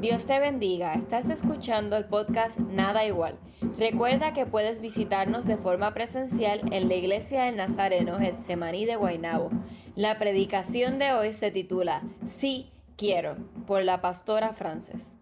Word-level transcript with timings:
Dios 0.00 0.24
te 0.24 0.38
bendiga, 0.38 0.94
estás 0.94 1.28
escuchando 1.28 1.94
el 1.98 2.06
podcast 2.06 2.58
Nada 2.58 3.04
Igual. 3.04 3.38
Recuerda 3.76 4.32
que 4.32 4.46
puedes 4.46 4.80
visitarnos 4.80 5.44
de 5.44 5.58
forma 5.58 5.92
presencial 5.92 6.62
en 6.72 6.88
la 6.88 6.94
iglesia 6.94 7.42
del 7.42 7.56
Nazareno 7.56 8.18
Getsemaní 8.18 8.86
de 8.86 8.96
Guaynabo. 8.96 9.50
La 9.96 10.18
predicación 10.18 10.98
de 10.98 11.12
hoy 11.12 11.34
se 11.34 11.50
titula 11.50 12.02
Sí 12.24 12.72
quiero, 12.96 13.36
por 13.66 13.82
la 13.82 14.00
pastora 14.00 14.54
Frances. 14.54 15.18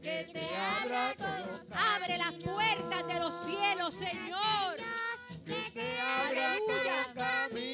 Que 0.00 0.28
te 0.32 0.40
abra 0.84 1.10
todo. 1.18 1.60
Abre 1.96 2.18
las 2.18 2.34
puertas 2.34 3.06
de 3.08 3.18
los 3.18 3.34
cielos, 3.44 3.94
Señor. 3.94 4.76
Que 5.44 5.70
te 5.72 6.00
abra 6.28 6.54
todo. 6.68 7.71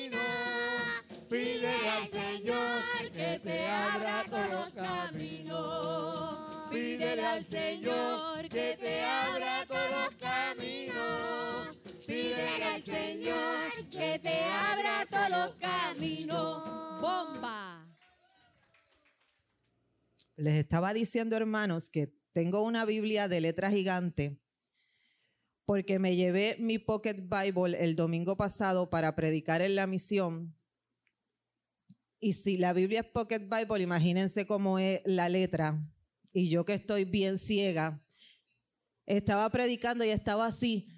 Pide 1.28 1.68
al 1.68 2.08
Señor 2.10 3.10
que 3.12 3.40
te 3.42 3.66
abra 3.66 4.24
todos 4.30 4.50
los 4.50 4.72
caminos. 4.72 6.38
Pídele 6.70 7.22
al 7.22 7.44
Señor 7.44 8.48
que 8.48 8.78
te 8.80 9.02
abra 9.02 9.66
todos 9.68 9.90
los 9.90 10.10
caminos. 10.18 11.76
Pídele 12.06 12.64
al 12.64 12.82
Señor 12.82 13.90
que 13.90 14.18
te 14.18 14.42
abra 14.44 15.06
todos 15.10 15.30
los 15.30 15.54
caminos. 15.56 17.00
Bomba. 17.02 17.86
Les 20.36 20.54
estaba 20.54 20.94
diciendo, 20.94 21.36
hermanos, 21.36 21.90
que 21.90 22.10
tengo 22.32 22.62
una 22.62 22.86
Biblia 22.86 23.28
de 23.28 23.40
letra 23.42 23.70
gigante 23.70 24.38
porque 25.66 25.98
me 25.98 26.16
llevé 26.16 26.56
mi 26.58 26.78
Pocket 26.78 27.28
Bible 27.28 27.76
el 27.84 27.94
domingo 27.96 28.38
pasado 28.38 28.88
para 28.88 29.14
predicar 29.14 29.60
en 29.60 29.74
la 29.74 29.86
misión. 29.86 30.57
Y 32.20 32.32
si 32.32 32.56
la 32.56 32.72
Biblia 32.72 33.00
es 33.00 33.06
Pocket 33.06 33.48
Bible, 33.48 33.82
imagínense 33.82 34.46
cómo 34.46 34.78
es 34.78 35.00
la 35.04 35.28
letra. 35.28 35.80
Y 36.32 36.48
yo 36.48 36.64
que 36.64 36.74
estoy 36.74 37.04
bien 37.04 37.38
ciega, 37.38 38.00
estaba 39.06 39.48
predicando 39.50 40.04
y 40.04 40.10
estaba 40.10 40.46
así, 40.46 40.88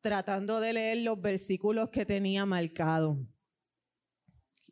tratando 0.00 0.60
de 0.60 0.72
leer 0.72 0.98
los 0.98 1.20
versículos 1.20 1.90
que 1.90 2.06
tenía 2.06 2.46
marcado. 2.46 3.18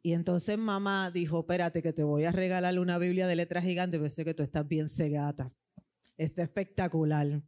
Y 0.03 0.15
entonces 0.15 0.57
mamá 0.59 1.11
dijo, 1.11 1.41
espérate 1.41 1.83
que 1.83 1.93
te 1.93 2.03
voy 2.03 2.25
a 2.25 2.33
regalar 2.33 2.79
una 2.79 2.99
Biblia 2.99 3.27
de 3.27 3.37
letras 3.37 3.65
gigantes, 3.65 4.01
pero 4.01 4.11
sé 4.11 4.25
que 4.25 4.35
tú 4.35 4.43
estás 4.43 4.67
bien 4.67 4.89
cegata. 4.89 5.53
Está 6.17 6.43
espectacular. 6.43 7.43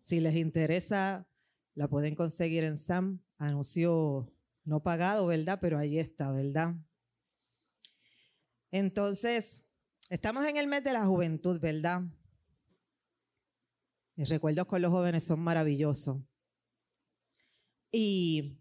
Si 0.00 0.20
les 0.20 0.36
interesa, 0.36 1.28
la 1.74 1.88
pueden 1.88 2.14
conseguir 2.14 2.64
en 2.64 2.76
Sam. 2.76 3.22
Anuncio 3.38 4.32
no 4.64 4.82
pagado, 4.82 5.26
¿verdad? 5.26 5.58
Pero 5.60 5.78
ahí 5.78 5.98
está, 5.98 6.30
¿verdad? 6.32 6.76
Entonces, 8.70 9.62
estamos 10.10 10.46
en 10.46 10.56
el 10.56 10.66
mes 10.66 10.84
de 10.84 10.92
la 10.92 11.06
juventud, 11.06 11.60
¿verdad? 11.60 12.02
Mis 14.14 14.28
recuerdos 14.28 14.66
con 14.66 14.80
los 14.82 14.90
jóvenes 14.90 15.24
son 15.24 15.40
maravillosos. 15.40 16.18
Y 17.92 18.58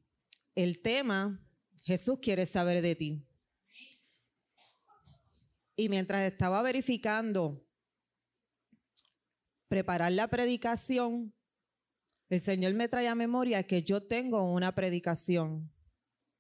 el 0.53 0.81
tema, 0.81 1.41
Jesús 1.83 2.19
quiere 2.21 2.45
saber 2.45 2.81
de 2.81 2.95
ti. 2.95 3.27
Y 5.75 5.89
mientras 5.89 6.23
estaba 6.23 6.61
verificando 6.61 7.65
preparar 9.67 10.11
la 10.11 10.27
predicación, 10.27 11.33
el 12.29 12.39
Señor 12.39 12.73
me 12.73 12.87
trae 12.87 13.07
a 13.07 13.15
memoria 13.15 13.63
que 13.63 13.83
yo 13.83 14.01
tengo 14.01 14.51
una 14.51 14.73
predicación 14.73 15.71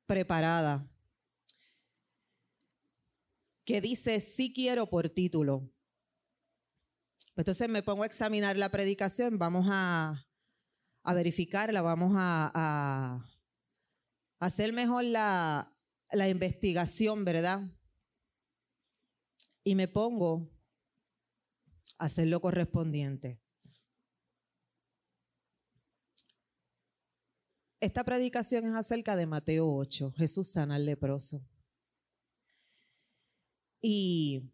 preparada 0.05 0.89
que 3.65 3.81
dice 3.81 4.19
sí 4.19 4.53
quiero 4.53 4.89
por 4.89 5.09
título. 5.09 5.71
Entonces 7.35 7.67
me 7.67 7.83
pongo 7.83 8.03
a 8.03 8.05
examinar 8.05 8.55
la 8.55 8.69
predicación, 8.69 9.37
vamos 9.37 9.67
a, 9.69 10.25
a 11.03 11.13
verificarla, 11.13 11.81
vamos 11.81 12.13
a, 12.15 13.25
hacer 14.39 14.73
mejor 14.73 15.03
la, 15.03 15.75
la 16.11 16.29
investigación, 16.29 17.25
¿verdad? 17.25 17.61
Y 19.63 19.75
me 19.75 19.87
pongo 19.87 20.51
a 21.97 22.05
hacer 22.05 22.27
lo 22.27 22.39
correspondiente. 22.39 23.41
Esta 27.79 28.03
predicación 28.03 28.65
es 28.65 28.73
acerca 28.73 29.15
de 29.15 29.25
Mateo 29.25 29.67
8, 29.75 30.13
Jesús 30.13 30.47
sana 30.47 30.75
al 30.75 30.85
leproso. 30.85 31.45
Y 33.87 34.51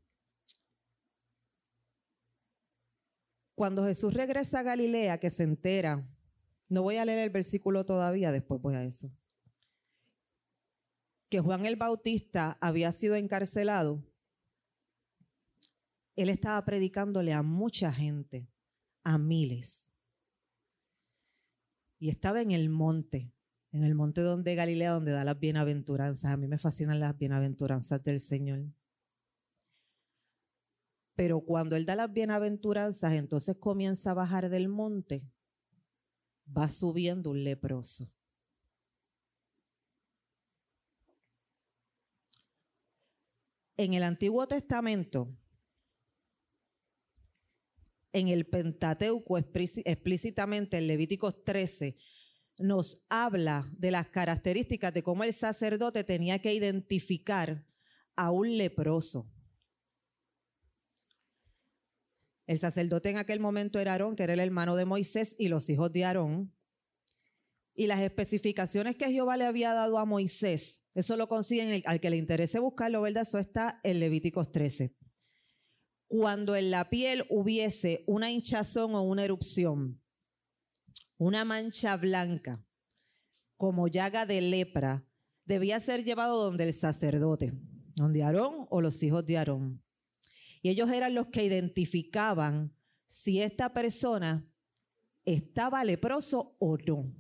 cuando 3.56 3.86
Jesús 3.86 4.14
regresa 4.14 4.60
a 4.60 4.64
Galilea, 4.64 5.22
que 5.22 5.30
se 5.30 5.44
entera, 5.44 6.06
no 6.68 6.82
voy 6.82 6.98
a 6.98 7.06
leer 7.06 7.20
el 7.20 7.30
versículo 7.30 7.86
todavía, 7.86 8.34
después 8.34 8.62
voy 8.62 8.76
a 8.76 8.84
eso, 8.84 9.10
que 11.30 11.40
Juan 11.40 11.66
el 11.66 11.78
Bautista 11.78 12.58
había 12.60 12.92
sido 12.92 13.16
encarcelado, 13.16 14.04
él 16.18 16.28
estaba 16.28 16.66
predicándole 16.66 17.32
a 17.32 17.42
mucha 17.42 17.94
gente, 17.94 18.50
a 19.06 19.18
miles. 19.18 19.94
Y 22.00 22.10
estaba 22.10 22.42
en 22.42 22.52
el 22.52 22.68
monte, 22.68 23.32
en 23.72 23.86
el 23.86 23.96
monte 23.96 24.20
donde 24.20 24.56
Galilea, 24.56 24.92
donde 24.92 25.14
da 25.14 25.24
las 25.24 25.40
bienaventuranzas. 25.40 26.32
A 26.32 26.36
mí 26.36 26.50
me 26.50 26.58
fascinan 26.58 27.00
las 27.00 27.18
bienaventuranzas 27.18 28.04
del 28.04 28.20
Señor. 28.20 28.66
Pero 31.16 31.42
cuando 31.42 31.76
Él 31.76 31.86
da 31.86 31.96
las 31.96 32.12
bienaventuranzas, 32.12 33.14
entonces 33.14 33.58
comienza 33.58 34.12
a 34.12 34.16
bajar 34.16 34.50
del 34.50 34.70
monte, 34.70 35.24
va 36.46 36.68
subiendo 36.68 37.30
un 37.30 37.44
leproso. 37.44 38.12
En 43.78 43.94
el 43.94 44.04
Antiguo 44.04 44.48
Testamento, 44.48 45.36
en 48.14 48.28
el 48.28 48.46
Pentateuco 48.46 49.38
explícitamente 49.38 50.78
en 50.78 50.88
Levíticos 50.88 51.44
13, 51.44 51.98
nos 52.60 53.02
habla 53.10 53.68
de 53.76 53.92
las 53.92 54.08
características 54.10 54.94
de 54.94 55.02
cómo 55.02 55.24
el 55.24 55.34
sacerdote 55.34 56.04
tenía 56.04 56.40
que 56.40 56.54
identificar 56.54 57.66
a 58.16 58.32
un 58.32 58.58
leproso. 58.58 59.32
El 62.52 62.60
sacerdote 62.60 63.10
en 63.10 63.16
aquel 63.16 63.40
momento 63.40 63.80
era 63.80 63.94
Aarón, 63.94 64.18
que 64.18 64.24
era 64.24 64.34
el 64.34 64.42
hermano 64.42 64.76
de 64.76 64.84
Moisés 64.84 65.38
y 65.40 65.48
los 65.48 65.70
hijos 65.70 65.90
de 65.94 66.04
Aarón. 66.04 66.54
Y 67.76 67.88
las 67.88 68.02
especificaciones 68.02 68.98
que 68.98 69.10
Jehová 69.10 69.38
le 69.38 69.46
había 69.46 69.74
dado 69.74 69.98
a 69.98 70.04
Moisés, 70.04 70.84
eso 70.94 71.16
lo 71.16 71.30
consiguen, 71.30 71.82
al 71.86 72.02
que 72.02 72.10
le 72.10 72.18
interese 72.18 72.60
buscarlo, 72.60 73.04
¿verdad? 73.04 73.24
Eso 73.26 73.38
está 73.38 73.80
en 73.86 74.02
Levíticos 74.02 74.52
13. 74.52 74.94
Cuando 76.08 76.58
en 76.58 76.72
la 76.72 76.90
piel 76.90 77.24
hubiese 77.30 78.04
una 78.06 78.30
hinchazón 78.30 78.96
o 78.96 79.02
una 79.02 79.24
erupción, 79.24 80.04
una 81.16 81.46
mancha 81.46 81.96
blanca, 81.96 82.62
como 83.56 83.88
llaga 83.88 84.26
de 84.26 84.42
lepra, 84.42 85.08
debía 85.46 85.80
ser 85.80 86.04
llevado 86.04 86.44
donde 86.44 86.66
el 86.66 86.74
sacerdote, 86.74 87.54
donde 87.96 88.24
Aarón 88.24 88.68
o 88.70 88.82
los 88.82 89.02
hijos 89.04 89.26
de 89.26 89.38
Aarón. 89.38 89.82
Y 90.62 90.70
ellos 90.70 90.90
eran 90.92 91.16
los 91.16 91.28
que 91.28 91.44
identificaban 91.44 92.76
si 93.08 93.42
esta 93.42 93.74
persona 93.74 94.48
estaba 95.26 95.84
leproso 95.84 96.56
o 96.60 96.78
no. 96.78 97.14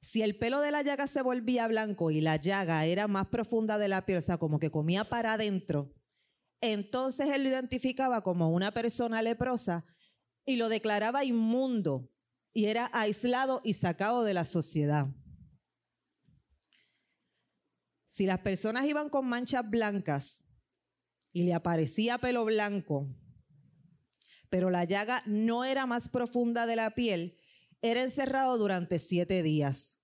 Si 0.00 0.22
el 0.22 0.38
pelo 0.38 0.60
de 0.60 0.70
la 0.70 0.82
llaga 0.82 1.06
se 1.06 1.22
volvía 1.22 1.68
blanco 1.68 2.10
y 2.10 2.20
la 2.20 2.36
llaga 2.36 2.84
era 2.86 3.06
más 3.06 3.26
profunda 3.28 3.76
de 3.76 3.88
la 3.88 4.06
piel, 4.06 4.18
o 4.18 4.22
sea, 4.22 4.38
como 4.38 4.58
que 4.58 4.70
comía 4.70 5.04
para 5.04 5.34
adentro, 5.34 5.92
entonces 6.60 7.28
él 7.30 7.42
lo 7.42 7.50
identificaba 7.50 8.22
como 8.22 8.50
una 8.50 8.72
persona 8.72 9.22
leprosa 9.22 9.84
y 10.44 10.56
lo 10.56 10.68
declaraba 10.68 11.24
inmundo 11.24 12.10
y 12.52 12.66
era 12.66 12.90
aislado 12.92 13.60
y 13.64 13.74
sacado 13.74 14.24
de 14.24 14.34
la 14.34 14.44
sociedad. 14.44 15.08
Si 18.06 18.26
las 18.26 18.40
personas 18.40 18.86
iban 18.86 19.08
con 19.08 19.26
manchas 19.26 19.68
blancas 19.68 20.42
y 21.32 21.44
le 21.44 21.54
aparecía 21.54 22.18
pelo 22.18 22.44
blanco, 22.44 23.08
pero 24.48 24.70
la 24.70 24.84
llaga 24.84 25.22
no 25.26 25.64
era 25.64 25.86
más 25.86 26.08
profunda 26.08 26.66
de 26.66 26.76
la 26.76 26.90
piel, 26.90 27.38
era 27.82 28.02
encerrado 28.02 28.58
durante 28.58 28.98
siete 28.98 29.42
días. 29.42 29.98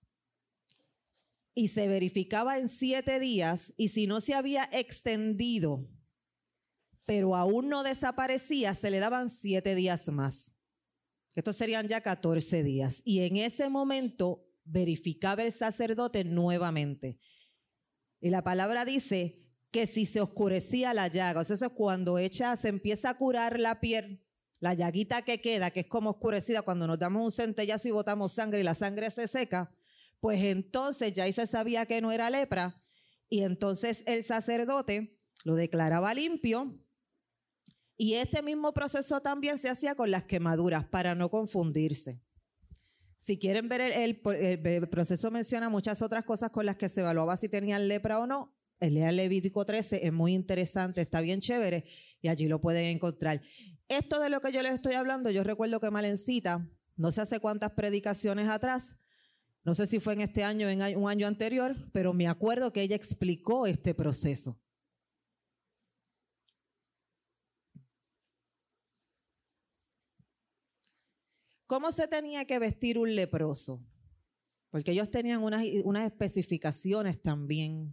Y 1.54 1.68
se 1.68 1.88
verificaba 1.88 2.58
en 2.58 2.68
siete 2.68 3.18
días 3.18 3.72
y 3.76 3.88
si 3.88 4.06
no 4.06 4.20
se 4.20 4.34
había 4.34 4.68
extendido, 4.72 5.88
pero 7.06 7.34
aún 7.34 7.68
no 7.68 7.82
desaparecía, 7.82 8.74
se 8.74 8.90
le 8.90 8.98
daban 8.98 9.30
siete 9.30 9.74
días 9.74 10.08
más. 10.08 10.52
Estos 11.34 11.56
serían 11.56 11.86
ya 11.86 12.00
14 12.00 12.62
días. 12.62 13.02
Y 13.04 13.20
en 13.20 13.36
ese 13.36 13.68
momento 13.68 14.46
verificaba 14.64 15.42
el 15.42 15.52
sacerdote 15.52 16.24
nuevamente. 16.24 17.18
Y 18.20 18.30
la 18.30 18.42
palabra 18.42 18.84
dice 18.84 19.45
que 19.70 19.86
si 19.86 20.06
se 20.06 20.20
oscurecía 20.20 20.94
la 20.94 21.08
llaga, 21.08 21.40
o 21.40 21.44
sea, 21.44 21.54
eso 21.54 21.66
es 21.66 21.72
cuando 21.72 22.18
echa, 22.18 22.56
se 22.56 22.68
empieza 22.68 23.10
a 23.10 23.18
curar 23.18 23.58
la 23.58 23.80
piel, 23.80 24.24
la 24.60 24.74
llaguita 24.74 25.22
que 25.22 25.40
queda, 25.40 25.70
que 25.70 25.80
es 25.80 25.86
como 25.86 26.10
oscurecida 26.10 26.62
cuando 26.62 26.86
nos 26.86 26.98
damos 26.98 27.22
un 27.22 27.32
centellazo 27.32 27.88
y 27.88 27.90
botamos 27.90 28.32
sangre 28.32 28.60
y 28.60 28.64
la 28.64 28.74
sangre 28.74 29.10
se 29.10 29.28
seca, 29.28 29.74
pues 30.20 30.42
entonces 30.42 31.12
ya 31.12 31.24
ahí 31.24 31.32
se 31.32 31.46
sabía 31.46 31.86
que 31.86 32.00
no 32.00 32.10
era 32.12 32.30
lepra 32.30 32.82
y 33.28 33.42
entonces 33.42 34.02
el 34.06 34.24
sacerdote 34.24 35.20
lo 35.44 35.54
declaraba 35.54 36.14
limpio 36.14 36.80
y 37.96 38.14
este 38.14 38.42
mismo 38.42 38.72
proceso 38.72 39.20
también 39.20 39.58
se 39.58 39.70
hacía 39.70 39.94
con 39.94 40.10
las 40.10 40.24
quemaduras 40.24 40.84
para 40.86 41.14
no 41.14 41.30
confundirse. 41.30 42.20
Si 43.16 43.38
quieren 43.38 43.68
ver 43.68 43.80
el, 43.80 44.20
el, 44.24 44.88
proceso 44.88 45.30
menciona 45.30 45.68
muchas 45.68 46.02
otras 46.02 46.24
cosas 46.24 46.50
con 46.50 46.66
las 46.66 46.76
que 46.76 46.88
se 46.88 47.00
evaluaba 47.00 47.36
si 47.36 47.48
tenían 47.48 47.88
lepra 47.88 48.18
o 48.18 48.26
no. 48.26 48.55
El 48.78 48.94
Levítico 48.94 49.64
13 49.64 50.06
es 50.06 50.12
muy 50.12 50.34
interesante, 50.34 51.00
está 51.00 51.20
bien 51.20 51.40
chévere 51.40 51.84
y 52.20 52.28
allí 52.28 52.46
lo 52.46 52.60
pueden 52.60 52.86
encontrar. 52.86 53.40
Esto 53.88 54.20
de 54.20 54.28
lo 54.28 54.40
que 54.40 54.52
yo 54.52 54.62
les 54.62 54.74
estoy 54.74 54.94
hablando, 54.94 55.30
yo 55.30 55.44
recuerdo 55.44 55.80
que 55.80 55.90
Malencita, 55.90 56.68
no 56.96 57.12
sé 57.12 57.22
hace 57.22 57.40
cuántas 57.40 57.72
predicaciones 57.72 58.48
atrás, 58.48 58.96
no 59.64 59.74
sé 59.74 59.86
si 59.86 59.98
fue 59.98 60.12
en 60.12 60.20
este 60.20 60.44
año 60.44 60.66
o 60.66 60.70
en 60.70 60.96
un 60.96 61.08
año 61.08 61.26
anterior, 61.26 61.74
pero 61.92 62.12
me 62.12 62.28
acuerdo 62.28 62.72
que 62.72 62.82
ella 62.82 62.96
explicó 62.96 63.66
este 63.66 63.94
proceso. 63.94 64.60
¿Cómo 71.66 71.90
se 71.90 72.06
tenía 72.06 72.44
que 72.44 72.60
vestir 72.60 72.96
un 72.96 73.14
leproso? 73.16 73.84
Porque 74.70 74.92
ellos 74.92 75.10
tenían 75.10 75.42
unas, 75.42 75.64
unas 75.82 76.04
especificaciones 76.04 77.20
también. 77.20 77.92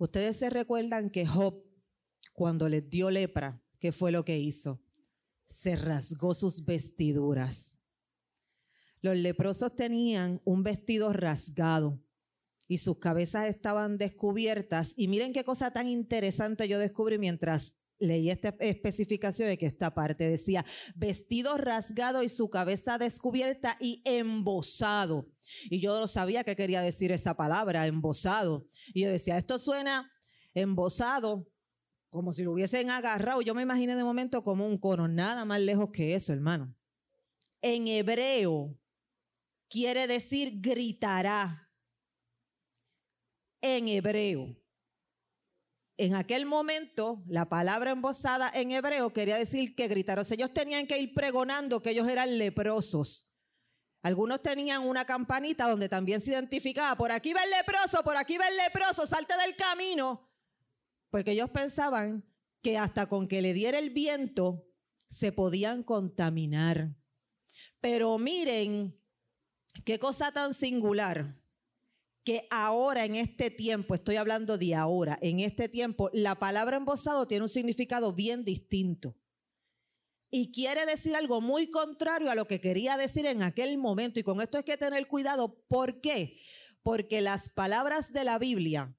Ustedes 0.00 0.36
se 0.36 0.48
recuerdan 0.48 1.10
que 1.10 1.26
Job, 1.26 1.62
cuando 2.32 2.70
les 2.70 2.88
dio 2.88 3.10
lepra, 3.10 3.62
¿qué 3.78 3.92
fue 3.92 4.10
lo 4.10 4.24
que 4.24 4.38
hizo? 4.38 4.82
Se 5.44 5.76
rasgó 5.76 6.32
sus 6.32 6.64
vestiduras. 6.64 7.78
Los 9.02 9.18
leprosos 9.18 9.76
tenían 9.76 10.40
un 10.46 10.62
vestido 10.62 11.12
rasgado 11.12 12.02
y 12.66 12.78
sus 12.78 12.98
cabezas 12.98 13.48
estaban 13.48 13.98
descubiertas. 13.98 14.94
Y 14.96 15.06
miren 15.06 15.34
qué 15.34 15.44
cosa 15.44 15.70
tan 15.70 15.86
interesante 15.86 16.66
yo 16.66 16.78
descubrí 16.78 17.18
mientras 17.18 17.74
leí 18.00 18.30
esta 18.30 18.54
especificación 18.58 19.48
de 19.48 19.58
que 19.58 19.66
esta 19.66 19.94
parte 19.94 20.28
decía 20.28 20.64
vestido 20.96 21.56
rasgado 21.56 22.22
y 22.22 22.28
su 22.28 22.50
cabeza 22.50 22.98
descubierta 22.98 23.76
y 23.78 24.02
embosado. 24.04 25.30
Y 25.70 25.80
yo 25.80 25.98
no 26.00 26.06
sabía 26.06 26.42
qué 26.42 26.56
quería 26.56 26.80
decir 26.80 27.12
esa 27.12 27.36
palabra, 27.36 27.86
embosado. 27.86 28.66
Y 28.94 29.02
yo 29.02 29.10
decía, 29.10 29.36
esto 29.38 29.58
suena 29.58 30.10
embosado, 30.54 31.48
como 32.08 32.32
si 32.32 32.42
lo 32.42 32.52
hubiesen 32.52 32.90
agarrado. 32.90 33.42
Yo 33.42 33.54
me 33.54 33.62
imaginé 33.62 33.94
de 33.94 34.04
momento 34.04 34.42
como 34.42 34.66
un 34.66 34.78
cono, 34.78 35.06
nada 35.06 35.44
más 35.44 35.60
lejos 35.60 35.90
que 35.92 36.14
eso, 36.14 36.32
hermano. 36.32 36.74
En 37.62 37.86
hebreo 37.86 38.76
quiere 39.68 40.06
decir 40.06 40.60
gritará. 40.60 41.70
En 43.62 43.88
hebreo 43.88 44.59
en 46.00 46.14
aquel 46.14 46.46
momento, 46.46 47.22
la 47.26 47.50
palabra 47.50 47.90
embosada 47.90 48.50
en 48.54 48.70
hebreo 48.70 49.12
quería 49.12 49.36
decir 49.36 49.74
que 49.74 49.86
gritaron. 49.86 50.24
ellos 50.30 50.54
tenían 50.54 50.86
que 50.86 50.98
ir 50.98 51.12
pregonando 51.12 51.82
que 51.82 51.90
ellos 51.90 52.08
eran 52.08 52.38
leprosos. 52.38 53.30
Algunos 54.00 54.40
tenían 54.40 54.80
una 54.80 55.04
campanita 55.04 55.68
donde 55.68 55.90
también 55.90 56.22
se 56.22 56.30
identificaba, 56.30 56.96
por 56.96 57.12
aquí 57.12 57.34
va 57.34 57.44
el 57.44 57.50
leproso, 57.50 58.02
por 58.02 58.16
aquí 58.16 58.38
va 58.38 58.48
el 58.48 58.56
leproso, 58.56 59.06
salte 59.06 59.34
del 59.44 59.54
camino. 59.56 60.32
Porque 61.10 61.32
ellos 61.32 61.50
pensaban 61.50 62.24
que 62.62 62.78
hasta 62.78 63.06
con 63.06 63.28
que 63.28 63.42
le 63.42 63.52
diera 63.52 63.78
el 63.78 63.90
viento 63.90 64.66
se 65.06 65.32
podían 65.32 65.82
contaminar. 65.82 66.96
Pero 67.82 68.16
miren, 68.18 68.98
qué 69.84 69.98
cosa 69.98 70.32
tan 70.32 70.54
singular 70.54 71.39
que 72.24 72.46
ahora 72.50 73.04
en 73.04 73.16
este 73.16 73.50
tiempo, 73.50 73.94
estoy 73.94 74.16
hablando 74.16 74.58
de 74.58 74.74
ahora, 74.74 75.18
en 75.22 75.40
este 75.40 75.68
tiempo, 75.68 76.10
la 76.12 76.38
palabra 76.38 76.76
embosado 76.76 77.26
tiene 77.26 77.44
un 77.44 77.48
significado 77.48 78.12
bien 78.12 78.44
distinto. 78.44 79.16
Y 80.30 80.52
quiere 80.52 80.86
decir 80.86 81.16
algo 81.16 81.40
muy 81.40 81.70
contrario 81.70 82.30
a 82.30 82.36
lo 82.36 82.46
que 82.46 82.60
quería 82.60 82.96
decir 82.96 83.26
en 83.26 83.42
aquel 83.42 83.78
momento. 83.78 84.20
Y 84.20 84.22
con 84.22 84.40
esto 84.40 84.58
hay 84.58 84.64
que 84.64 84.76
tener 84.76 85.08
cuidado. 85.08 85.64
¿Por 85.66 86.00
qué? 86.00 86.38
Porque 86.82 87.20
las 87.20 87.50
palabras 87.50 88.12
de 88.12 88.22
la 88.22 88.38
Biblia, 88.38 88.96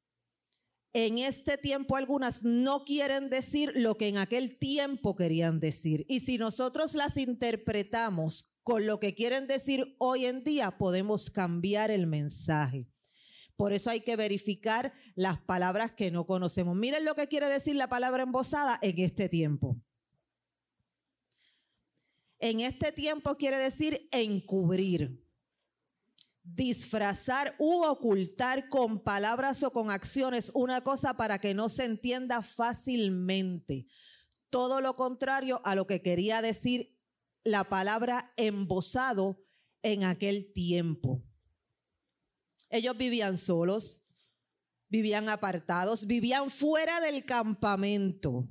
en 0.92 1.20
este 1.20 1.58
tiempo 1.58 1.96
algunas 1.96 2.44
no 2.44 2.84
quieren 2.84 3.30
decir 3.30 3.72
lo 3.76 3.98
que 3.98 4.10
en 4.10 4.18
aquel 4.18 4.58
tiempo 4.60 5.16
querían 5.16 5.62
decir. 5.62 6.06
Y 6.10 6.20
si 6.20 6.38
nosotros 6.38 6.96
las 6.96 7.16
interpretamos 7.16 8.58
con 8.64 8.86
lo 8.86 9.00
que 9.00 9.16
quieren 9.16 9.48
decir 9.48 9.96
hoy 10.00 10.26
en 10.26 10.44
día, 10.44 10.78
podemos 10.78 11.30
cambiar 11.30 11.92
el 11.92 12.08
mensaje. 12.08 12.90
Por 13.62 13.74
eso 13.74 13.92
hay 13.92 14.02
que 14.02 14.16
verificar 14.16 14.92
las 15.14 15.40
palabras 15.40 15.92
que 15.92 16.10
no 16.10 16.26
conocemos. 16.26 16.76
Miren 16.76 17.06
lo 17.06 17.14
que 17.14 17.28
quiere 17.28 17.48
decir 17.48 17.76
la 17.76 17.90
palabra 17.90 18.24
embosada 18.24 18.80
en 18.82 18.98
este 18.98 19.30
tiempo. 19.30 19.80
En 22.40 22.60
este 22.62 22.92
tiempo 22.92 23.38
quiere 23.38 23.60
decir 23.60 24.10
encubrir, 24.12 25.24
disfrazar 26.42 27.56
u 27.60 27.84
ocultar 27.84 28.68
con 28.68 29.04
palabras 29.04 29.62
o 29.62 29.72
con 29.72 29.92
acciones 29.92 30.50
una 30.56 30.82
cosa 30.82 31.14
para 31.14 31.38
que 31.38 31.54
no 31.54 31.70
se 31.70 31.86
entienda 31.86 32.42
fácilmente. 32.42 33.86
Todo 34.50 34.82
lo 34.82 34.96
contrario 34.96 35.62
a 35.66 35.76
lo 35.76 35.86
que 35.86 36.02
quería 36.02 36.42
decir 36.42 36.98
la 37.44 37.66
palabra 37.66 38.34
embosado 38.38 39.46
en 39.84 40.04
aquel 40.04 40.52
tiempo. 40.52 41.24
Ellos 42.72 42.98
vivían 42.98 43.38
solos, 43.38 44.02
vivían 44.88 45.28
apartados, 45.28 46.08
vivían 46.08 46.50
fuera 46.50 47.02
del 47.02 47.26
campamento. 47.26 48.48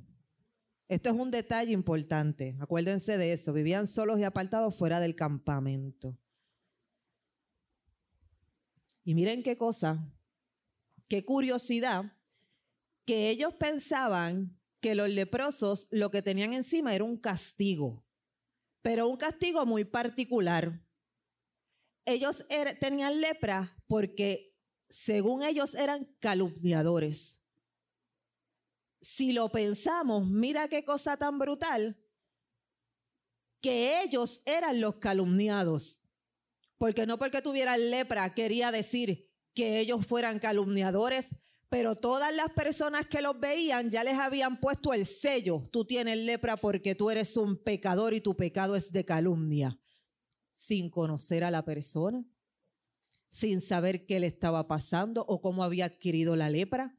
Esto 0.87 1.09
es 1.09 1.15
un 1.15 1.31
detalle 1.31 1.71
importante, 1.71 2.55
acuérdense 2.59 3.17
de 3.17 3.33
eso, 3.33 3.51
vivían 3.51 3.87
solos 3.87 4.19
y 4.19 4.23
apartados 4.23 4.75
fuera 4.75 4.99
del 4.99 5.15
campamento. 5.15 6.17
Y 9.03 9.15
miren 9.15 9.41
qué 9.41 9.57
cosa, 9.57 10.13
qué 11.07 11.25
curiosidad, 11.25 12.13
que 13.05 13.31
ellos 13.31 13.55
pensaban 13.55 14.55
que 14.81 14.93
los 14.93 15.09
leprosos 15.09 15.87
lo 15.89 16.11
que 16.11 16.21
tenían 16.21 16.53
encima 16.53 16.93
era 16.93 17.05
un 17.05 17.17
castigo, 17.17 18.05
pero 18.83 19.07
un 19.07 19.17
castigo 19.17 19.65
muy 19.65 19.83
particular 19.83 20.79
ellos 22.05 22.45
er, 22.49 22.77
tenían 22.79 23.21
lepra 23.21 23.75
porque 23.87 24.57
según 24.89 25.43
ellos 25.43 25.75
eran 25.75 26.05
calumniadores. 26.19 27.41
Si 29.01 29.31
lo 29.31 29.51
pensamos, 29.51 30.27
mira 30.27 30.67
qué 30.67 30.85
cosa 30.85 31.17
tan 31.17 31.39
brutal, 31.39 31.97
que 33.61 34.01
ellos 34.01 34.41
eran 34.45 34.81
los 34.81 34.95
calumniados. 34.95 36.01
Porque 36.77 37.05
no 37.05 37.17
porque 37.17 37.41
tuvieran 37.41 37.91
lepra 37.91 38.33
quería 38.33 38.71
decir 38.71 39.31
que 39.53 39.79
ellos 39.79 40.05
fueran 40.05 40.39
calumniadores, 40.39 41.27
pero 41.69 41.95
todas 41.95 42.33
las 42.33 42.51
personas 42.53 43.05
que 43.05 43.21
los 43.21 43.39
veían 43.39 43.89
ya 43.89 44.03
les 44.03 44.15
habían 44.15 44.59
puesto 44.59 44.93
el 44.93 45.05
sello, 45.05 45.63
tú 45.71 45.85
tienes 45.85 46.17
lepra 46.25 46.57
porque 46.57 46.95
tú 46.95 47.11
eres 47.11 47.37
un 47.37 47.55
pecador 47.57 48.13
y 48.13 48.21
tu 48.21 48.35
pecado 48.35 48.75
es 48.75 48.91
de 48.91 49.05
calumnia 49.05 49.80
sin 50.51 50.89
conocer 50.89 51.43
a 51.43 51.51
la 51.51 51.63
persona, 51.63 52.25
sin 53.29 53.61
saber 53.61 54.05
qué 54.05 54.19
le 54.19 54.27
estaba 54.27 54.67
pasando 54.67 55.25
o 55.27 55.41
cómo 55.41 55.63
había 55.63 55.85
adquirido 55.85 56.35
la 56.35 56.49
lepra. 56.49 56.97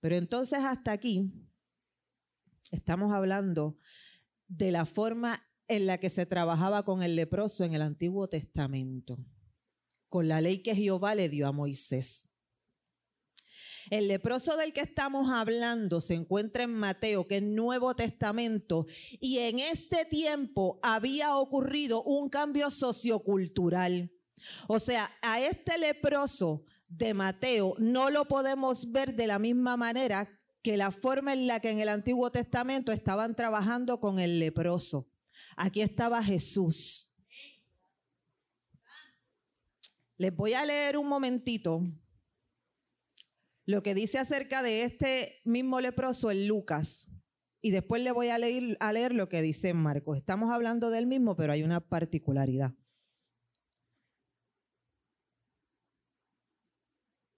Pero 0.00 0.16
entonces 0.16 0.60
hasta 0.60 0.92
aquí 0.92 1.32
estamos 2.70 3.12
hablando 3.12 3.78
de 4.46 4.70
la 4.70 4.86
forma 4.86 5.42
en 5.68 5.86
la 5.86 5.98
que 5.98 6.10
se 6.10 6.26
trabajaba 6.26 6.84
con 6.84 7.02
el 7.02 7.16
leproso 7.16 7.64
en 7.64 7.74
el 7.74 7.82
Antiguo 7.82 8.28
Testamento, 8.28 9.18
con 10.08 10.28
la 10.28 10.40
ley 10.40 10.62
que 10.62 10.76
Jehová 10.76 11.14
le 11.14 11.28
dio 11.28 11.48
a 11.48 11.52
Moisés. 11.52 12.30
El 13.90 14.08
leproso 14.08 14.56
del 14.56 14.72
que 14.72 14.80
estamos 14.80 15.30
hablando 15.30 16.00
se 16.00 16.14
encuentra 16.14 16.64
en 16.64 16.74
Mateo, 16.74 17.26
que 17.26 17.36
es 17.36 17.42
Nuevo 17.42 17.94
Testamento, 17.94 18.86
y 19.20 19.38
en 19.38 19.60
este 19.60 20.04
tiempo 20.04 20.80
había 20.82 21.36
ocurrido 21.36 22.02
un 22.02 22.28
cambio 22.28 22.70
sociocultural. 22.70 24.10
O 24.66 24.80
sea, 24.80 25.10
a 25.22 25.40
este 25.40 25.78
leproso 25.78 26.64
de 26.88 27.14
Mateo 27.14 27.74
no 27.78 28.10
lo 28.10 28.26
podemos 28.26 28.90
ver 28.90 29.14
de 29.14 29.26
la 29.26 29.38
misma 29.38 29.76
manera 29.76 30.28
que 30.62 30.76
la 30.76 30.90
forma 30.90 31.32
en 31.32 31.46
la 31.46 31.60
que 31.60 31.70
en 31.70 31.78
el 31.78 31.88
Antiguo 31.88 32.30
Testamento 32.30 32.90
estaban 32.90 33.36
trabajando 33.36 34.00
con 34.00 34.18
el 34.18 34.40
leproso. 34.40 35.08
Aquí 35.56 35.80
estaba 35.80 36.22
Jesús. 36.22 37.10
Les 40.18 40.34
voy 40.34 40.54
a 40.54 40.64
leer 40.64 40.96
un 40.96 41.08
momentito 41.08 41.82
lo 43.66 43.82
que 43.82 43.94
dice 43.94 44.18
acerca 44.18 44.62
de 44.62 44.84
este 44.84 45.40
mismo 45.44 45.80
leproso 45.80 46.30
en 46.30 46.46
Lucas. 46.46 47.08
Y 47.60 47.72
después 47.72 48.00
le 48.02 48.12
voy 48.12 48.28
a 48.28 48.38
leer, 48.38 48.76
a 48.78 48.92
leer 48.92 49.12
lo 49.12 49.28
que 49.28 49.42
dice 49.42 49.74
Marcos. 49.74 50.16
Estamos 50.16 50.50
hablando 50.50 50.88
del 50.88 51.06
mismo, 51.06 51.34
pero 51.34 51.52
hay 51.52 51.64
una 51.64 51.80
particularidad. 51.80 52.74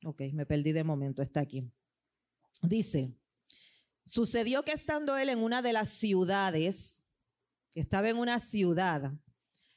Ok, 0.05 0.23
me 0.35 0.45
perdí 0.45 0.73
de 0.73 0.85
momento, 0.85 1.23
está 1.23 1.41
aquí. 1.41 1.73
Dice, 2.63 3.17
sucedió 4.05 4.65
que 4.65 4.73
estando 4.73 5.17
él 5.17 5.31
en 5.31 5.39
una 5.39 5.63
de 5.63 5.73
las 5.73 5.89
ciudades, 5.89 7.03
estaba 7.75 8.11
en 8.11 8.19
una 8.19 8.39
ciudad, 8.39 9.13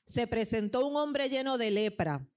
se 0.05 0.27
presentó 0.27 0.85
un 0.85 0.97
hombre 0.97 1.29
lleno 1.29 1.57
de 1.57 1.71
lepra 1.71 2.30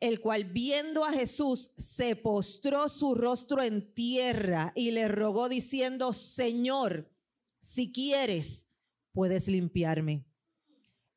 el 0.00 0.20
cual 0.20 0.44
viendo 0.44 1.04
a 1.04 1.12
Jesús 1.12 1.72
se 1.76 2.16
postró 2.16 2.88
su 2.88 3.14
rostro 3.14 3.62
en 3.62 3.94
tierra 3.94 4.72
y 4.74 4.90
le 4.90 5.08
rogó 5.08 5.48
diciendo, 5.48 6.12
Señor, 6.12 7.10
si 7.60 7.92
quieres, 7.92 8.66
puedes 9.12 9.48
limpiarme. 9.48 10.26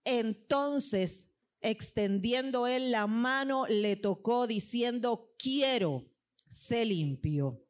Entonces, 0.05 1.29
extendiendo 1.62 2.67
él 2.67 2.91
la 2.91 3.05
mano, 3.07 3.67
le 3.67 3.98
tocó 3.98 4.48
diciendo, 4.48 5.36
quiero, 5.38 6.09
se 6.50 6.86
limpió. 6.86 7.65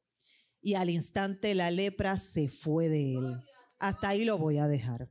Y 0.61 0.75
al 0.75 0.89
instante 0.89 1.55
la 1.55 1.71
lepra 1.71 2.17
se 2.17 2.49
fue 2.49 2.87
de 2.89 3.15
él. 3.15 3.41
Hasta 3.79 4.09
ahí 4.09 4.25
lo 4.25 4.37
voy 4.37 4.57
a 4.57 4.67
dejar. 4.67 5.09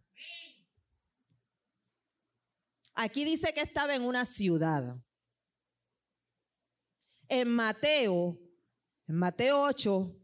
Aquí 2.94 3.24
dice 3.24 3.52
que 3.52 3.60
estaba 3.60 3.94
en 3.94 4.02
una 4.02 4.24
ciudad 4.24 5.00
en 7.28 7.48
Mateo, 7.48 8.38
en 9.06 9.14
Mateo 9.16 9.62
8, 9.62 10.14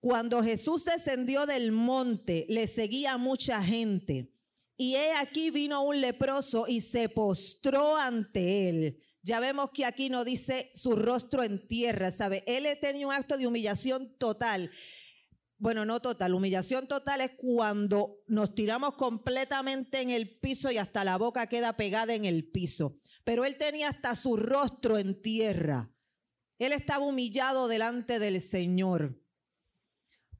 cuando 0.00 0.42
Jesús 0.42 0.84
descendió 0.84 1.46
del 1.46 1.72
monte, 1.72 2.46
le 2.48 2.66
seguía 2.66 3.16
mucha 3.16 3.62
gente. 3.62 4.32
Y 4.76 4.94
he 4.94 5.12
aquí 5.14 5.50
vino 5.50 5.82
un 5.82 6.00
leproso 6.00 6.66
y 6.68 6.80
se 6.80 7.08
postró 7.08 7.96
ante 7.96 8.68
él. 8.68 9.02
Ya 9.22 9.40
vemos 9.40 9.70
que 9.72 9.84
aquí 9.84 10.08
no 10.08 10.24
dice 10.24 10.70
su 10.74 10.92
rostro 10.92 11.42
en 11.42 11.66
tierra, 11.66 12.12
¿sabe? 12.12 12.44
Él 12.46 12.66
tenía 12.80 13.06
un 13.06 13.12
acto 13.12 13.36
de 13.36 13.46
humillación 13.46 14.16
total. 14.18 14.70
Bueno, 15.58 15.86
no 15.86 16.00
total, 16.00 16.34
humillación 16.34 16.86
total 16.86 17.22
es 17.22 17.32
cuando 17.38 18.22
nos 18.26 18.54
tiramos 18.54 18.94
completamente 18.94 20.02
en 20.02 20.10
el 20.10 20.38
piso 20.38 20.70
y 20.70 20.76
hasta 20.76 21.02
la 21.02 21.16
boca 21.16 21.48
queda 21.48 21.76
pegada 21.76 22.14
en 22.14 22.26
el 22.26 22.46
piso 22.46 23.00
pero 23.26 23.44
él 23.44 23.56
tenía 23.58 23.88
hasta 23.88 24.14
su 24.14 24.36
rostro 24.36 24.98
en 24.98 25.20
tierra. 25.20 25.90
Él 26.60 26.70
estaba 26.70 27.04
humillado 27.04 27.66
delante 27.66 28.20
del 28.20 28.40
Señor. 28.40 29.20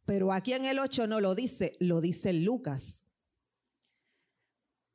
Pero 0.04 0.32
aquí 0.32 0.52
en 0.52 0.66
el 0.66 0.78
8 0.78 1.08
no 1.08 1.20
lo 1.20 1.34
dice, 1.34 1.76
lo 1.80 2.00
dice 2.00 2.32
Lucas. 2.32 3.04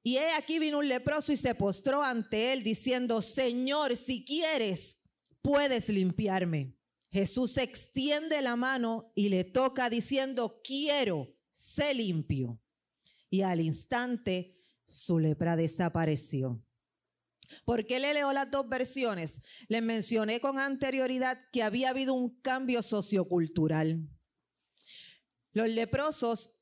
Y 0.04 0.16
he 0.16 0.32
aquí 0.32 0.58
vino 0.58 0.80
un 0.80 0.88
leproso 0.88 1.34
y 1.34 1.36
se 1.36 1.54
postró 1.54 2.02
ante 2.02 2.54
él 2.54 2.64
diciendo, 2.64 3.22
Señor, 3.22 3.98
si 3.98 4.24
quieres, 4.24 5.00
puedes 5.42 5.90
limpiarme. 5.90 6.78
Jesús 7.10 7.58
extiende 7.58 8.42
la 8.42 8.56
mano 8.56 9.12
y 9.16 9.28
le 9.28 9.44
toca 9.44 9.90
diciendo, 9.90 10.62
quiero, 10.64 11.36
sé 11.52 11.94
limpio. 11.94 12.58
Y 13.30 13.42
al 13.42 13.60
instante 13.60 14.56
su 14.86 15.20
lepra 15.20 15.58
desapareció. 15.58 16.64
¿Por 17.66 17.86
qué 17.86 18.00
le 18.00 18.14
leo 18.14 18.34
las 18.34 18.50
dos 18.50 18.68
versiones? 18.68 19.40
Les 19.68 19.82
mencioné 19.82 20.40
con 20.40 20.60
anterioridad 20.60 21.38
que 21.52 21.64
había 21.64 21.90
habido 21.90 22.14
un 22.14 22.42
cambio 22.42 22.82
sociocultural. 22.82 24.08
Los 25.54 25.70
leprosos, 25.70 26.62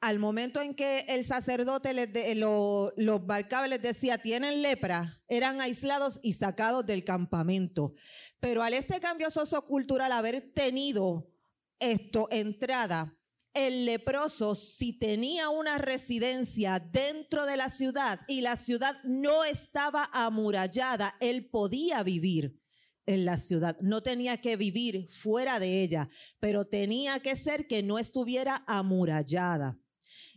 al 0.00 0.18
momento 0.18 0.60
en 0.60 0.74
que 0.74 1.00
el 1.08 1.24
sacerdote 1.24 1.92
les 1.92 2.36
los 2.36 3.26
barcaba 3.26 3.66
les 3.66 3.82
decía, 3.82 4.18
tienen 4.18 4.62
lepra, 4.62 5.22
eran 5.28 5.60
aislados 5.60 6.20
y 6.22 6.34
sacados 6.34 6.86
del 6.86 7.04
campamento. 7.04 7.94
Pero 8.38 8.62
al 8.62 8.74
este 8.74 9.00
cambio 9.00 9.30
sociocultural 9.30 10.12
haber 10.12 10.52
tenido 10.52 11.32
esto 11.80 12.28
entrada, 12.30 13.17
el 13.66 13.84
leproso, 13.84 14.54
si 14.54 14.92
tenía 14.92 15.48
una 15.48 15.78
residencia 15.78 16.78
dentro 16.78 17.44
de 17.46 17.56
la 17.56 17.70
ciudad 17.70 18.20
y 18.28 18.40
la 18.40 18.56
ciudad 18.56 18.96
no 19.04 19.44
estaba 19.44 20.08
amurallada, 20.12 21.14
él 21.20 21.48
podía 21.50 22.02
vivir 22.02 22.60
en 23.06 23.24
la 23.24 23.36
ciudad. 23.38 23.76
No 23.80 24.02
tenía 24.02 24.36
que 24.36 24.56
vivir 24.56 25.08
fuera 25.10 25.58
de 25.58 25.82
ella, 25.82 26.08
pero 26.38 26.66
tenía 26.66 27.20
que 27.20 27.36
ser 27.36 27.66
que 27.66 27.82
no 27.82 27.98
estuviera 27.98 28.64
amurallada. 28.66 29.78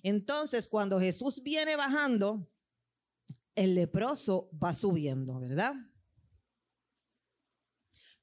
Entonces, 0.03 0.67
cuando 0.67 0.99
Jesús 0.99 1.43
viene 1.43 1.75
bajando, 1.75 2.49
el 3.55 3.75
leproso 3.75 4.49
va 4.51 4.73
subiendo, 4.73 5.39
¿verdad? 5.39 5.73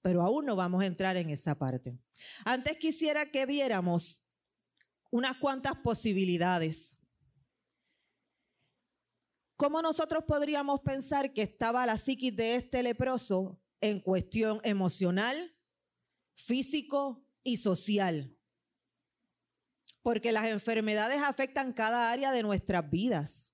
Pero 0.03 0.23
aún 0.23 0.47
no 0.47 0.57
vamos 0.57 0.83
a 0.83 0.87
entrar 0.87 1.17
en 1.17 1.31
esa 1.31 1.59
parte. 1.59 1.99
Antes 2.45 2.79
quisiera 2.79 3.31
que 3.31 3.47
viéramos 3.47 4.28
unas 5.11 5.37
cuantas 5.39 5.77
posibilidades. 5.77 6.97
¿Cómo 9.57 9.83
nosotros 9.83 10.23
podríamos 10.25 10.81
pensar 10.81 11.33
que 11.33 11.43
estaba 11.43 11.85
la 11.85 11.99
psiquis 11.99 12.35
de 12.37 12.55
este 12.55 12.83
leproso 12.83 13.61
en 13.81 14.01
cuestión 14.01 14.61
emocional, 14.63 15.53
físico 16.37 17.27
y 17.43 17.57
social? 17.57 18.37
Porque 20.03 20.31
las 20.31 20.47
enfermedades 20.47 21.21
afectan 21.23 21.73
cada 21.73 22.13
área 22.13 22.31
de 22.31 22.45
nuestras 22.45 22.89
vidas. 22.89 23.53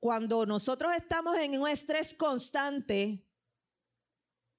Cuando 0.00 0.46
nosotros 0.46 0.92
estamos 0.96 1.36
en 1.38 1.60
un 1.60 1.68
estrés 1.68 2.12
constante, 2.14 3.24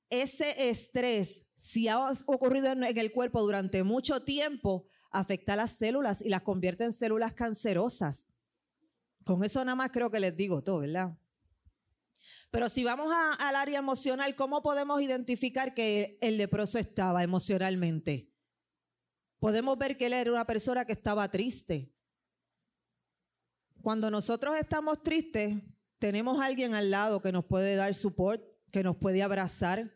ese 0.10 0.70
estrés, 0.70 1.48
si 1.56 1.88
ha 1.88 2.00
ocurrido 2.25 2.68
en 2.68 2.84
el 2.84 3.12
cuerpo 3.12 3.42
durante 3.42 3.84
mucho 3.84 4.24
tiempo, 4.24 4.88
afecta 5.12 5.54
a 5.54 5.58
las 5.58 5.72
células 5.72 6.22
y 6.22 6.30
las 6.30 6.42
convierte 6.42 6.84
en 6.84 6.94
células 6.94 7.34
cancerosas. 7.34 8.28
Con 9.24 9.44
eso 9.44 9.63
nada 9.63 9.75
más 9.75 9.92
creo 9.92 10.10
que 10.10 10.20
les 10.20 10.36
digo 10.36 10.63
todo, 10.63 10.80
¿verdad? 10.80 11.18
Pero 12.51 12.70
si 12.70 12.84
vamos 12.84 13.12
al 13.39 13.56
área 13.56 13.80
emocional, 13.80 14.36
¿cómo 14.36 14.62
podemos 14.63 15.01
identificar 15.01 15.74
que 15.74 16.18
el 16.22 16.38
leproso 16.38 16.80
estaba 16.80 17.24
emocionalmente? 17.24 18.34
Podemos 19.39 19.78
ver 19.78 19.98
que 19.98 20.08
él 20.08 20.13
era 20.13 20.32
una 20.32 20.46
persona 20.46 20.86
que 20.86 20.94
estaba 20.94 21.30
triste. 21.30 21.94
Cuando 23.82 24.10
nosotros 24.10 24.58
estamos 24.58 25.01
tristes, 25.04 25.63
tenemos 26.00 26.42
alguien 26.42 26.74
al 26.74 26.92
lado 26.92 27.22
que 27.22 27.32
nos 27.32 27.46
puede 27.46 27.75
dar 27.75 27.94
support, 27.94 28.44
que 28.72 28.84
nos 28.84 28.98
puede 28.98 29.22
abrazar, 29.24 29.89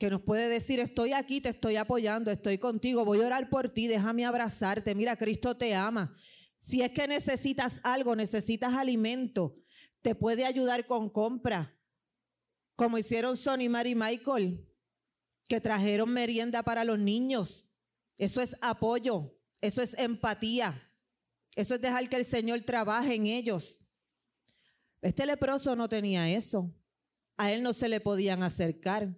que 0.00 0.08
nos 0.08 0.22
puede 0.22 0.48
decir, 0.48 0.80
estoy 0.80 1.12
aquí, 1.12 1.42
te 1.42 1.50
estoy 1.50 1.76
apoyando, 1.76 2.30
estoy 2.30 2.56
contigo, 2.56 3.04
voy 3.04 3.20
a 3.20 3.26
orar 3.26 3.50
por 3.50 3.68
ti, 3.68 3.86
déjame 3.86 4.24
abrazarte, 4.24 4.94
mira, 4.94 5.14
Cristo 5.14 5.58
te 5.58 5.74
ama. 5.74 6.16
Si 6.58 6.80
es 6.80 6.90
que 6.92 7.06
necesitas 7.06 7.80
algo, 7.82 8.16
necesitas 8.16 8.72
alimento, 8.72 9.58
te 10.00 10.14
puede 10.14 10.46
ayudar 10.46 10.86
con 10.86 11.10
compra, 11.10 11.78
como 12.76 12.96
hicieron 12.96 13.36
Sonny, 13.36 13.68
Mary 13.68 13.94
Michael, 13.94 14.66
que 15.46 15.60
trajeron 15.60 16.08
merienda 16.08 16.62
para 16.62 16.82
los 16.82 16.98
niños. 16.98 17.66
Eso 18.16 18.40
es 18.40 18.56
apoyo, 18.62 19.38
eso 19.60 19.82
es 19.82 19.92
empatía, 19.98 20.80
eso 21.56 21.74
es 21.74 21.80
dejar 21.82 22.08
que 22.08 22.16
el 22.16 22.24
Señor 22.24 22.62
trabaje 22.62 23.16
en 23.16 23.26
ellos. 23.26 23.80
Este 25.02 25.26
leproso 25.26 25.76
no 25.76 25.90
tenía 25.90 26.30
eso. 26.30 26.74
A 27.36 27.52
él 27.52 27.62
no 27.62 27.74
se 27.74 27.90
le 27.90 28.00
podían 28.00 28.42
acercar. 28.42 29.14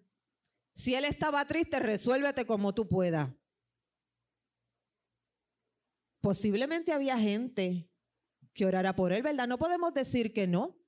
Si 0.74 0.94
él 0.94 1.04
estaba 1.04 1.44
triste, 1.44 1.78
resuélvete 1.80 2.46
como 2.46 2.74
tú 2.74 2.88
puedas. 2.88 3.30
Posiblemente 6.20 6.92
había 6.92 7.18
gente 7.18 7.90
que 8.54 8.64
orara 8.64 8.94
por 8.94 9.12
él, 9.12 9.22
¿verdad? 9.22 9.48
No 9.48 9.58
podemos 9.58 9.92
decir 9.92 10.32
que 10.32 10.46
no. 10.46 10.78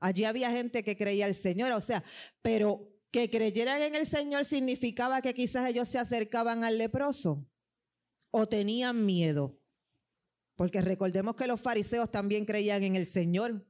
Allí 0.00 0.24
había 0.24 0.50
gente 0.50 0.82
que 0.82 0.96
creía 0.96 1.26
al 1.26 1.34
Señor, 1.34 1.72
o 1.72 1.80
sea, 1.80 2.02
pero 2.42 2.90
que 3.10 3.30
creyeran 3.30 3.80
en 3.82 3.94
el 3.94 4.06
Señor 4.06 4.44
significaba 4.44 5.22
que 5.22 5.34
quizás 5.34 5.68
ellos 5.68 5.88
se 5.88 5.98
acercaban 5.98 6.64
al 6.64 6.78
leproso 6.78 7.46
o 8.30 8.48
tenían 8.48 9.06
miedo. 9.06 9.60
Porque 10.56 10.82
recordemos 10.82 11.36
que 11.36 11.46
los 11.46 11.60
fariseos 11.60 12.10
también 12.10 12.44
creían 12.44 12.82
en 12.82 12.96
el 12.96 13.06
Señor, 13.06 13.66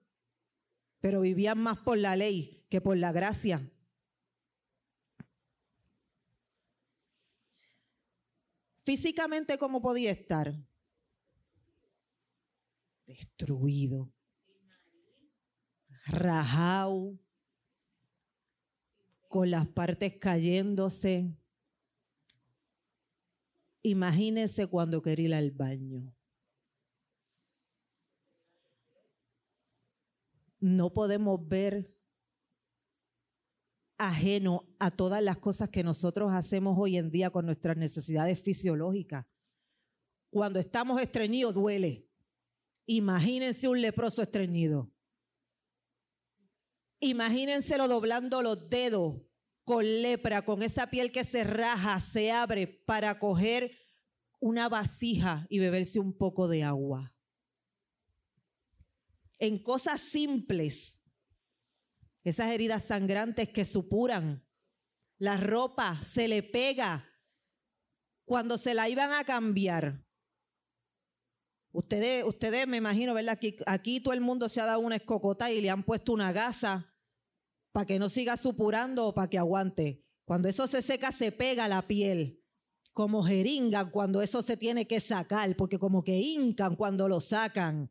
pero 1.01 1.21
vivían 1.21 1.59
más 1.59 1.79
por 1.79 1.99
la 1.99 2.17
ley 2.17 2.65
que 2.71 2.81
por 2.81 2.97
la 2.97 3.13
gracia. 3.13 3.71
Físicamente, 8.85 9.57
¿cómo 9.57 9.81
podía 9.81 10.11
estar? 10.11 10.55
Destruido, 13.07 14.13
rajado, 16.07 17.19
con 19.29 19.51
las 19.51 19.67
partes 19.67 20.17
cayéndose. 20.19 21.37
Imagínense 23.83 24.67
cuando 24.67 25.03
quería 25.03 25.27
ir 25.27 25.35
al 25.35 25.51
baño. 25.51 26.15
No 30.61 30.93
podemos 30.93 31.49
ver 31.49 31.94
ajeno 34.09 34.75
a 34.79 34.91
todas 34.91 35.23
las 35.23 35.39
cosas 35.39 35.69
que 35.69 35.83
nosotros 35.83 36.33
hacemos 36.33 36.77
hoy 36.79 36.97
en 36.97 37.11
día 37.11 37.31
con 37.31 37.47
nuestras 37.47 37.77
necesidades 37.77 38.41
fisiológicas. 38.41 39.27
Cuando 40.31 40.59
estamos 40.59 41.01
estreñidos 41.01 41.55
duele. 41.55 42.09
Imagínense 42.87 43.69
un 43.69 43.81
leproso 43.81 44.23
estreñido. 44.23 44.93
Imagínenselo 47.01 47.89
doblando 47.89 48.43
los 48.43 48.69
dedos 48.69 49.23
con 49.65 49.85
lepra, 49.85 50.43
con 50.43 50.63
esa 50.63 50.89
piel 50.89 51.11
que 51.11 51.25
se 51.25 51.45
raja, 51.45 52.01
se 52.01 52.31
abre 52.31 52.67
para 52.67 53.19
coger 53.19 53.71
una 54.41 54.69
vasija 54.69 55.47
y 55.49 55.59
beberse 55.59 55.99
un 55.99 56.17
poco 56.17 56.49
de 56.49 56.63
agua. 56.63 57.15
En 59.39 59.63
cosas 59.63 60.01
simples, 60.01 61.01
esas 62.25 62.51
heridas 62.51 62.85
sangrantes 62.85 63.51
que 63.51 63.65
supuran, 63.65 64.45
la 65.19 65.37
ropa 65.37 66.01
se 66.03 66.27
le 66.27 66.43
pega 66.43 67.09
cuando 68.25 68.59
se 68.59 68.75
la 68.75 68.89
iban 68.89 69.13
a 69.13 69.25
cambiar. 69.25 70.05
Ustedes, 71.73 72.25
ustedes 72.25 72.67
me 72.67 72.79
imagino, 72.79 73.15
¿verdad? 73.15 73.35
Aquí, 73.35 73.57
aquí 73.67 74.01
todo 74.01 74.15
el 74.15 74.21
mundo 74.21 74.49
se 74.49 74.61
ha 74.61 74.67
dado 74.67 74.81
una 74.81 74.97
escocota 74.97 75.51
y 75.51 75.61
le 75.61 75.71
han 75.71 75.83
puesto 75.83 76.13
una 76.13 76.33
gasa 76.33 76.95
para 77.73 77.87
que 77.87 77.99
no 77.99 78.09
siga 78.09 78.37
supurando 78.37 79.09
o 79.09 79.15
para 79.15 79.29
que 79.29 79.39
aguante. 79.39 80.05
Cuando 80.25 80.49
eso 80.49 80.67
se 80.67 80.81
seca, 80.81 81.13
se 81.13 81.33
pega 81.33 81.69
la 81.69 81.87
piel. 81.87 82.43
Como 82.93 83.25
jeringan 83.25 83.91
cuando 83.91 84.23
eso 84.23 84.43
se 84.43 84.57
tiene 84.57 84.87
que 84.87 85.01
sacar, 85.01 85.55
porque 85.57 85.79
como 85.79 86.05
que 86.05 86.17
hincan 86.17 86.77
cuando 86.77 87.09
lo 87.09 87.21
sacan. 87.21 87.91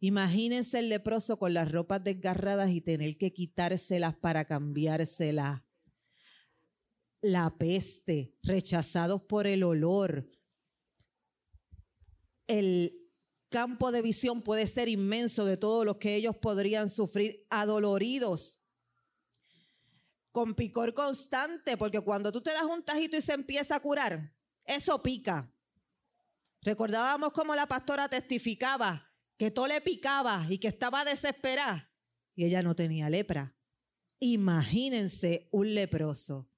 Imagínense 0.00 0.78
el 0.78 0.88
leproso 0.88 1.38
con 1.38 1.54
las 1.54 1.70
ropas 1.70 2.04
desgarradas 2.04 2.70
y 2.70 2.80
tener 2.80 3.18
que 3.18 3.32
quitárselas 3.32 4.16
para 4.16 4.44
cambiárselas. 4.44 5.62
La 7.20 7.58
peste, 7.58 8.36
rechazados 8.42 9.22
por 9.22 9.48
el 9.48 9.64
olor. 9.64 10.30
El 12.46 13.10
campo 13.48 13.90
de 13.90 14.02
visión 14.02 14.42
puede 14.42 14.68
ser 14.68 14.88
inmenso 14.88 15.44
de 15.44 15.56
todo 15.56 15.84
lo 15.84 15.98
que 15.98 16.14
ellos 16.14 16.36
podrían 16.36 16.90
sufrir, 16.90 17.44
adoloridos 17.50 18.60
con 20.30 20.54
picor 20.54 20.94
constante, 20.94 21.76
porque 21.76 22.00
cuando 22.00 22.30
tú 22.30 22.40
te 22.40 22.52
das 22.52 22.62
un 22.62 22.84
tajito 22.84 23.16
y 23.16 23.20
se 23.20 23.32
empieza 23.32 23.74
a 23.74 23.80
curar, 23.80 24.32
eso 24.64 25.02
pica. 25.02 25.52
Recordábamos 26.60 27.32
cómo 27.32 27.56
la 27.56 27.66
pastora 27.66 28.08
testificaba 28.08 29.07
que 29.38 29.50
todo 29.52 29.68
le 29.68 29.80
picaba 29.80 30.44
y 30.50 30.58
que 30.58 30.68
estaba 30.68 31.04
desesperada 31.04 31.90
y 32.34 32.44
ella 32.44 32.62
no 32.62 32.74
tenía 32.74 33.08
lepra. 33.08 33.56
Imagínense 34.18 35.48
un 35.52 35.74
leproso. 35.74 36.50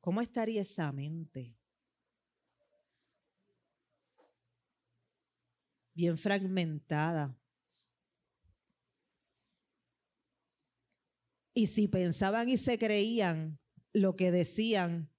¿Cómo 0.00 0.22
estaría 0.22 0.62
esa 0.62 0.90
mente? 0.90 1.54
Bien 5.92 6.16
fragmentada. 6.16 7.38
Y 11.52 11.66
si 11.66 11.88
pensaban 11.88 12.48
y 12.48 12.56
se 12.56 12.78
creían 12.78 13.58
lo 13.92 14.16
que 14.16 14.30
decían, 14.30 15.10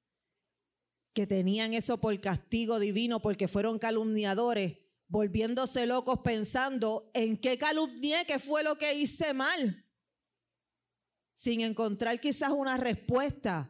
que 1.19 1.27
tenían 1.27 1.73
eso 1.73 1.99
por 1.99 2.17
castigo 2.21 2.79
divino 2.79 3.21
porque 3.21 3.49
fueron 3.49 3.77
calumniadores, 3.77 4.77
volviéndose 5.09 5.85
locos 5.85 6.21
pensando 6.23 7.11
en 7.13 7.35
qué 7.35 7.57
calumnié, 7.57 8.23
qué 8.25 8.39
fue 8.39 8.63
lo 8.63 8.77
que 8.77 8.93
hice 8.93 9.33
mal, 9.33 9.85
sin 11.33 11.59
encontrar 11.59 12.21
quizás 12.21 12.51
una 12.51 12.77
respuesta 12.77 13.69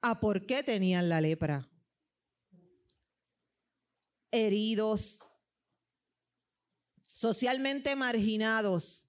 a 0.00 0.18
por 0.18 0.46
qué 0.46 0.62
tenían 0.62 1.10
la 1.10 1.20
lepra. 1.20 1.68
Heridos, 4.30 5.18
socialmente 7.12 7.94
marginados, 7.96 9.04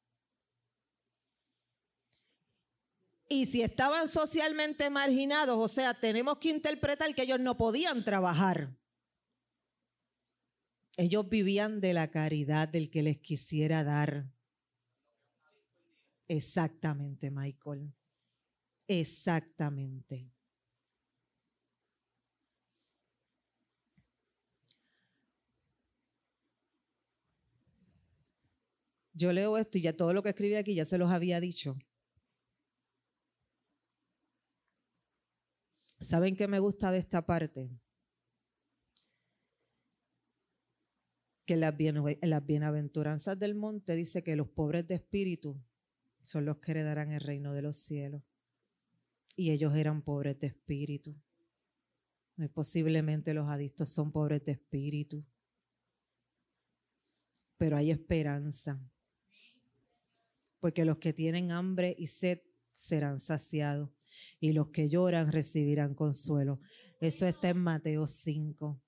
Y 3.30 3.46
si 3.46 3.62
estaban 3.62 4.08
socialmente 4.08 4.90
marginados, 4.90 5.58
o 5.58 5.68
sea, 5.68 5.94
tenemos 5.94 6.38
que 6.38 6.50
interpretar 6.50 7.14
que 7.16 7.24
ellos 7.24 7.40
no 7.40 7.58
podían 7.58 8.04
trabajar. 8.04 8.76
Ellos 10.98 11.28
vivían 11.28 11.82
de 11.82 11.94
la 11.94 12.12
caridad 12.12 12.68
del 12.68 12.92
que 12.92 13.02
les 13.02 13.18
quisiera 13.18 13.84
dar. 13.84 14.28
Exactamente, 16.28 17.32
Michael. 17.32 17.94
Exactamente. 18.88 20.30
Yo 29.14 29.32
leo 29.32 29.58
esto 29.58 29.78
y 29.78 29.82
ya 29.82 29.94
todo 29.96 30.14
lo 30.14 30.24
que 30.24 30.30
escribí 30.30 30.56
aquí 30.56 30.76
ya 30.76 30.86
se 30.86 30.98
los 30.98 31.12
había 31.12 31.40
dicho. 31.40 31.78
¿Saben 36.04 36.36
qué 36.36 36.48
me 36.48 36.60
gusta 36.60 36.92
de 36.92 36.98
esta 36.98 37.26
parte? 37.26 37.70
Que 41.46 41.56
las, 41.56 41.74
las 42.22 42.46
bienaventuranzas 42.46 43.40
del 43.40 43.56
monte 43.56 43.96
dice 43.96 44.22
que 44.22 44.36
los 44.36 44.50
pobres 44.50 44.86
de 44.88 44.96
espíritu 44.96 45.62
son 46.22 46.46
los 46.46 46.58
que 46.58 46.72
heredarán 46.72 47.12
el 47.12 47.22
reino 47.22 47.54
de 47.54 47.62
los 47.62 47.78
cielos. 47.78 48.22
Y 49.36 49.52
ellos 49.52 49.76
eran 49.76 50.02
pobres 50.02 50.38
de 50.40 50.48
espíritu. 50.48 51.16
Posiblemente 52.54 53.34
los 53.34 53.48
adictos 53.48 53.90
son 53.90 54.12
pobres 54.12 54.44
de 54.44 54.54
espíritu. 54.54 55.24
Pero 57.58 57.78
hay 57.78 57.92
esperanza. 57.92 58.80
Porque 60.60 60.86
los 60.86 60.98
que 60.98 61.14
tienen 61.14 61.52
hambre 61.52 61.96
y 61.98 62.08
sed 62.08 62.42
serán 62.74 63.20
saciados 63.20 63.90
y 64.40 64.54
los 64.54 64.70
que 64.70 64.90
lloran 64.90 65.32
recibirán 65.32 65.96
consuelo. 65.96 66.60
Eso 67.00 67.26
está 67.26 67.50
en 67.50 67.58
Mateo 67.60 68.08
5. 68.08 68.82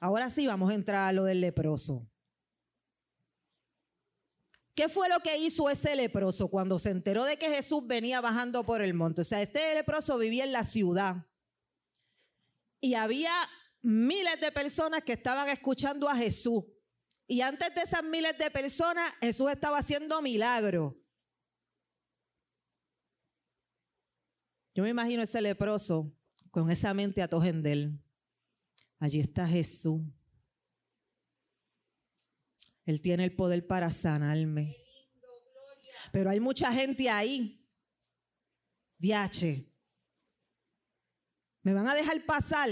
Ahora 0.00 0.30
sí 0.30 0.46
vamos 0.46 0.70
a 0.70 0.74
entrar 0.74 1.08
a 1.08 1.12
lo 1.12 1.24
del 1.24 1.40
leproso. 1.40 2.10
¿Qué 4.74 4.90
fue 4.90 5.08
lo 5.08 5.20
que 5.20 5.38
hizo 5.38 5.70
ese 5.70 5.96
leproso 5.96 6.48
cuando 6.48 6.78
se 6.78 6.90
enteró 6.90 7.24
de 7.24 7.38
que 7.38 7.48
Jesús 7.48 7.86
venía 7.86 8.20
bajando 8.20 8.62
por 8.64 8.82
el 8.82 8.92
monte? 8.92 9.22
O 9.22 9.24
sea, 9.24 9.40
este 9.40 9.74
leproso 9.74 10.18
vivía 10.18 10.44
en 10.44 10.52
la 10.52 10.64
ciudad 10.64 11.26
y 12.80 12.92
había 12.92 13.32
miles 13.80 14.38
de 14.40 14.52
personas 14.52 15.02
que 15.02 15.14
estaban 15.14 15.48
escuchando 15.48 16.08
a 16.08 16.16
Jesús. 16.16 16.64
Y 17.26 17.40
antes 17.40 17.74
de 17.74 17.80
esas 17.80 18.04
miles 18.04 18.36
de 18.36 18.50
personas, 18.50 19.10
Jesús 19.20 19.50
estaba 19.50 19.78
haciendo 19.78 20.20
milagros. 20.20 20.94
Yo 24.76 24.82
me 24.82 24.90
imagino 24.90 25.22
ese 25.22 25.40
leproso 25.40 26.14
con 26.50 26.70
esa 26.70 26.92
mente 26.92 27.22
a 27.22 27.28
él. 27.64 27.98
Allí 28.98 29.20
está 29.20 29.48
Jesús. 29.48 30.02
Él 32.84 33.00
tiene 33.00 33.24
el 33.24 33.34
poder 33.34 33.66
para 33.66 33.90
sanarme. 33.90 34.76
Pero 36.12 36.28
hay 36.28 36.40
mucha 36.40 36.70
gente 36.74 37.08
ahí. 37.08 37.66
Diache. 38.98 39.66
Me 41.62 41.72
van 41.72 41.88
a 41.88 41.94
dejar 41.94 42.22
pasar. 42.26 42.68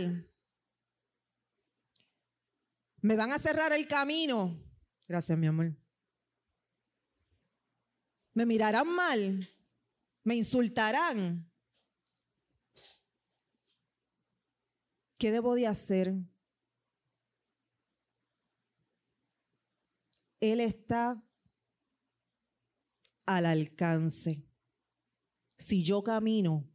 Me 3.01 3.17
van 3.17 3.33
a 3.33 3.39
cerrar 3.39 3.73
el 3.73 3.89
camino. 3.89 4.63
Gracias, 5.09 5.39
mi 5.39 5.47
amor. 5.47 5.75
Me 8.35 8.45
mirarán 8.45 8.91
mal. 8.95 9.49
Me 10.23 10.35
insultarán. 10.35 11.51
¿Qué 15.19 15.31
debo 15.31 15.55
de 15.55 15.67
hacer? 15.67 16.15
Él 20.41 20.61
está 20.61 21.25
al 23.27 23.47
alcance. 23.47 24.45
Si 25.57 25.83
yo 25.83 26.03
camino 26.03 26.69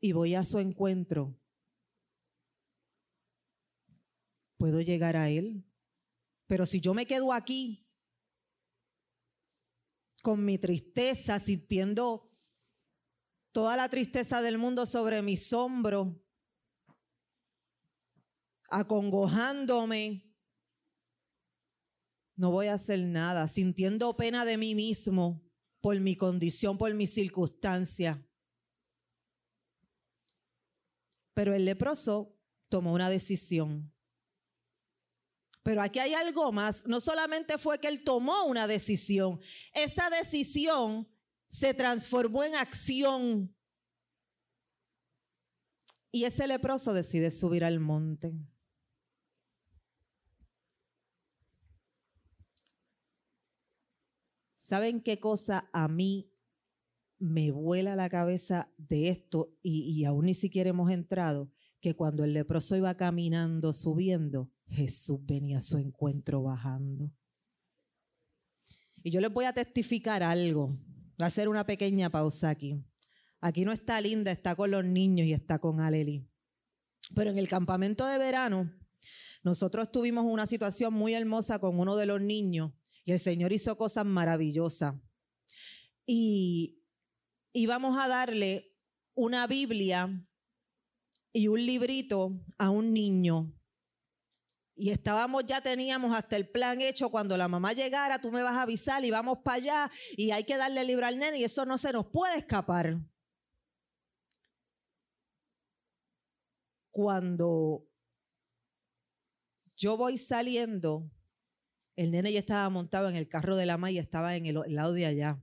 y 0.00 0.12
voy 0.12 0.34
a 0.34 0.44
su 0.44 0.58
encuentro, 0.58 1.38
puedo 4.58 4.80
llegar 4.80 5.16
a 5.16 5.30
Él. 5.30 5.64
Pero 6.46 6.66
si 6.66 6.80
yo 6.80 6.94
me 6.94 7.06
quedo 7.06 7.32
aquí 7.32 7.88
con 10.22 10.44
mi 10.44 10.58
tristeza, 10.58 11.38
sintiendo 11.38 12.30
toda 13.52 13.76
la 13.76 13.88
tristeza 13.88 14.42
del 14.42 14.58
mundo 14.58 14.84
sobre 14.84 15.22
mis 15.22 15.52
hombros, 15.52 16.16
acongojándome, 18.68 20.28
no 22.36 22.50
voy 22.50 22.68
a 22.68 22.74
hacer 22.74 23.00
nada, 23.00 23.48
sintiendo 23.48 24.16
pena 24.16 24.44
de 24.44 24.56
mí 24.56 24.74
mismo 24.74 25.44
por 25.80 25.98
mi 25.98 26.16
condición, 26.16 26.78
por 26.78 26.94
mis 26.94 27.12
circunstancias. 27.12 28.18
Pero 31.34 31.54
el 31.54 31.64
leproso 31.64 32.36
tomó 32.68 32.92
una 32.92 33.10
decisión. 33.10 33.92
Pero 35.62 35.82
aquí 35.82 35.98
hay 35.98 36.14
algo 36.14 36.50
más. 36.52 36.86
No 36.86 37.00
solamente 37.00 37.58
fue 37.58 37.78
que 37.78 37.88
él 37.88 38.04
tomó 38.04 38.44
una 38.44 38.66
decisión, 38.66 39.40
esa 39.72 40.08
decisión 40.10 41.08
se 41.50 41.74
transformó 41.74 42.44
en 42.44 42.54
acción. 42.54 43.54
Y 46.10 46.24
ese 46.24 46.46
leproso 46.46 46.94
decide 46.94 47.30
subir 47.30 47.64
al 47.64 47.80
monte. 47.80 48.34
¿Saben 54.68 55.00
qué 55.00 55.18
cosa 55.18 55.70
a 55.72 55.88
mí 55.88 56.30
me 57.18 57.50
vuela 57.52 57.96
la 57.96 58.10
cabeza 58.10 58.70
de 58.76 59.08
esto 59.08 59.56
y, 59.62 60.04
aún 60.04 60.26
ni 60.26 60.34
siquiera 60.34 60.68
hemos 60.68 60.90
entrado? 60.90 61.50
Que 61.80 61.96
cuando 61.96 62.22
el 62.22 62.34
leproso 62.34 62.76
iba 62.76 62.94
caminando, 62.94 63.72
subiendo, 63.72 64.52
Jesús 64.66 65.20
venía 65.22 65.56
a 65.56 65.62
su 65.62 65.78
encuentro 65.78 66.42
bajando. 66.42 67.10
Y 69.02 69.10
yo 69.10 69.22
les 69.22 69.32
voy 69.32 69.46
a 69.46 69.54
testificar 69.54 70.22
algo. 70.22 70.66
Voy 71.16 71.24
a 71.24 71.26
hacer 71.28 71.48
una 71.48 71.64
pequeña 71.64 72.10
pausa 72.10 72.50
aquí. 72.50 72.84
Aquí 73.40 73.64
no 73.64 73.72
está 73.72 73.98
Linda, 74.02 74.32
está 74.32 74.54
con 74.54 74.70
los 74.70 74.84
niños 74.84 75.26
y 75.26 75.32
está 75.32 75.58
con 75.60 75.80
Aleli. 75.80 76.28
Pero 77.14 77.30
en 77.30 77.38
el 77.38 77.48
campamento 77.48 78.04
de 78.04 78.18
verano, 78.18 78.70
nosotros 79.42 79.90
tuvimos 79.90 80.26
una 80.26 80.46
situación 80.46 80.92
muy 80.92 81.14
hermosa 81.14 81.58
con 81.58 81.80
uno 81.80 81.96
de 81.96 82.04
los 82.04 82.20
niños 82.20 82.72
y 83.08 83.12
el 83.12 83.20
Señor 83.20 83.54
hizo 83.54 83.74
cosas 83.78 84.04
maravillosas. 84.04 84.94
Y 86.04 86.84
íbamos 87.54 87.98
a 87.98 88.06
darle 88.06 88.76
una 89.14 89.46
Biblia 89.46 90.10
y 91.32 91.48
un 91.48 91.64
librito 91.64 92.38
a 92.58 92.68
un 92.68 92.92
niño. 92.92 93.58
Y 94.76 94.90
estábamos, 94.90 95.46
ya 95.46 95.62
teníamos 95.62 96.14
hasta 96.14 96.36
el 96.36 96.50
plan 96.50 96.82
hecho. 96.82 97.10
Cuando 97.10 97.38
la 97.38 97.48
mamá 97.48 97.72
llegara, 97.72 98.20
tú 98.20 98.30
me 98.30 98.42
vas 98.42 98.56
a 98.56 98.62
avisar 98.62 99.02
y 99.02 99.10
vamos 99.10 99.38
para 99.42 99.56
allá. 99.56 99.90
Y 100.14 100.30
hay 100.30 100.44
que 100.44 100.58
darle 100.58 100.82
el 100.82 100.86
libro 100.88 101.06
al 101.06 101.18
nene 101.18 101.38
y 101.38 101.44
eso 101.44 101.64
no 101.64 101.78
se 101.78 101.94
nos 101.94 102.08
puede 102.08 102.36
escapar. 102.36 102.98
Cuando 106.90 107.88
yo 109.76 109.96
voy 109.96 110.18
saliendo, 110.18 111.10
el 111.98 112.12
nene 112.12 112.32
ya 112.32 112.38
estaba 112.38 112.70
montado 112.70 113.08
en 113.08 113.16
el 113.16 113.28
carro 113.28 113.56
de 113.56 113.66
la 113.66 113.76
mamá 113.76 113.90
y 113.90 113.98
estaba 113.98 114.36
en 114.36 114.46
el, 114.46 114.62
lado 114.68 114.92
de 114.92 115.04
allá. 115.04 115.42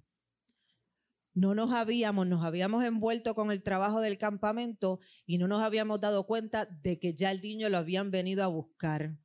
No 1.33 1.53
nos 1.53 1.73
habíamos, 1.73 2.27
nos 2.27 2.45
habíamos 2.45 2.85
envuelto 2.85 3.35
con 3.35 3.51
el 3.51 3.61
trabajo 3.61 3.99
del 3.99 4.17
campamento 4.17 5.01
y 5.25 5.37
no 5.37 5.49
nos 5.49 5.61
habíamos 5.61 5.99
dado 5.99 6.25
cuenta 6.25 6.63
de 6.63 6.97
que 6.97 7.13
ya 7.13 7.31
el 7.31 7.41
niño 7.41 7.67
lo 7.67 7.75
habían 7.75 8.09
venido 8.09 8.41
a 8.41 8.47
buscar. 8.47 9.17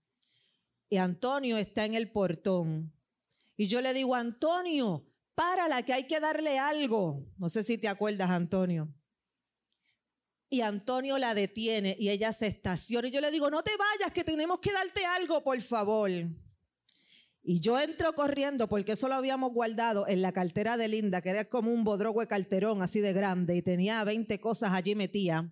Y 0.88 0.96
Antonio 0.96 1.56
está 1.56 1.84
en 1.84 1.94
el 1.94 2.10
portón. 2.10 2.92
Y 3.56 3.68
yo 3.68 3.80
le 3.80 3.94
digo, 3.94 4.16
Antonio, 4.16 5.06
párala, 5.36 5.84
que 5.84 5.92
hay 5.92 6.08
que 6.08 6.18
darle 6.18 6.58
algo. 6.58 7.28
No 7.36 7.48
sé 7.48 7.62
si 7.62 7.78
te 7.78 7.86
acuerdas, 7.86 8.28
Antonio. 8.28 8.92
Y 10.48 10.62
Antonio 10.62 11.16
la 11.16 11.32
detiene 11.32 11.94
y 11.96 12.08
ella 12.08 12.32
se 12.32 12.48
estaciona. 12.48 13.06
Y 13.06 13.12
yo 13.12 13.20
le 13.20 13.30
digo, 13.30 13.50
no 13.50 13.62
te 13.62 13.70
vayas, 13.76 14.12
que 14.12 14.24
tenemos 14.24 14.58
que 14.58 14.72
darte 14.72 15.06
algo, 15.06 15.44
por 15.44 15.62
favor. 15.62 16.10
Y 17.42 17.60
yo 17.60 17.80
entro 17.80 18.14
corriendo 18.14 18.68
porque 18.68 18.92
eso 18.92 19.08
lo 19.08 19.14
habíamos 19.14 19.52
guardado 19.52 20.06
en 20.06 20.20
la 20.20 20.32
cartera 20.32 20.76
de 20.76 20.88
Linda, 20.88 21.22
que 21.22 21.30
era 21.30 21.44
como 21.46 21.72
un 21.72 21.84
bodrogue 21.84 22.26
carterón 22.26 22.82
así 22.82 23.00
de 23.00 23.12
grande 23.12 23.56
y 23.56 23.62
tenía 23.62 24.04
20 24.04 24.38
cosas 24.40 24.72
allí 24.72 24.94
metidas. 24.94 25.46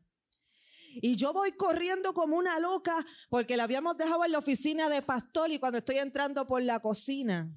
Y 1.00 1.16
yo 1.16 1.32
voy 1.32 1.52
corriendo 1.52 2.12
como 2.12 2.36
una 2.36 2.58
loca 2.58 3.06
porque 3.30 3.56
la 3.56 3.64
habíamos 3.64 3.96
dejado 3.96 4.24
en 4.24 4.32
la 4.32 4.38
oficina 4.38 4.88
de 4.88 5.00
pastor 5.00 5.50
y 5.50 5.58
cuando 5.58 5.78
estoy 5.78 5.98
entrando 5.98 6.46
por 6.46 6.62
la 6.62 6.80
cocina, 6.80 7.50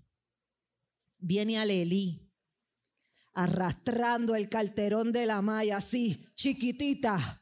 viene 1.17 1.60
a 1.60 1.65
Lelí 1.65 2.28
arrastrando 3.34 4.36
el 4.36 4.50
carterón 4.50 5.12
de 5.12 5.26
la 5.26 5.41
malla 5.41 5.78
así, 5.78 6.26
chiquitita. 6.36 7.41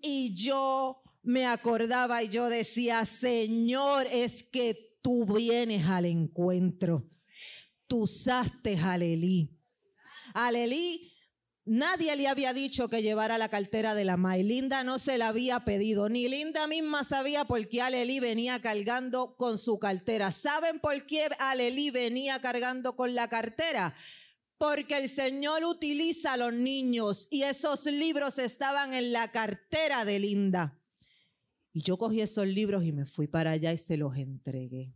Y 0.00 0.34
yo 0.34 1.02
me 1.22 1.46
acordaba 1.46 2.22
y 2.22 2.28
yo 2.28 2.48
decía, 2.48 3.04
Señor, 3.06 4.06
es 4.10 4.42
que 4.44 4.91
tú 5.02 5.26
vienes 5.26 5.86
al 5.86 6.06
encuentro. 6.06 7.10
Tú 7.86 8.04
usaste 8.04 8.78
a 8.78 8.92
Alelí. 8.92 9.58
Alelí, 10.32 11.12
nadie 11.64 12.16
le 12.16 12.28
había 12.28 12.54
dicho 12.54 12.88
que 12.88 13.02
llevara 13.02 13.36
la 13.36 13.48
cartera 13.48 13.94
de 13.94 14.04
la 14.04 14.16
May. 14.16 14.42
Linda 14.42 14.84
no 14.84 14.98
se 14.98 15.18
la 15.18 15.28
había 15.28 15.60
pedido, 15.60 16.08
ni 16.08 16.28
Linda 16.28 16.66
misma 16.66 17.04
sabía 17.04 17.44
por 17.44 17.68
qué 17.68 17.82
Alelí 17.82 18.20
venía 18.20 18.60
cargando 18.60 19.36
con 19.36 19.58
su 19.58 19.78
cartera. 19.78 20.32
¿Saben 20.32 20.80
por 20.80 21.04
qué 21.04 21.28
Alelí 21.38 21.90
venía 21.90 22.40
cargando 22.40 22.96
con 22.96 23.14
la 23.14 23.28
cartera? 23.28 23.94
Porque 24.56 24.96
el 24.96 25.08
Señor 25.08 25.64
utiliza 25.64 26.34
a 26.34 26.36
los 26.36 26.54
niños 26.54 27.26
y 27.30 27.42
esos 27.42 27.84
libros 27.86 28.38
estaban 28.38 28.94
en 28.94 29.12
la 29.12 29.32
cartera 29.32 30.04
de 30.04 30.20
Linda. 30.20 30.81
Y 31.72 31.80
yo 31.80 31.96
cogí 31.96 32.20
esos 32.20 32.46
libros 32.46 32.84
y 32.84 32.92
me 32.92 33.06
fui 33.06 33.26
para 33.26 33.52
allá 33.52 33.72
y 33.72 33.78
se 33.78 33.96
los 33.96 34.16
entregué. 34.16 34.94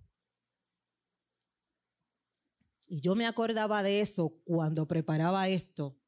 Y 2.86 3.00
yo 3.00 3.14
me 3.14 3.26
acordaba 3.26 3.82
de 3.82 4.00
eso 4.00 4.38
cuando 4.44 4.86
preparaba 4.86 5.48
esto, 5.48 5.98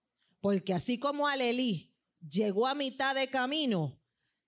porque 0.41 0.75
así 0.75 0.99
como 0.99 1.27
Alelí 1.27 1.93
llegó 2.21 2.67
a 2.67 2.75
mitad 2.75 3.15
de 3.15 3.29
camino, 3.29 4.01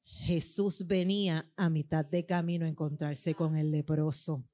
Jesús 0.04 0.86
venía 0.86 1.50
a 1.56 1.70
mitad 1.70 2.04
de 2.04 2.26
camino 2.26 2.66
a 2.66 2.68
encontrarse 2.68 3.34
con 3.34 3.56
el 3.56 3.70
leproso. 3.70 4.46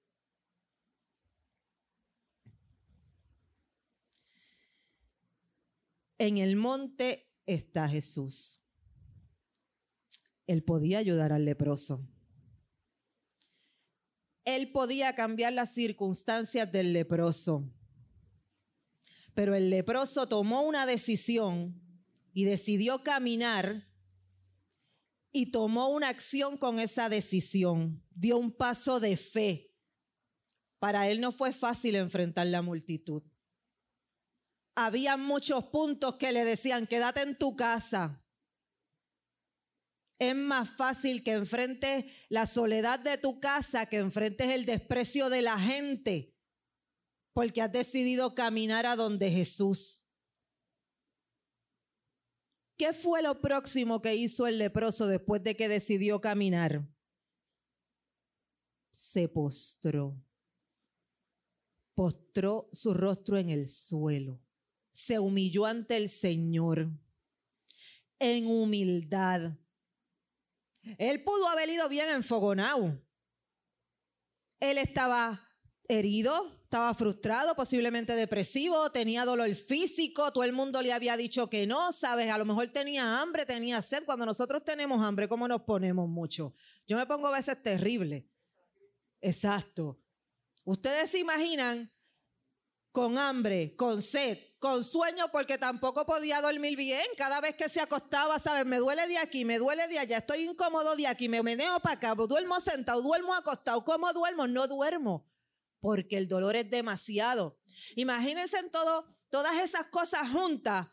En 6.19 6.39
el 6.39 6.57
monte 6.57 7.31
está 7.45 7.89
Jesús 7.89 8.63
él 10.47 10.63
podía 10.63 10.99
ayudar 10.99 11.33
al 11.33 11.45
leproso. 11.45 12.07
Él 14.45 14.71
podía 14.71 15.15
cambiar 15.15 15.53
las 15.53 15.75
circunstancias 15.75 16.71
del 16.71 16.93
leproso. 16.93 17.69
Pero 19.35 19.55
el 19.55 19.71
leproso 19.71 20.29
tomó 20.29 20.63
una 20.63 20.87
decisión 20.87 21.83
y 22.33 22.45
decidió 22.45 23.03
caminar 23.03 23.89
y 25.33 25.51
tomó 25.51 25.89
una 25.89 26.09
acción 26.09 26.57
con 26.57 26.79
esa 26.79 27.09
decisión. 27.09 28.03
Dio 28.13 28.39
un 28.39 28.53
paso 28.53 29.01
de 29.01 29.17
fe. 29.17 29.75
Para 30.79 31.09
él 31.09 31.21
no 31.21 31.33
fue 31.33 31.53
fácil 31.53 31.97
enfrentar 31.97 32.47
la 32.47 32.63
multitud. 32.63 33.23
Había 34.77 35.17
muchos 35.17 35.65
puntos 35.65 36.17
que 36.17 36.33
le 36.33 36.45
decían, 36.45 36.87
quédate 36.87 37.23
en 37.23 37.37
tu 37.37 37.57
casa, 37.57 38.26
es 40.19 40.35
más 40.35 40.71
fácil 40.71 41.23
que 41.23 41.33
enfrentes 41.33 42.07
la 42.29 42.47
soledad 42.47 42.99
de 42.99 43.19
tu 43.19 43.39
casa, 43.39 43.87
que 43.87 43.99
enfrentes 43.99 44.49
el 44.49 44.65
desprecio 44.65 45.29
de 45.29 45.43
la 45.43 45.59
gente, 45.59 46.35
porque 47.33 47.61
has 47.61 47.73
decidido 47.73 48.35
caminar 48.35 48.87
a 48.87 48.97
donde 48.97 49.31
Jesús. 49.31 50.05
¿Qué 52.79 52.93
fue 52.93 53.23
lo 53.23 53.41
próximo 53.41 54.03
que 54.03 54.15
hizo 54.15 54.47
el 54.47 54.59
leproso 54.59 55.07
después 55.07 55.43
de 55.43 55.55
que 55.55 55.69
decidió 55.69 56.21
caminar? 56.21 56.87
Se 58.91 59.29
postró. 59.29 60.23
Postró 61.95 62.69
su 62.73 62.93
rostro 62.93 63.39
en 63.39 63.49
el 63.49 63.69
suelo. 63.69 64.43
Se 64.93 65.19
humilló 65.19 65.65
ante 65.65 65.97
el 65.97 66.11
Señor 66.11 66.91
en 68.19 68.47
humildad 68.47 69.59
él 70.99 71.23
pudo 71.23 71.49
haber 71.49 71.69
ido 71.69 71.89
bien 71.89 72.09
enfogonado. 72.11 73.01
Él 74.61 74.79
estaba 74.79 75.41
herido, 75.89 76.53
estaba 76.63 76.95
frustrado, 76.95 77.55
posiblemente 77.55 78.15
depresivo, 78.15 78.91
tenía 78.91 79.25
dolor 79.25 79.55
físico, 79.55 80.33
todo 80.33 80.45
el 80.45 80.53
mundo 80.53 80.83
le 80.83 80.93
había 80.93 81.17
dicho 81.17 81.49
que 81.49 81.67
no, 81.67 81.93
sabes, 81.93 82.31
a 82.31 82.39
lo 82.39 82.45
mejor 82.45 82.69
tenía 82.69 83.21
hambre, 83.21 83.47
tenía 83.47 83.81
sed. 83.83 84.05
Cuando 84.05 84.27
nosotros 84.27 84.65
tenemos 84.65 85.05
hambre, 85.05 85.29
¿cómo 85.29 85.47
nos 85.47 85.63
ponemos 85.63 86.09
mucho? 86.09 86.55
Yo 86.87 86.97
me 86.97 87.07
pongo 87.07 87.29
a 87.29 87.33
veces 87.33 87.63
terrible. 87.63 88.29
Exacto. 89.21 90.01
Ustedes 90.65 91.11
se 91.11 91.19
imaginan 91.21 91.91
con 92.97 93.19
hambre, 93.19 93.77
con 93.77 94.01
sed, 94.01 94.39
con 94.59 94.83
sueño, 94.83 95.31
porque 95.31 95.59
tampoco 95.59 96.07
podía 96.07 96.41
dormir 96.41 96.79
bien. 96.79 97.05
Cada 97.19 97.43
vez 97.43 97.55
que 97.55 97.69
se 97.69 97.79
acostaba, 97.79 98.39
¿sabes? 98.39 98.65
Me 98.65 98.79
duele 98.79 99.07
de 99.07 99.19
aquí, 99.19 99.45
me 99.45 99.59
duele 99.59 99.87
de 99.87 99.99
allá, 99.99 100.17
estoy 100.17 100.45
incómodo 100.45 100.97
de 100.97 101.07
aquí, 101.07 101.29
me 101.29 101.43
meneo 101.43 101.79
para 101.81 101.97
acá, 101.97 102.15
duermo 102.15 102.59
sentado, 102.59 103.03
duermo 103.03 103.35
acostado. 103.35 103.85
¿Cómo 103.85 104.11
duermo? 104.15 104.49
No 104.49 104.67
duermo, 104.67 105.31
porque 105.79 106.17
el 106.17 106.27
dolor 106.27 106.57
es 106.57 106.71
demasiado. 106.71 107.61
Imagínense 107.97 108.57
en 108.57 108.71
todo, 108.71 109.05
todas 109.29 109.63
esas 109.63 109.89
cosas 109.89 110.31
juntas 110.31 110.89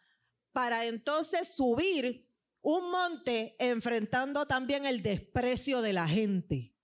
para 0.51 0.83
entonces 0.83 1.55
subir 1.55 2.29
un 2.59 2.91
monte 2.91 3.55
enfrentando 3.59 4.45
también 4.45 4.85
el 4.85 5.03
desprecio 5.03 5.81
de 5.81 5.93
la 5.93 6.05
gente. 6.05 6.75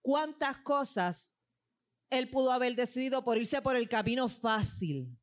¿Cuántas 0.00 0.56
cosas 0.60 1.34
él 2.10 2.28
pudo 2.30 2.52
haber 2.52 2.74
decidido 2.74 3.24
por 3.24 3.38
irse 3.38 3.60
por 3.62 3.76
el 3.76 3.88
camino 3.88 4.28
fácil, 4.28 5.18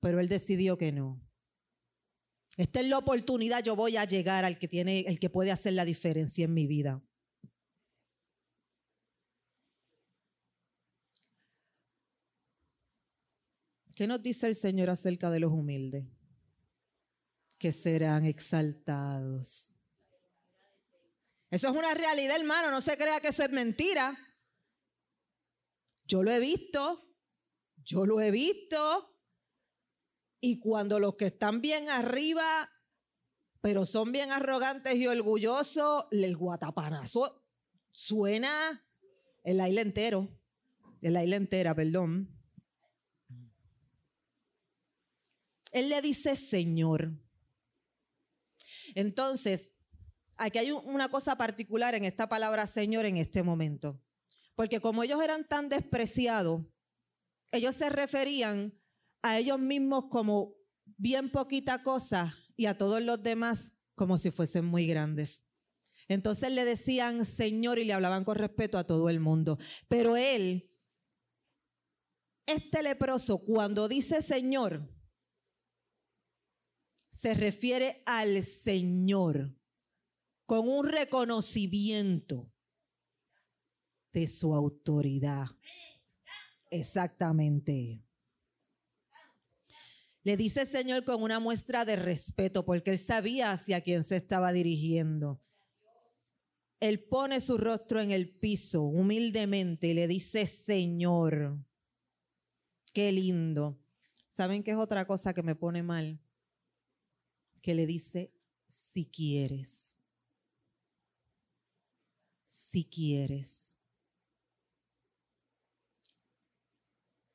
pero 0.00 0.20
él 0.20 0.28
decidió 0.28 0.78
que 0.78 0.92
no. 0.92 1.20
Esta 2.56 2.80
es 2.80 2.88
la 2.88 2.98
oportunidad, 2.98 3.64
yo 3.64 3.74
voy 3.74 3.96
a 3.96 4.04
llegar 4.04 4.44
al 4.44 4.58
que 4.58 4.68
tiene, 4.68 5.00
el 5.00 5.18
que 5.18 5.30
puede 5.30 5.50
hacer 5.50 5.72
la 5.72 5.84
diferencia 5.84 6.44
en 6.44 6.54
mi 6.54 6.66
vida. 6.66 7.02
¿Qué 13.94 14.06
nos 14.08 14.22
dice 14.22 14.48
el 14.48 14.56
Señor 14.56 14.90
acerca 14.90 15.30
de 15.30 15.40
los 15.40 15.52
humildes? 15.52 16.04
Que 17.58 17.70
serán 17.70 18.24
exaltados. 18.24 19.70
Eso 21.50 21.68
es 21.68 21.76
una 21.76 21.94
realidad, 21.94 22.36
hermano. 22.36 22.72
No 22.72 22.80
se 22.80 22.96
crea 22.96 23.20
que 23.20 23.28
eso 23.28 23.44
es 23.44 23.50
mentira. 23.50 24.16
Yo 26.06 26.22
lo 26.22 26.30
he 26.30 26.38
visto, 26.38 27.04
yo 27.84 28.06
lo 28.06 28.20
he 28.20 28.30
visto. 28.30 29.10
Y 30.40 30.58
cuando 30.58 30.98
los 30.98 31.16
que 31.16 31.26
están 31.26 31.60
bien 31.60 31.88
arriba, 31.88 32.70
pero 33.62 33.86
son 33.86 34.12
bien 34.12 34.30
arrogantes 34.30 34.94
y 34.96 35.06
orgullosos, 35.06 36.04
el 36.10 36.36
guatapanazo 36.36 37.46
suena 37.92 38.86
el 39.42 39.60
aire 39.60 39.80
entero. 39.80 40.28
El 41.00 41.16
aire 41.16 41.36
entera, 41.36 41.74
perdón. 41.74 42.30
Él 45.72 45.88
le 45.88 46.02
dice 46.02 46.36
Señor. 46.36 47.12
Entonces, 48.94 49.72
aquí 50.36 50.58
hay 50.58 50.70
una 50.70 51.08
cosa 51.10 51.36
particular 51.36 51.94
en 51.94 52.04
esta 52.04 52.28
palabra 52.28 52.66
Señor 52.66 53.06
en 53.06 53.16
este 53.16 53.42
momento. 53.42 54.03
Porque 54.54 54.80
como 54.80 55.02
ellos 55.02 55.22
eran 55.22 55.46
tan 55.46 55.68
despreciados, 55.68 56.62
ellos 57.50 57.74
se 57.74 57.88
referían 57.88 58.80
a 59.22 59.38
ellos 59.38 59.58
mismos 59.58 60.06
como 60.10 60.54
bien 60.84 61.30
poquita 61.30 61.82
cosa 61.82 62.36
y 62.56 62.66
a 62.66 62.78
todos 62.78 63.02
los 63.02 63.22
demás 63.22 63.72
como 63.94 64.18
si 64.18 64.30
fuesen 64.30 64.64
muy 64.64 64.86
grandes. 64.86 65.44
Entonces 66.08 66.52
le 66.52 66.64
decían 66.64 67.24
Señor 67.24 67.78
y 67.78 67.84
le 67.84 67.94
hablaban 67.94 68.24
con 68.24 68.36
respeto 68.36 68.78
a 68.78 68.84
todo 68.84 69.08
el 69.08 69.20
mundo. 69.20 69.58
Pero 69.88 70.16
él, 70.16 70.70
este 72.46 72.82
leproso, 72.82 73.38
cuando 73.38 73.88
dice 73.88 74.20
Señor, 74.20 74.90
se 77.10 77.34
refiere 77.34 78.02
al 78.06 78.42
Señor 78.42 79.56
con 80.46 80.68
un 80.68 80.86
reconocimiento 80.86 82.53
de 84.14 84.28
su 84.28 84.54
autoridad. 84.54 85.46
Exactamente. 86.70 88.00
Le 90.22 90.36
dice 90.36 90.62
el 90.62 90.68
Señor 90.68 91.04
con 91.04 91.22
una 91.22 91.40
muestra 91.40 91.84
de 91.84 91.96
respeto 91.96 92.64
porque 92.64 92.92
él 92.92 92.98
sabía 92.98 93.50
hacia 93.52 93.82
quién 93.82 94.04
se 94.04 94.16
estaba 94.16 94.52
dirigiendo. 94.52 95.42
Él 96.80 97.02
pone 97.04 97.40
su 97.40 97.58
rostro 97.58 98.00
en 98.00 98.10
el 98.10 98.30
piso 98.30 98.82
humildemente 98.82 99.88
y 99.88 99.94
le 99.94 100.06
dice, 100.06 100.46
Señor, 100.46 101.58
qué 102.92 103.10
lindo. 103.10 103.78
¿Saben 104.30 104.62
qué 104.62 104.70
es 104.70 104.76
otra 104.76 105.06
cosa 105.06 105.34
que 105.34 105.42
me 105.42 105.56
pone 105.56 105.82
mal? 105.82 106.20
Que 107.62 107.74
le 107.74 107.86
dice, 107.86 108.32
si 108.68 109.06
quieres. 109.06 109.96
Si 112.48 112.84
quieres. 112.84 113.73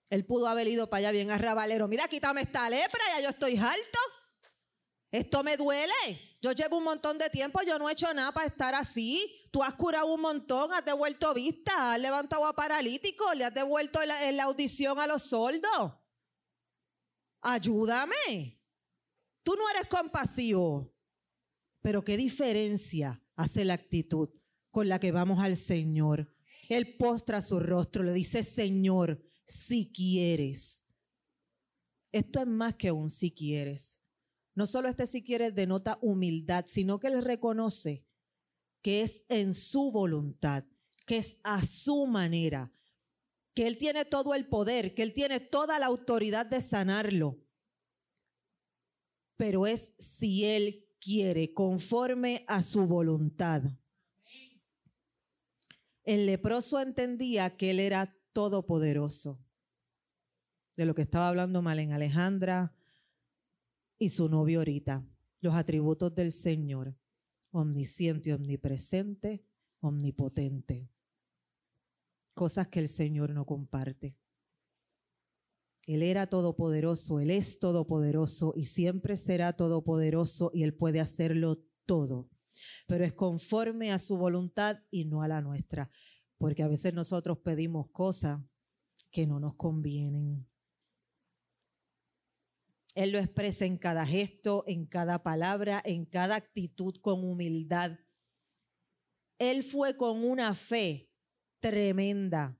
Él 0.09 0.25
pudo 0.25 0.47
haber 0.47 0.67
ido 0.67 0.89
para 0.89 0.99
allá 0.99 1.11
bien 1.11 1.29
arrabalero. 1.29 1.87
Mira, 1.87 2.07
quítame 2.07 2.41
esta 2.41 2.69
lepra, 2.69 2.99
ya 3.15 3.21
yo 3.21 3.29
estoy 3.29 3.57
alto. 3.57 3.99
Esto 5.11 5.43
me 5.43 5.57
duele. 5.57 5.93
Yo 6.41 6.51
llevo 6.51 6.77
un 6.77 6.83
montón 6.83 7.17
de 7.17 7.29
tiempo, 7.29 7.61
yo 7.61 7.77
no 7.79 7.89
he 7.89 7.93
hecho 7.93 8.13
nada 8.13 8.31
para 8.31 8.47
estar 8.47 8.75
así. 8.75 9.47
Tú 9.51 9.63
has 9.63 9.73
curado 9.75 10.07
un 10.07 10.21
montón, 10.21 10.71
has 10.73 10.85
devuelto 10.85 11.33
vista, 11.33 11.93
has 11.93 11.99
levantado 11.99 12.45
a 12.45 12.55
paralíticos, 12.55 13.35
le 13.35 13.45
has 13.45 13.53
devuelto 13.53 14.03
la, 14.05 14.31
la 14.31 14.43
audición 14.43 14.99
a 14.99 15.07
los 15.07 15.23
sordos. 15.23 15.93
Ayúdame. 17.41 18.61
Tú 19.43 19.55
no 19.55 19.69
eres 19.69 19.87
compasivo. 19.87 20.93
Pero 21.81 22.03
qué 22.03 22.17
diferencia 22.17 23.23
hace 23.35 23.65
la 23.65 23.75
actitud 23.75 24.29
con 24.69 24.89
la 24.89 24.99
que 24.99 25.11
vamos 25.11 25.39
al 25.39 25.57
Señor. 25.57 26.33
Él 26.67 26.97
postra 26.97 27.41
su 27.41 27.59
rostro, 27.59 28.03
le 28.03 28.13
dice, 28.13 28.43
Señor, 28.43 29.28
si 29.49 29.91
quieres. 29.91 30.85
Esto 32.11 32.39
es 32.39 32.47
más 32.47 32.75
que 32.75 32.91
un 32.91 33.09
si 33.09 33.31
quieres. 33.31 33.99
No 34.53 34.67
solo 34.67 34.89
este 34.89 35.07
si 35.07 35.23
quieres 35.23 35.55
denota 35.55 35.97
humildad, 36.01 36.65
sino 36.67 36.99
que 36.99 37.07
él 37.07 37.23
reconoce 37.23 38.05
que 38.81 39.01
es 39.01 39.23
en 39.27 39.53
su 39.53 39.91
voluntad, 39.91 40.63
que 41.05 41.17
es 41.17 41.37
a 41.43 41.65
su 41.65 42.05
manera, 42.05 42.71
que 43.53 43.67
él 43.67 43.77
tiene 43.77 44.05
todo 44.05 44.35
el 44.35 44.47
poder, 44.47 44.93
que 44.93 45.03
él 45.03 45.13
tiene 45.13 45.39
toda 45.39 45.79
la 45.79 45.87
autoridad 45.87 46.45
de 46.45 46.61
sanarlo. 46.61 47.39
Pero 49.35 49.65
es 49.65 49.93
si 49.97 50.45
él 50.45 50.85
quiere, 50.99 51.53
conforme 51.53 52.45
a 52.47 52.63
su 52.63 52.85
voluntad. 52.85 53.63
El 56.03 56.25
leproso 56.25 56.79
entendía 56.79 57.55
que 57.55 57.71
él 57.71 57.79
era 57.79 58.18
todopoderoso. 58.33 59.39
De 60.75 60.85
lo 60.85 60.95
que 60.95 61.01
estaba 61.01 61.27
hablando 61.29 61.61
Malen 61.61 61.91
Alejandra 61.91 62.73
y 63.97 64.09
su 64.09 64.29
novio 64.29 64.59
ahorita. 64.59 65.05
Los 65.41 65.55
atributos 65.55 66.13
del 66.15 66.31
Señor. 66.31 66.95
Omnisciente, 67.51 68.33
omnipresente, 68.33 69.43
omnipotente. 69.81 70.89
Cosas 72.33 72.67
que 72.67 72.79
el 72.79 72.87
Señor 72.87 73.31
no 73.31 73.45
comparte. 73.45 74.15
Él 75.85 76.03
era 76.03 76.27
todopoderoso, 76.27 77.19
Él 77.19 77.31
es 77.31 77.57
todopoderoso 77.57 78.53
y 78.55 78.65
siempre 78.65 79.15
será 79.15 79.53
todopoderoso 79.53 80.51
y 80.53 80.61
Él 80.61 80.75
puede 80.75 80.99
hacerlo 80.99 81.65
todo. 81.87 82.29
Pero 82.85 83.05
es 83.05 83.13
conforme 83.13 83.91
a 83.91 83.97
su 83.97 84.15
voluntad 84.17 84.83
y 84.91 85.05
no 85.05 85.23
a 85.23 85.27
la 85.27 85.41
nuestra 85.41 85.89
porque 86.39 86.63
a 86.63 86.67
veces 86.67 86.93
nosotros 86.93 87.37
pedimos 87.39 87.91
cosas 87.91 88.39
que 89.11 89.27
no 89.27 89.39
nos 89.39 89.55
convienen. 89.55 90.47
Él 92.95 93.11
lo 93.11 93.19
expresa 93.19 93.65
en 93.65 93.77
cada 93.77 94.05
gesto, 94.05 94.63
en 94.65 94.85
cada 94.85 95.21
palabra, 95.21 95.81
en 95.85 96.05
cada 96.05 96.35
actitud 96.35 96.95
con 97.01 97.23
humildad. 97.23 97.99
Él 99.37 99.63
fue 99.63 99.95
con 99.95 100.23
una 100.23 100.55
fe 100.55 101.11
tremenda. 101.59 102.59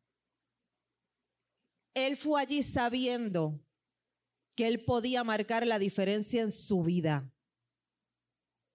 Él 1.93 2.15
fue 2.15 2.41
allí 2.41 2.61
sabiendo 2.63 3.65
que 4.55 4.67
él 4.67 4.83
podía 4.83 5.23
marcar 5.23 5.65
la 5.65 5.79
diferencia 5.79 6.41
en 6.41 6.51
su 6.51 6.83
vida. 6.83 7.33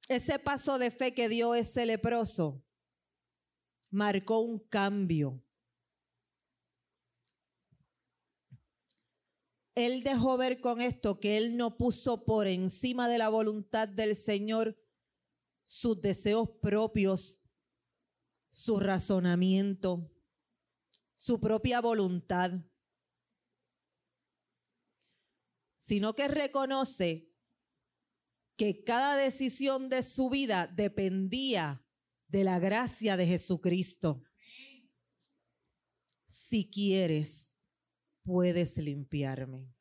Ese 0.09 0.39
paso 0.39 0.79
de 0.79 0.91
fe 0.91 1.15
que 1.15 1.29
dio 1.29 1.55
ese 1.55 1.87
leproso 1.87 2.63
marcó 3.95 4.41
un 4.41 4.59
cambio. 4.59 5.41
Él 9.77 10.03
dejó 10.03 10.37
ver 10.37 10.61
con 10.61 10.81
esto 10.81 11.21
que 11.21 11.37
él 11.37 11.57
no 11.57 11.77
puso 11.77 12.25
por 12.25 12.47
encima 12.49 13.09
de 13.09 13.19
la 13.19 13.29
voluntad 13.29 13.89
del 13.89 14.15
Señor 14.15 14.77
sus 15.65 16.01
deseos 16.01 16.51
propios, 16.61 17.41
su 18.51 18.79
razonamiento, 18.79 20.13
su 21.15 21.41
propia 21.41 21.81
voluntad, 21.81 22.53
sino 25.79 26.15
que 26.15 26.29
reconoce 26.29 27.33
que 28.57 28.85
cada 28.85 29.17
decisión 29.17 29.89
de 29.89 30.03
su 30.03 30.31
vida 30.31 30.67
dependía 30.67 31.84
de 32.35 32.43
la 32.43 32.59
gracia 32.59 33.17
de 33.17 33.29
Jesucristo. 33.29 34.21
Si 36.27 36.69
quieres, 36.69 37.55
puedes 38.25 38.77
limpiarme. 38.77 39.73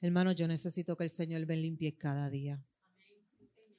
Hermano, 0.00 0.30
yo 0.30 0.46
necesito 0.46 0.96
que 0.96 1.02
el 1.02 1.10
Señor 1.10 1.44
me 1.48 1.56
limpie 1.56 1.98
cada 1.98 2.30
día. 2.30 2.64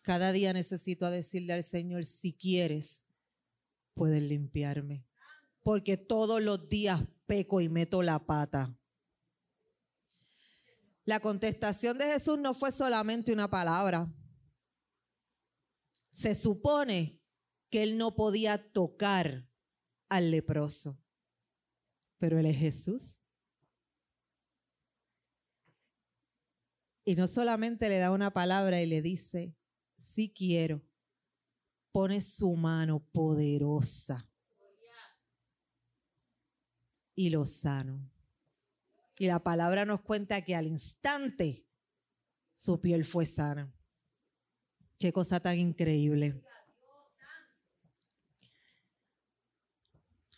Cada 0.01 0.33
día 0.33 0.51
necesito 0.51 1.09
decirle 1.09 1.53
al 1.53 1.63
Señor, 1.63 2.03
si 2.03 2.33
quieres, 2.33 3.05
puedes 3.93 4.21
limpiarme. 4.21 5.05
Porque 5.63 5.95
todos 5.95 6.43
los 6.43 6.67
días 6.67 7.01
peco 7.25 7.61
y 7.61 7.69
meto 7.69 8.03
la 8.03 8.19
pata. 8.25 8.77
La 11.05 11.21
contestación 11.21 11.97
de 11.97 12.11
Jesús 12.11 12.37
no 12.37 12.53
fue 12.53 12.73
solamente 12.73 13.31
una 13.31 13.49
palabra. 13.49 14.13
Se 16.11 16.35
supone 16.35 17.21
que 17.69 17.83
él 17.83 17.97
no 17.97 18.15
podía 18.15 18.71
tocar 18.71 19.47
al 20.09 20.31
leproso, 20.31 20.99
pero 22.17 22.39
él 22.39 22.45
es 22.47 22.57
Jesús. 22.57 23.21
Y 27.05 27.15
no 27.15 27.27
solamente 27.27 27.89
le 27.89 27.97
da 27.97 28.11
una 28.11 28.31
palabra 28.31 28.81
y 28.81 28.85
le 28.85 29.01
dice, 29.01 29.55
sí 29.97 30.31
quiero, 30.35 30.83
pone 31.91 32.21
su 32.21 32.55
mano 32.55 32.99
poderosa 33.11 34.29
y 37.15 37.29
lo 37.29 37.45
sano. 37.45 38.09
Y 39.17 39.27
la 39.27 39.43
palabra 39.43 39.83
nos 39.85 40.01
cuenta 40.01 40.45
que 40.45 40.55
al 40.55 40.67
instante 40.67 41.67
su 42.53 42.79
piel 42.79 43.03
fue 43.03 43.25
sana. 43.25 43.73
Qué 44.99 45.13
cosa 45.13 45.39
tan 45.39 45.57
increíble. 45.57 46.43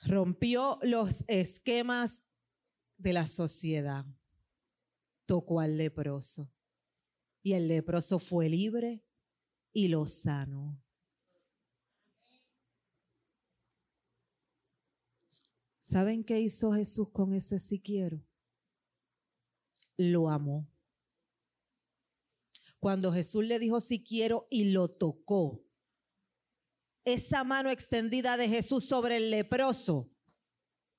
Rompió 0.04 0.78
los 0.84 1.24
esquemas 1.28 2.26
de 2.98 3.14
la 3.14 3.26
sociedad. 3.26 4.06
Tocó 5.26 5.60
al 5.60 5.78
leproso. 5.78 6.54
Y 7.42 7.54
el 7.54 7.68
leproso 7.68 8.20
fue 8.20 8.50
libre 8.50 9.04
y 9.74 9.88
lo 9.88 10.06
sanó. 10.06 10.80
¿Saben 15.80 16.24
qué 16.24 16.40
hizo 16.40 16.72
Jesús 16.74 17.10
con 17.10 17.34
ese 17.34 17.58
si 17.58 17.80
quiero? 17.80 18.24
Lo 19.98 20.30
amó. 20.30 20.72
Cuando 22.82 23.14
Jesús 23.14 23.46
le 23.46 23.60
dijo 23.60 23.80
si 23.80 24.04
quiero 24.04 24.48
y 24.50 24.72
lo 24.72 24.88
tocó, 24.88 25.64
esa 27.06 27.44
mano 27.44 27.70
extendida 27.70 28.38
de 28.38 28.50
Jesús 28.50 28.86
sobre 28.86 29.18
el 29.18 29.30
leproso 29.30 30.10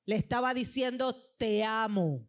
le 0.04 0.14
estaba 0.14 0.54
diciendo, 0.54 1.12
te 1.38 1.64
amo. 1.64 2.28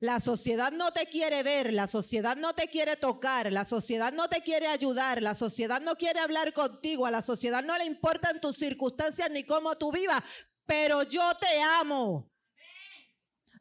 La 0.00 0.18
sociedad 0.18 0.72
no 0.72 0.94
te 0.94 1.04
quiere 1.06 1.42
ver, 1.42 1.74
la 1.74 1.86
sociedad 1.86 2.38
no 2.38 2.54
te 2.54 2.68
quiere 2.68 2.96
tocar, 2.96 3.52
la 3.52 3.66
sociedad 3.66 4.14
no 4.14 4.28
te 4.28 4.40
quiere 4.40 4.66
ayudar, 4.66 5.20
la 5.20 5.34
sociedad 5.34 5.82
no 5.82 5.96
quiere 5.96 6.20
hablar 6.20 6.54
contigo, 6.54 7.04
a 7.04 7.10
la 7.10 7.20
sociedad 7.20 7.62
no 7.62 7.76
le 7.76 7.84
importan 7.84 8.40
tus 8.40 8.56
circunstancias 8.56 9.30
ni 9.30 9.44
cómo 9.44 9.76
tú 9.76 9.92
vivas, 9.92 10.24
pero 10.64 11.02
yo 11.02 11.22
te 11.38 11.60
amo. 11.60 12.32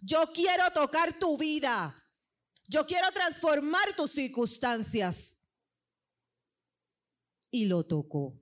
Yo 0.01 0.31
quiero 0.33 0.69
tocar 0.71 1.11
tu 1.19 1.37
vida. 1.37 1.93
Yo 2.67 2.85
quiero 2.85 3.11
transformar 3.11 3.95
tus 3.95 4.11
circunstancias. 4.11 5.37
Y 7.51 7.65
lo 7.65 7.85
tocó. 7.85 8.39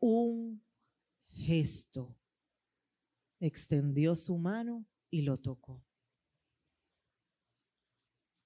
Un 0.00 0.64
gesto 1.30 2.16
extendió 3.40 4.16
su 4.16 4.38
mano 4.38 4.86
y 5.10 5.22
lo 5.22 5.38
tocó. 5.38 5.84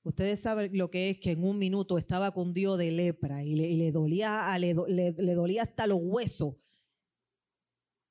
Ustedes 0.04 0.40
saben 0.40 0.76
lo 0.76 0.90
que 0.90 1.10
es 1.10 1.20
que 1.20 1.30
en 1.30 1.44
un 1.44 1.58
minuto 1.58 1.96
estaba 1.96 2.32
cundido 2.32 2.76
de 2.76 2.90
lepra 2.90 3.44
y 3.44 3.54
le, 3.54 3.92
dolía, 3.92 4.58
le, 4.58 4.74
le 4.74 5.34
dolía 5.34 5.62
hasta 5.62 5.86
los 5.86 6.00
huesos. 6.02 6.56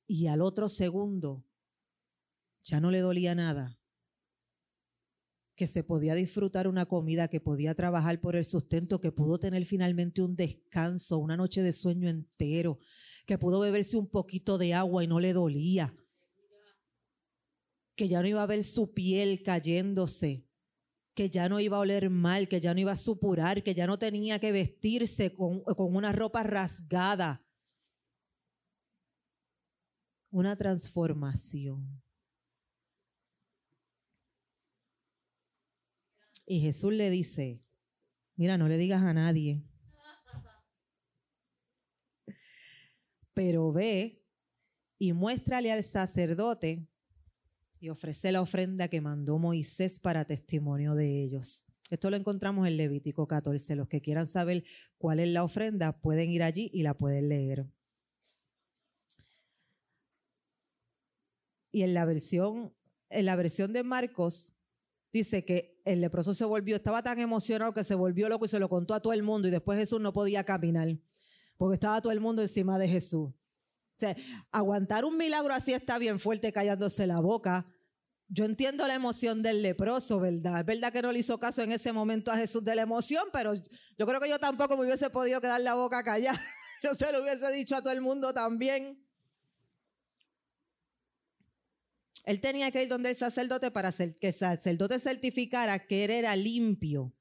Y 0.08 0.28
al 0.28 0.42
otro 0.42 0.70
segundo 0.70 1.46
ya 2.64 2.80
no 2.80 2.92
le 2.92 3.00
dolía 3.00 3.36
nada. 3.36 3.81
Que 5.62 5.68
se 5.68 5.84
podía 5.84 6.16
disfrutar 6.16 6.68
una 6.68 6.88
comida, 6.88 7.28
que 7.28 7.40
podía 7.40 7.76
trabajar 7.76 8.20
por 8.20 8.36
el 8.36 8.46
sustento, 8.46 9.00
que 9.00 9.12
pudo 9.12 9.38
tener 9.38 9.64
finalmente 9.68 10.24
un 10.24 10.36
descanso, 10.36 11.20
una 11.20 11.38
noche 11.38 11.62
de 11.62 11.72
sueño 11.72 12.10
entero, 12.10 12.80
que 13.28 13.38
pudo 13.38 13.60
beberse 13.60 13.96
un 13.96 14.10
poquito 14.10 14.58
de 14.58 14.74
agua 14.74 15.04
y 15.04 15.08
no 15.08 15.20
le 15.20 15.34
dolía 15.34 15.96
que 17.96 18.08
ya 18.08 18.24
no 18.24 18.28
iba 18.28 18.42
a 18.42 18.48
ver 18.48 18.64
su 18.64 18.92
piel 18.92 19.44
cayéndose, 19.44 20.50
que 21.14 21.30
ya 21.30 21.48
no 21.48 21.60
iba 21.60 21.78
a 21.78 21.82
oler 21.82 22.10
mal, 22.10 22.48
que 22.48 22.60
ya 22.60 22.74
no 22.74 22.80
iba 22.80 22.94
a 22.94 22.96
supurar, 22.96 23.62
que 23.62 23.76
ya 23.76 23.86
no 23.86 24.00
tenía 24.00 24.40
que 24.40 24.52
vestirse 24.52 25.32
con, 25.32 25.62
con 25.62 25.96
una 25.96 26.12
ropa 26.12 26.42
rasgada. 26.42 27.46
Una 30.32 30.56
transformación. 30.56 32.02
Y 36.52 36.60
Jesús 36.60 36.92
le 36.92 37.10
dice, 37.10 37.64
mira, 38.36 38.58
no 38.58 38.68
le 38.68 38.76
digas 38.76 39.02
a 39.04 39.14
nadie, 39.14 39.64
pero 43.34 43.72
ve 43.72 44.22
y 45.00 45.14
muéstrale 45.14 45.72
al 45.72 45.82
sacerdote 45.82 46.90
y 47.80 47.88
ofrece 47.88 48.34
la 48.34 48.42
ofrenda 48.42 48.90
que 48.90 49.00
mandó 49.00 49.40
Moisés 49.40 50.02
para 50.02 50.26
testimonio 50.26 50.94
de 50.94 51.24
ellos. 51.24 51.66
Esto 51.90 52.10
lo 52.10 52.18
encontramos 52.18 52.68
en 52.68 52.76
Levítico 52.76 53.30
14. 53.30 53.78
Los 53.78 53.88
que 53.88 54.02
quieran 54.02 54.28
saber 54.28 54.66
cuál 54.98 55.22
es 55.22 55.30
la 55.30 55.46
ofrenda 55.46 56.02
pueden 56.02 56.32
ir 56.32 56.44
allí 56.44 56.70
y 56.74 56.84
la 56.84 56.98
pueden 56.98 57.30
leer. 57.30 57.66
Y 61.72 61.84
en 61.84 61.94
la 61.94 62.04
versión, 62.04 62.76
en 63.10 63.26
la 63.26 63.38
versión 63.38 63.72
de 63.72 63.84
Marcos 63.84 64.52
dice 65.14 65.46
que 65.46 65.71
el 65.86 66.02
leproso 66.02 66.34
se 66.34 66.46
volvió, 66.46 66.76
estaba 66.76 67.02
tan 67.04 67.20
emocionado 67.20 67.74
que 67.74 67.84
se 67.84 67.96
volvió 67.96 68.30
loco 68.30 68.46
y 68.46 68.50
se 68.50 68.60
lo 68.60 68.70
contó 68.70 68.94
a 68.94 69.00
todo 69.00 69.14
el 69.14 69.24
mundo 69.24 69.48
y 69.48 69.52
después 69.52 69.80
Jesús 69.80 70.00
no 70.02 70.14
podía 70.14 70.44
caminar 70.44 70.98
porque 71.58 71.76
estaba 71.76 72.02
todo 72.02 72.12
el 72.14 72.20
mundo 72.20 72.42
encima 72.42 72.80
de 72.80 72.88
Jesús 72.88 73.32
aguantar 74.52 75.06
un 75.06 75.18
milagro 75.18 75.54
así 75.54 75.74
está 75.74 75.98
bien 75.98 76.20
fuerte 76.20 76.52
callándose 76.52 77.08
la 77.08 77.20
boca. 77.20 77.66
Yo 78.28 78.46
entiendo 78.46 78.88
la 78.88 78.96
emoción 78.96 79.42
del 79.42 79.62
leproso, 79.62 80.20
¿verdad? 80.20 80.62
Es 80.62 80.66
verdad 80.66 80.94
que 80.94 81.02
no 81.02 81.12
le 81.12 81.20
hizo 81.20 81.38
caso 81.40 81.62
en 81.62 81.72
ese 81.72 81.92
momento 81.92 82.32
a 82.32 82.38
Jesús 82.38 82.64
de 82.64 82.76
la 82.76 82.84
emoción, 82.84 83.26
pero 83.34 83.54
yo 83.54 84.08
creo 84.08 84.22
que 84.22 84.30
yo 84.30 84.40
tampoco 84.40 84.78
me 84.78 84.86
hubiese 84.86 85.10
podido 85.10 85.42
quedar 85.42 85.60
la 85.62 85.74
boca 85.74 86.02
callada. 86.04 86.40
Yo 86.84 86.96
se 86.96 87.12
lo 87.12 87.22
hubiese 87.22 87.52
dicho 87.52 87.76
a 87.76 87.82
todo 87.84 87.94
el 87.94 88.02
mundo 88.02 88.34
también. 88.34 89.06
Él 92.24 92.40
tenía 92.40 92.72
que 92.72 92.84
ir 92.84 92.90
donde 92.90 93.10
el 93.10 93.16
sacerdote 93.16 93.72
para 93.72 93.92
que 93.92 94.18
el 94.22 94.34
sacerdote 94.34 95.00
certificara 95.00 95.86
que 95.86 96.06
él 96.06 96.12
era 96.12 96.36
limpio. 96.36 97.14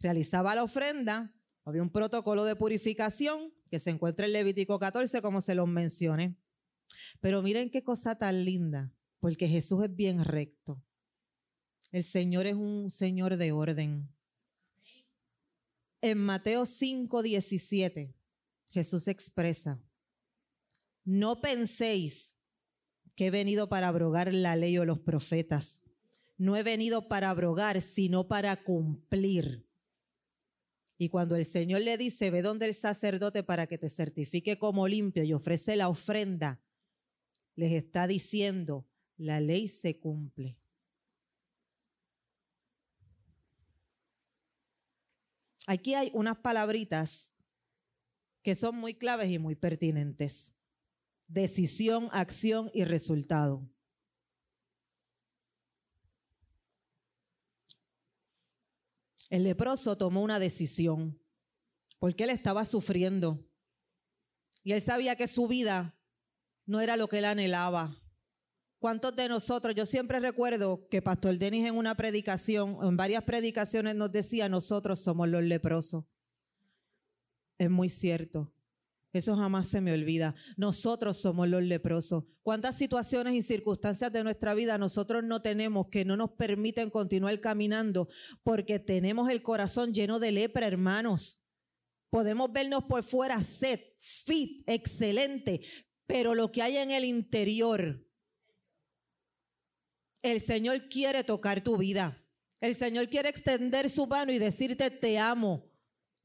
Realizaba 0.00 0.54
la 0.54 0.62
ofrenda, 0.62 1.34
había 1.64 1.82
un 1.82 1.90
protocolo 1.90 2.44
de 2.44 2.56
purificación 2.56 3.52
que 3.70 3.78
se 3.78 3.90
encuentra 3.90 4.26
en 4.26 4.32
Levítico 4.32 4.78
14, 4.78 5.20
como 5.20 5.40
se 5.40 5.54
los 5.54 5.68
mencioné. 5.68 6.36
Pero 7.20 7.42
miren 7.42 7.70
qué 7.70 7.82
cosa 7.82 8.16
tan 8.16 8.44
linda, 8.44 8.94
porque 9.20 9.48
Jesús 9.48 9.84
es 9.84 9.94
bien 9.94 10.24
recto. 10.24 10.82
El 11.92 12.04
Señor 12.04 12.46
es 12.46 12.54
un 12.54 12.90
Señor 12.90 13.36
de 13.36 13.52
orden. 13.52 14.08
En 16.00 16.18
Mateo 16.18 16.66
5, 16.66 17.22
17, 17.22 18.14
Jesús 18.70 19.08
expresa, 19.08 19.82
no 21.04 21.40
penséis 21.40 22.35
que 23.16 23.26
he 23.26 23.30
venido 23.30 23.68
para 23.68 23.88
abrogar 23.88 24.32
la 24.32 24.54
ley 24.54 24.78
o 24.78 24.84
los 24.84 25.00
profetas. 25.00 25.82
No 26.36 26.56
he 26.56 26.62
venido 26.62 27.08
para 27.08 27.30
abrogar, 27.30 27.80
sino 27.80 28.28
para 28.28 28.56
cumplir. 28.56 29.66
Y 30.98 31.08
cuando 31.08 31.34
el 31.34 31.46
Señor 31.46 31.80
le 31.80 31.96
dice, 31.96 32.30
ve 32.30 32.42
donde 32.42 32.66
el 32.66 32.74
sacerdote 32.74 33.42
para 33.42 33.66
que 33.66 33.78
te 33.78 33.88
certifique 33.88 34.58
como 34.58 34.86
limpio 34.86 35.24
y 35.24 35.32
ofrece 35.32 35.76
la 35.76 35.88
ofrenda, 35.88 36.60
les 37.54 37.72
está 37.72 38.06
diciendo, 38.06 38.86
la 39.16 39.40
ley 39.40 39.66
se 39.66 39.98
cumple. 39.98 40.58
Aquí 45.66 45.94
hay 45.94 46.10
unas 46.14 46.36
palabritas 46.38 47.34
que 48.42 48.54
son 48.54 48.76
muy 48.76 48.94
claves 48.94 49.30
y 49.30 49.38
muy 49.38 49.56
pertinentes. 49.56 50.55
Decisión, 51.28 52.08
acción 52.12 52.70
y 52.72 52.84
resultado. 52.84 53.68
El 59.28 59.44
leproso 59.44 59.98
tomó 59.98 60.22
una 60.22 60.38
decisión 60.38 61.20
porque 61.98 62.24
él 62.24 62.30
estaba 62.30 62.64
sufriendo 62.64 63.44
y 64.62 64.72
él 64.72 64.82
sabía 64.82 65.16
que 65.16 65.28
su 65.28 65.48
vida 65.48 65.96
no 66.64 66.80
era 66.80 66.96
lo 66.96 67.08
que 67.08 67.18
él 67.18 67.24
anhelaba. 67.24 68.02
¿Cuántos 68.78 69.16
de 69.16 69.28
nosotros, 69.28 69.74
yo 69.74 69.86
siempre 69.86 70.20
recuerdo 70.20 70.86
que 70.88 71.02
Pastor 71.02 71.38
Denis 71.38 71.66
en 71.66 71.76
una 71.76 71.96
predicación, 71.96 72.78
en 72.82 72.96
varias 72.96 73.24
predicaciones 73.24 73.94
nos 73.94 74.12
decía, 74.12 74.48
nosotros 74.48 75.00
somos 75.00 75.28
los 75.28 75.42
leprosos. 75.42 76.04
Es 77.58 77.70
muy 77.70 77.88
cierto. 77.88 78.52
Eso 79.16 79.36
jamás 79.36 79.66
se 79.66 79.80
me 79.80 79.92
olvida. 79.92 80.34
Nosotros 80.56 81.16
somos 81.16 81.48
los 81.48 81.62
leprosos. 81.62 82.24
¿Cuántas 82.42 82.76
situaciones 82.76 83.34
y 83.34 83.42
circunstancias 83.42 84.12
de 84.12 84.22
nuestra 84.22 84.54
vida 84.54 84.78
nosotros 84.78 85.24
no 85.24 85.42
tenemos 85.42 85.88
que 85.88 86.04
no 86.04 86.16
nos 86.16 86.30
permiten 86.32 86.90
continuar 86.90 87.40
caminando 87.40 88.08
porque 88.42 88.78
tenemos 88.78 89.28
el 89.30 89.42
corazón 89.42 89.92
lleno 89.92 90.18
de 90.18 90.32
lepra, 90.32 90.66
hermanos? 90.66 91.46
Podemos 92.10 92.52
vernos 92.52 92.84
por 92.84 93.02
fuera 93.02 93.40
set, 93.40 93.94
fit, 93.98 94.62
excelente, 94.68 95.60
pero 96.06 96.34
lo 96.34 96.52
que 96.52 96.62
hay 96.62 96.76
en 96.76 96.90
el 96.90 97.04
interior, 97.04 98.06
el 100.22 100.40
Señor 100.40 100.88
quiere 100.88 101.24
tocar 101.24 101.62
tu 101.62 101.76
vida. 101.76 102.22
El 102.60 102.74
Señor 102.74 103.08
quiere 103.08 103.28
extender 103.28 103.90
su 103.90 104.06
mano 104.06 104.32
y 104.32 104.38
decirte 104.38 104.90
te 104.90 105.18
amo. 105.18 105.70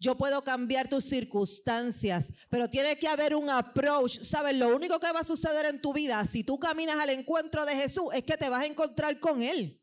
Yo 0.02 0.18
puedo 0.18 0.44
cambiar 0.44 0.90
tus 0.90 1.06
circunstancias, 1.06 2.34
pero 2.50 2.68
tiene 2.68 2.98
que 2.98 3.08
haber 3.08 3.36
un 3.36 3.52
approach. 3.52 4.20
¿Sabes? 4.22 4.58
Lo 4.58 4.76
único 4.76 5.00
que 5.00 5.12
va 5.12 5.20
a 5.20 5.24
suceder 5.24 5.68
en 5.68 5.80
tu 5.80 5.94
vida, 5.94 6.26
si 6.26 6.44
tú 6.44 6.58
caminas 6.58 6.98
al 6.98 7.12
encuentro 7.12 7.66
de 7.66 7.76
Jesús, 7.76 8.06
es 8.12 8.24
que 8.24 8.36
te 8.36 8.50
vas 8.50 8.64
a 8.64 8.66
encontrar 8.66 9.20
con 9.20 9.44
Él. 9.44 9.80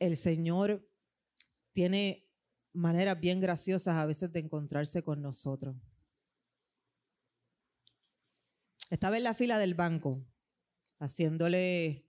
El 0.00 0.16
Señor 0.16 0.84
tiene 1.72 2.28
maneras 2.72 3.20
bien 3.20 3.38
graciosas 3.38 3.94
a 3.94 4.04
veces 4.04 4.32
de 4.32 4.40
encontrarse 4.40 5.04
con 5.04 5.22
nosotros. 5.22 5.76
Estaba 8.90 9.16
en 9.16 9.22
la 9.22 9.34
fila 9.34 9.58
del 9.58 9.74
banco 9.74 10.26
haciéndole 11.02 12.06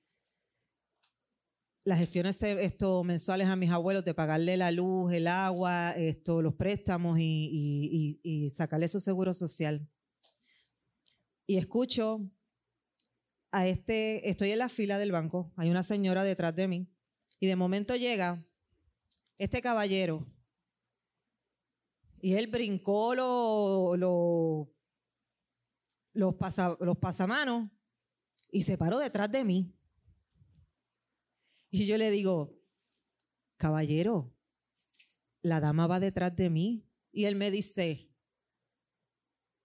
las 1.83 1.99
gestiones 1.99 2.41
esto, 2.41 3.03
mensuales 3.03 3.47
a 3.47 3.55
mis 3.55 3.71
abuelos 3.71 4.05
de 4.05 4.13
pagarle 4.13 4.55
la 4.55 4.71
luz, 4.71 5.11
el 5.11 5.27
agua, 5.27 5.91
esto, 5.91 6.41
los 6.41 6.53
préstamos 6.53 7.17
y, 7.19 8.19
y 8.21 8.51
sacarle 8.51 8.87
su 8.87 9.01
seguro 9.01 9.33
social. 9.33 9.89
Y 11.47 11.57
escucho 11.57 12.21
a 13.51 13.67
este, 13.67 14.29
estoy 14.29 14.51
en 14.51 14.59
la 14.59 14.69
fila 14.69 14.97
del 14.97 15.11
banco, 15.11 15.51
hay 15.57 15.69
una 15.69 15.83
señora 15.83 16.23
detrás 16.23 16.55
de 16.55 16.67
mí 16.67 16.87
y 17.39 17.47
de 17.47 17.55
momento 17.55 17.95
llega 17.95 18.45
este 19.37 19.61
caballero 19.61 20.25
y 22.21 22.35
él 22.35 22.47
brincó 22.47 23.15
los 26.13 26.35
pasamanos 26.99 27.69
y 28.53 28.61
se 28.61 28.77
paró 28.77 28.99
detrás 28.99 29.31
de 29.31 29.43
mí. 29.43 29.75
Y 31.71 31.87
yo 31.87 31.97
le 31.97 32.11
digo, 32.11 32.55
caballero, 33.57 34.31
la 35.41 35.59
dama 35.59 35.87
va 35.87 35.99
detrás 35.99 36.35
de 36.35 36.51
mí. 36.51 36.87
Y 37.11 37.25
él 37.25 37.35
me 37.35 37.49
dice, 37.49 38.11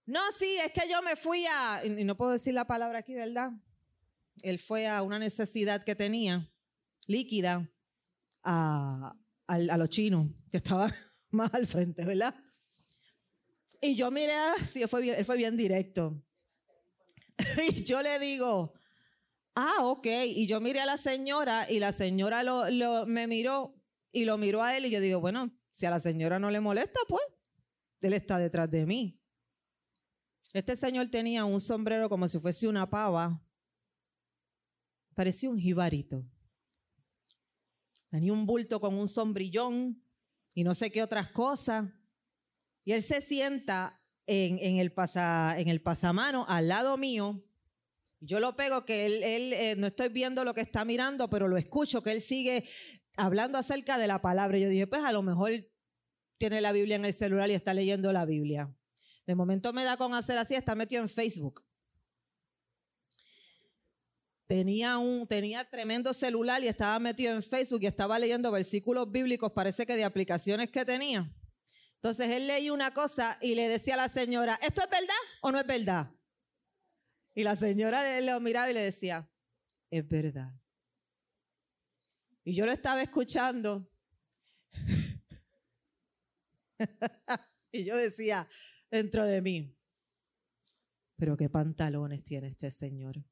no, 0.07 0.19
sí, 0.39 0.57
es 0.65 0.71
que 0.71 0.89
yo 0.89 1.03
me 1.03 1.15
fui 1.15 1.45
a, 1.45 1.85
y 1.85 2.03
no 2.03 2.17
puedo 2.17 2.31
decir 2.31 2.55
la 2.55 2.65
palabra 2.65 2.99
aquí, 2.99 3.13
¿verdad? 3.13 3.51
Él 4.41 4.57
fue 4.57 4.87
a 4.87 5.03
una 5.03 5.19
necesidad 5.19 5.83
que 5.83 5.93
tenía, 5.93 6.51
líquida, 7.05 7.71
a, 8.43 9.15
a, 9.45 9.77
los 9.77 9.89
chinos, 9.89 10.29
que 10.49 10.57
estaba 10.57 10.91
más 11.29 11.53
al 11.53 11.67
frente, 11.67 12.05
¿verdad? 12.05 12.33
Y 13.81 13.95
yo 13.95 14.09
miré, 14.09 14.33
sí, 14.73 14.83
fue 14.87 15.01
bien, 15.01 15.15
él 15.15 15.25
fue 15.25 15.37
bien 15.37 15.55
directo. 15.55 16.25
y 17.69 17.83
yo 17.83 18.01
le 18.01 18.17
digo, 18.17 18.73
ah, 19.59 19.83
ok. 19.83 20.07
Y 20.25 20.47
yo 20.47 20.61
miré 20.61 20.79
a 20.81 20.85
la 20.85 20.97
señora 20.97 21.69
y 21.69 21.79
la 21.79 21.91
señora 21.91 22.43
me 23.05 23.27
miró 23.27 23.75
y 24.11 24.25
lo 24.25 24.37
miró 24.37 24.63
a 24.63 24.75
él 24.77 24.85
y 24.85 24.89
yo 24.89 24.99
digo, 24.99 25.19
bueno, 25.19 25.51
si 25.69 25.85
a 25.85 25.89
la 25.89 25.99
señora 25.99 26.39
no 26.39 26.49
le 26.49 26.59
molesta, 26.59 26.99
pues 27.07 27.23
él 28.01 28.13
está 28.13 28.37
detrás 28.37 28.71
de 28.71 28.85
mí. 28.85 29.19
Este 30.53 30.75
señor 30.75 31.09
tenía 31.09 31.45
un 31.45 31.61
sombrero 31.61 32.09
como 32.09 32.27
si 32.27 32.39
fuese 32.39 32.67
una 32.67 32.89
pava. 32.89 33.45
Parecía 35.13 35.49
un 35.49 35.59
jibarito. 35.59 36.25
Tenía 38.09 38.33
un 38.33 38.45
bulto 38.45 38.79
con 38.79 38.95
un 38.95 39.07
sombrillón 39.07 40.01
y 40.55 40.63
no 40.63 40.73
sé 40.73 40.89
qué 40.89 41.03
otras 41.03 41.31
cosas. 41.31 41.85
Y 42.83 42.93
él 42.93 43.03
se 43.03 43.21
sienta 43.21 43.93
en, 44.25 44.77
el, 44.77 44.91
pasa, 44.91 45.59
en 45.59 45.67
el 45.67 45.81
pasamano 45.81 46.45
al 46.47 46.69
lado 46.69 46.97
mío. 46.97 47.43
Yo 48.21 48.39
lo 48.39 48.55
pego 48.55 48.83
que 48.83 49.05
él, 49.05 49.53
eh, 49.53 49.75
no 49.77 49.87
estoy 49.87 50.09
viendo 50.09 50.43
lo 50.43 50.53
que 50.53 50.61
está 50.61 50.83
mirando, 50.83 51.29
pero 51.29 51.47
lo 51.47 51.57
escucho, 51.57 52.03
que 52.03 52.11
él 52.11 52.21
sigue 52.21 52.67
hablando 53.15 53.57
acerca 53.57 53.97
de 53.97 54.07
la 54.07 54.21
palabra. 54.21 54.57
Yo 54.57 54.67
dije, 54.67 54.87
pues 54.87 55.03
a 55.03 55.11
lo 55.11 55.21
mejor 55.21 55.51
tiene 56.37 56.61
la 56.61 56.71
Biblia 56.71 56.97
en 56.97 57.05
el 57.05 57.13
celular 57.13 57.49
y 57.49 57.53
está 57.53 57.73
leyendo 57.73 58.11
la 58.11 58.25
Biblia. 58.25 58.73
De 59.25 59.35
momento 59.35 59.71
me 59.73 59.83
da 59.83 59.95
con 59.95 60.13
hacer 60.13 60.37
así, 60.37 60.55
está 60.55 60.75
metido 60.75 61.01
en 61.01 61.09
Facebook. 61.09 61.63
Tenía 64.47 64.97
un 64.97 65.27
tenía 65.27 65.69
tremendo 65.69 66.11
celular 66.13 66.63
y 66.63 66.67
estaba 66.67 66.97
metido 66.97 67.35
en 67.35 67.43
Facebook 67.43 67.83
y 67.83 67.85
estaba 67.85 68.17
leyendo 68.17 68.51
versículos 68.51 69.11
bíblicos, 69.11 69.51
parece 69.51 69.85
que 69.85 69.95
de 69.95 70.03
aplicaciones 70.03 70.71
que 70.71 70.83
tenía. 70.83 71.31
Entonces 71.95 72.29
él 72.31 72.47
leía 72.47 72.73
una 72.73 72.93
cosa 72.93 73.37
y 73.41 73.53
le 73.55 73.67
decía 73.67 73.93
a 73.93 73.97
la 73.97 74.09
señora, 74.09 74.57
¿esto 74.63 74.81
es 74.81 74.89
verdad 74.89 75.15
o 75.41 75.51
no 75.51 75.59
es 75.59 75.67
verdad? 75.67 76.11
Y 77.39 77.43
la 77.43 77.55
señora 77.55 78.19
lo 78.19 78.41
miraba 78.41 78.69
y 78.69 78.73
le 78.73 78.81
decía, 78.81 79.31
es 79.89 80.05
verdad. 80.09 80.53
Y 82.43 82.53
yo 82.53 82.65
lo 82.65 82.73
estaba 82.73 83.01
escuchando. 83.01 83.89
y 87.71 87.85
yo 87.85 87.95
decía 87.95 88.45
dentro 88.91 89.25
de 89.25 89.41
mí, 89.41 89.73
pero 91.15 91.37
qué 91.37 91.49
pantalones 91.49 92.25
tiene 92.25 92.49
este 92.49 92.71
señor. 92.71 93.23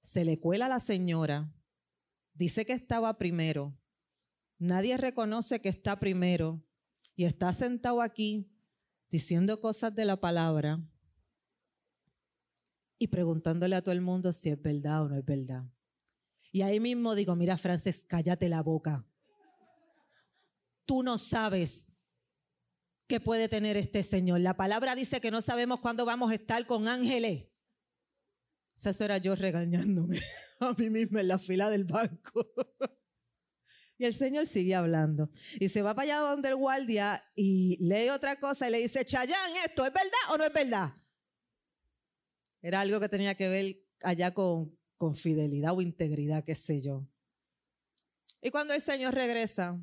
Se 0.00 0.24
le 0.24 0.38
cuela 0.38 0.66
a 0.66 0.68
la 0.68 0.78
señora, 0.78 1.52
dice 2.32 2.64
que 2.64 2.74
estaba 2.74 3.18
primero, 3.18 3.76
nadie 4.60 4.96
reconoce 4.96 5.60
que 5.60 5.68
está 5.68 5.98
primero 5.98 6.64
y 7.16 7.24
está 7.24 7.52
sentado 7.52 8.02
aquí 8.02 8.56
diciendo 9.10 9.60
cosas 9.60 9.96
de 9.96 10.04
la 10.04 10.20
palabra 10.20 10.88
y 12.98 13.08
preguntándole 13.08 13.76
a 13.76 13.82
todo 13.82 13.92
el 13.92 14.00
mundo 14.00 14.32
si 14.32 14.50
es 14.50 14.60
verdad 14.60 15.02
o 15.02 15.08
no 15.08 15.16
es 15.16 15.24
verdad. 15.24 15.64
Y 16.52 16.62
ahí 16.62 16.80
mismo 16.80 17.14
digo, 17.14 17.36
mira 17.36 17.58
Frances, 17.58 18.04
cállate 18.08 18.48
la 18.48 18.62
boca. 18.62 19.06
Tú 20.86 21.02
no 21.02 21.18
sabes 21.18 21.86
qué 23.06 23.20
puede 23.20 23.48
tener 23.48 23.76
este 23.76 24.02
Señor. 24.02 24.40
La 24.40 24.56
palabra 24.56 24.94
dice 24.94 25.20
que 25.20 25.30
no 25.30 25.42
sabemos 25.42 25.80
cuándo 25.80 26.04
vamos 26.04 26.30
a 26.30 26.34
estar 26.34 26.64
con 26.66 26.88
ángeles. 26.88 27.48
Eso 28.82 29.04
era 29.04 29.18
yo 29.18 29.34
regañándome 29.34 30.20
a 30.60 30.72
mí 30.74 30.90
misma 30.90 31.20
en 31.20 31.28
la 31.28 31.38
fila 31.38 31.70
del 31.70 31.84
banco. 31.84 32.46
Y 33.98 34.04
el 34.04 34.12
Señor 34.12 34.46
sigue 34.46 34.74
hablando. 34.74 35.30
Y 35.58 35.70
se 35.70 35.80
va 35.80 35.94
para 35.94 36.02
allá 36.02 36.28
donde 36.28 36.50
el 36.50 36.56
guardia 36.56 37.22
y 37.34 37.78
lee 37.80 38.10
otra 38.10 38.36
cosa 38.38 38.68
y 38.68 38.72
le 38.72 38.78
dice, 38.78 39.06
Chayán, 39.06 39.52
¿esto 39.64 39.86
es 39.86 39.92
verdad 39.92 40.34
o 40.34 40.36
no 40.36 40.44
es 40.44 40.52
verdad? 40.52 40.92
Era 42.62 42.80
algo 42.80 43.00
que 43.00 43.08
tenía 43.08 43.34
que 43.34 43.48
ver 43.48 43.76
allá 44.02 44.32
con, 44.32 44.76
con 44.96 45.14
fidelidad 45.14 45.74
o 45.74 45.82
integridad, 45.82 46.44
qué 46.44 46.54
sé 46.54 46.80
yo. 46.80 47.06
Y 48.40 48.50
cuando 48.50 48.74
el 48.74 48.80
Señor 48.80 49.14
regresa, 49.14 49.78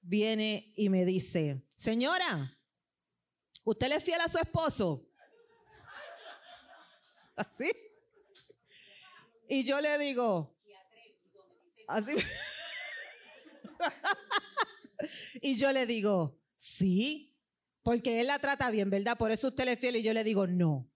viene 0.00 0.72
y 0.76 0.88
me 0.88 1.04
dice, 1.04 1.62
señora, 1.76 2.58
¿usted 3.64 3.88
le 3.88 3.96
es 3.96 4.04
fiel 4.04 4.20
a 4.20 4.28
su 4.28 4.38
esposo? 4.38 5.06
¿Así? 7.36 7.70
Y 9.48 9.64
yo 9.64 9.80
le 9.80 9.98
digo, 9.98 10.52
Así. 11.92 12.16
y 15.42 15.56
yo 15.56 15.72
le 15.72 15.86
digo, 15.86 16.38
sí, 16.56 17.31
porque 17.82 18.20
él 18.20 18.28
la 18.28 18.38
trata 18.38 18.70
bien, 18.70 18.90
¿verdad? 18.90 19.18
Por 19.18 19.32
eso 19.32 19.48
usted 19.48 19.64
le 19.64 19.72
es 19.72 19.78
fiel. 19.78 19.96
Y 19.96 20.02
yo 20.02 20.12
le 20.12 20.24
digo, 20.24 20.46
no. 20.46 20.88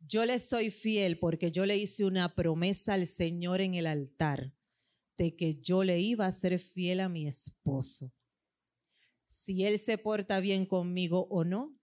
Yo 0.00 0.24
le 0.24 0.38
soy 0.38 0.70
fiel 0.70 1.18
porque 1.18 1.50
yo 1.52 1.66
le 1.66 1.76
hice 1.76 2.04
una 2.04 2.34
promesa 2.34 2.94
al 2.94 3.06
Señor 3.06 3.60
en 3.60 3.74
el 3.74 3.86
altar 3.86 4.52
de 5.16 5.36
que 5.36 5.60
yo 5.60 5.84
le 5.84 6.00
iba 6.00 6.26
a 6.26 6.32
ser 6.32 6.58
fiel 6.58 7.00
a 7.00 7.08
mi 7.08 7.26
esposo. 7.26 8.12
Si 9.26 9.64
él 9.64 9.78
se 9.78 9.98
porta 9.98 10.40
bien 10.40 10.66
conmigo 10.66 11.26
o 11.30 11.44
no, 11.44 11.78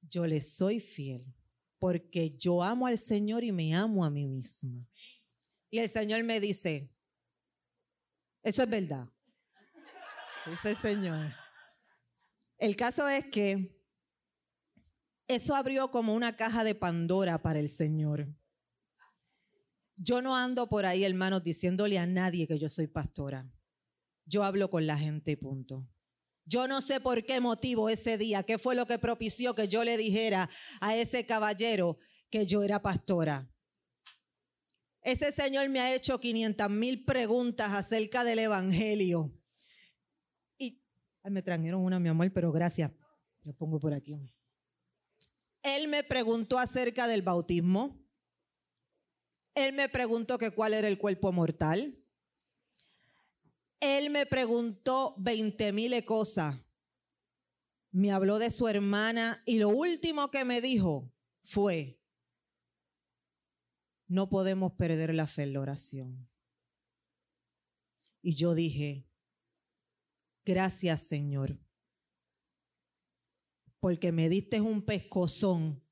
yo 0.00 0.26
le 0.26 0.40
soy 0.40 0.80
fiel 0.80 1.34
porque 1.78 2.30
yo 2.30 2.62
amo 2.62 2.86
al 2.86 2.96
Señor 2.96 3.42
y 3.44 3.52
me 3.52 3.74
amo 3.74 4.04
a 4.04 4.10
mí 4.10 4.26
misma. 4.26 4.86
Y 5.68 5.78
el 5.78 5.88
Señor 5.88 6.22
me 6.22 6.40
dice, 6.40 6.90
Eso 8.42 8.62
es 8.62 8.70
verdad. 8.70 9.08
Dice 10.46 10.70
el 10.70 10.76
Señor. 10.76 11.41
El 12.62 12.76
caso 12.76 13.08
es 13.08 13.26
que 13.26 13.76
eso 15.26 15.56
abrió 15.56 15.90
como 15.90 16.14
una 16.14 16.36
caja 16.36 16.62
de 16.62 16.76
Pandora 16.76 17.42
para 17.42 17.58
el 17.58 17.68
Señor. 17.68 18.28
Yo 19.96 20.22
no 20.22 20.36
ando 20.36 20.68
por 20.68 20.86
ahí, 20.86 21.02
hermanos, 21.02 21.42
diciéndole 21.42 21.98
a 21.98 22.06
nadie 22.06 22.46
que 22.46 22.60
yo 22.60 22.68
soy 22.68 22.86
pastora. 22.86 23.50
Yo 24.26 24.44
hablo 24.44 24.70
con 24.70 24.86
la 24.86 24.96
gente, 24.96 25.36
punto. 25.36 25.88
Yo 26.44 26.68
no 26.68 26.82
sé 26.82 27.00
por 27.00 27.24
qué 27.24 27.40
motivo 27.40 27.88
ese 27.88 28.16
día, 28.16 28.44
qué 28.44 28.58
fue 28.58 28.76
lo 28.76 28.86
que 28.86 29.00
propició 29.00 29.56
que 29.56 29.66
yo 29.66 29.82
le 29.82 29.96
dijera 29.96 30.48
a 30.80 30.94
ese 30.94 31.26
caballero 31.26 31.98
que 32.30 32.46
yo 32.46 32.62
era 32.62 32.80
pastora. 32.80 33.52
Ese 35.00 35.32
señor 35.32 35.68
me 35.68 35.80
ha 35.80 35.92
hecho 35.92 36.20
500 36.20 36.70
mil 36.70 37.04
preguntas 37.04 37.72
acerca 37.72 38.22
del 38.22 38.38
Evangelio. 38.38 39.36
Y 41.24 41.30
me 41.30 41.42
trajeron 41.42 41.82
una, 41.82 42.00
mi 42.00 42.08
amor, 42.08 42.32
pero 42.32 42.50
gracias. 42.50 42.90
Lo 43.44 43.52
pongo 43.54 43.78
por 43.78 43.92
aquí. 43.92 44.16
Él 45.62 45.88
me 45.88 46.02
preguntó 46.02 46.58
acerca 46.58 47.06
del 47.06 47.22
bautismo. 47.22 48.04
Él 49.54 49.72
me 49.72 49.88
preguntó 49.88 50.38
que 50.38 50.50
cuál 50.50 50.74
era 50.74 50.88
el 50.88 50.98
cuerpo 50.98 51.32
mortal. 51.32 51.98
Él 53.80 54.10
me 54.10 54.26
preguntó 54.26 55.14
20 55.18 55.72
mil 55.72 56.04
cosas. 56.04 56.56
Me 57.90 58.10
habló 58.10 58.38
de 58.38 58.50
su 58.50 58.68
hermana 58.68 59.42
y 59.44 59.58
lo 59.58 59.68
último 59.68 60.30
que 60.30 60.44
me 60.44 60.60
dijo 60.60 61.12
fue, 61.44 62.00
no 64.06 64.28
podemos 64.28 64.72
perder 64.72 65.14
la 65.14 65.26
fe 65.26 65.42
en 65.42 65.52
la 65.52 65.60
oración. 65.60 66.28
Y 68.22 68.34
yo 68.34 68.54
dije, 68.54 69.11
gracias 70.44 71.00
Señor, 71.00 71.58
porque 73.80 74.12
me 74.12 74.28
diste 74.28 74.60
un 74.60 74.82
pescozón, 74.82 75.82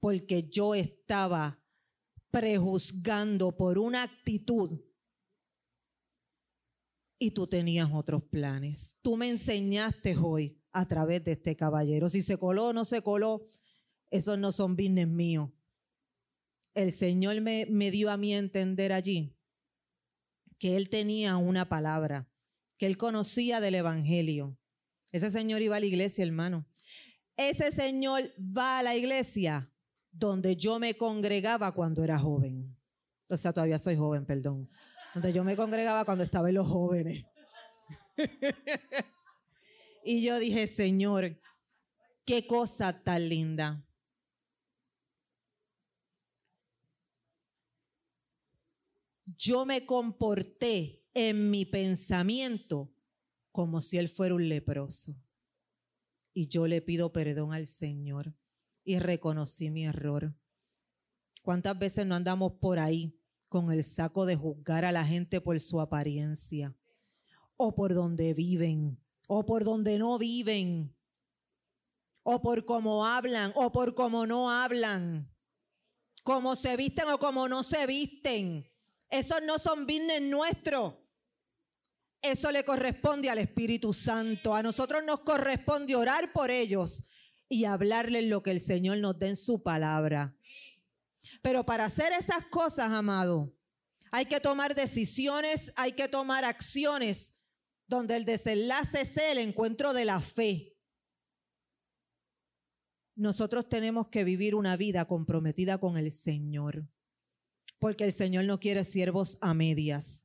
porque 0.00 0.48
yo 0.48 0.74
estaba 0.74 1.60
prejuzgando 2.30 3.56
por 3.56 3.78
una 3.78 4.02
actitud 4.02 4.80
y 7.18 7.30
tú 7.30 7.46
tenías 7.46 7.90
otros 7.92 8.24
planes. 8.24 8.96
Tú 9.00 9.16
me 9.16 9.28
enseñaste 9.28 10.16
hoy 10.16 10.60
a 10.72 10.86
través 10.86 11.24
de 11.24 11.32
este 11.32 11.56
caballero. 11.56 12.08
Si 12.08 12.22
se 12.22 12.36
coló 12.36 12.66
o 12.66 12.72
no 12.72 12.84
se 12.84 13.02
coló, 13.02 13.48
esos 14.10 14.38
no 14.38 14.52
son 14.52 14.76
business 14.76 15.08
míos 15.08 15.50
el 16.74 16.92
Señor 16.92 17.40
me, 17.40 17.66
me 17.66 17.90
dio 17.90 18.10
a 18.10 18.16
mí 18.16 18.34
entender 18.34 18.92
allí 18.92 19.36
que 20.58 20.76
Él 20.76 20.88
tenía 20.88 21.36
una 21.36 21.68
palabra, 21.68 22.28
que 22.78 22.86
Él 22.86 22.96
conocía 22.96 23.60
del 23.60 23.76
Evangelio. 23.76 24.58
Ese 25.12 25.30
Señor 25.30 25.62
iba 25.62 25.76
a 25.76 25.80
la 25.80 25.86
iglesia, 25.86 26.24
hermano. 26.24 26.66
Ese 27.36 27.72
Señor 27.72 28.32
va 28.38 28.78
a 28.78 28.82
la 28.82 28.96
iglesia 28.96 29.72
donde 30.10 30.56
yo 30.56 30.78
me 30.78 30.96
congregaba 30.96 31.72
cuando 31.72 32.02
era 32.04 32.18
joven. 32.18 32.76
O 33.28 33.36
sea, 33.36 33.52
todavía 33.52 33.78
soy 33.78 33.96
joven, 33.96 34.24
perdón. 34.26 34.68
Donde 35.14 35.32
yo 35.32 35.44
me 35.44 35.56
congregaba 35.56 36.04
cuando 36.04 36.24
estaba 36.24 36.48
en 36.48 36.56
los 36.56 36.66
jóvenes. 36.66 37.24
y 40.04 40.22
yo 40.22 40.38
dije, 40.38 40.66
Señor, 40.66 41.40
qué 42.24 42.46
cosa 42.46 43.02
tan 43.02 43.28
linda. 43.28 43.84
yo 49.36 49.64
me 49.64 49.84
comporté 49.86 51.03
en 51.14 51.50
mi 51.50 51.64
pensamiento 51.64 52.92
como 53.52 53.80
si 53.80 53.98
él 53.98 54.08
fuera 54.08 54.34
un 54.34 54.48
leproso. 54.48 55.16
Y 56.32 56.48
yo 56.48 56.66
le 56.66 56.82
pido 56.82 57.12
perdón 57.12 57.52
al 57.52 57.68
Señor 57.68 58.34
y 58.82 58.98
reconocí 58.98 59.70
mi 59.70 59.86
error. 59.86 60.34
¿Cuántas 61.42 61.78
veces 61.78 62.04
no 62.04 62.16
andamos 62.16 62.54
por 62.54 62.80
ahí 62.80 63.16
con 63.48 63.70
el 63.70 63.84
saco 63.84 64.26
de 64.26 64.34
juzgar 64.34 64.84
a 64.84 64.90
la 64.90 65.04
gente 65.04 65.40
por 65.40 65.60
su 65.60 65.80
apariencia? 65.80 66.76
O 67.56 67.76
por 67.76 67.94
donde 67.94 68.34
viven, 68.34 69.00
o 69.28 69.46
por 69.46 69.62
donde 69.62 69.98
no 69.98 70.18
viven, 70.18 70.96
o 72.24 72.42
por 72.42 72.64
cómo 72.64 73.06
hablan, 73.06 73.52
o 73.54 73.70
por 73.70 73.94
cómo 73.94 74.26
no 74.26 74.50
hablan, 74.50 75.32
cómo 76.24 76.56
se 76.56 76.76
visten 76.76 77.08
o 77.08 77.18
cómo 77.18 77.48
no 77.48 77.62
se 77.62 77.86
visten. 77.86 78.68
Esos 79.08 79.42
no 79.44 79.60
son 79.60 79.86
business 79.86 80.22
nuestros. 80.22 81.03
Eso 82.24 82.50
le 82.50 82.64
corresponde 82.64 83.28
al 83.28 83.36
Espíritu 83.36 83.92
Santo. 83.92 84.54
A 84.54 84.62
nosotros 84.62 85.04
nos 85.04 85.20
corresponde 85.20 85.94
orar 85.94 86.32
por 86.32 86.50
ellos 86.50 87.04
y 87.50 87.66
hablarles 87.66 88.24
lo 88.24 88.42
que 88.42 88.50
el 88.50 88.60
Señor 88.60 88.96
nos 88.96 89.18
dé 89.18 89.28
en 89.28 89.36
su 89.36 89.62
palabra. 89.62 90.34
Pero 91.42 91.66
para 91.66 91.84
hacer 91.84 92.14
esas 92.18 92.46
cosas, 92.46 92.90
amado, 92.92 93.54
hay 94.10 94.24
que 94.24 94.40
tomar 94.40 94.74
decisiones, 94.74 95.70
hay 95.76 95.92
que 95.92 96.08
tomar 96.08 96.46
acciones 96.46 97.34
donde 97.86 98.16
el 98.16 98.24
desenlace 98.24 99.04
sea 99.04 99.32
el 99.32 99.38
encuentro 99.38 99.92
de 99.92 100.06
la 100.06 100.22
fe. 100.22 100.78
Nosotros 103.16 103.68
tenemos 103.68 104.08
que 104.08 104.24
vivir 104.24 104.54
una 104.54 104.78
vida 104.78 105.04
comprometida 105.04 105.76
con 105.76 105.98
el 105.98 106.10
Señor 106.10 106.88
porque 107.78 108.04
el 108.04 108.14
Señor 108.14 108.46
no 108.46 108.58
quiere 108.60 108.82
siervos 108.82 109.36
a 109.42 109.52
medias. 109.52 110.23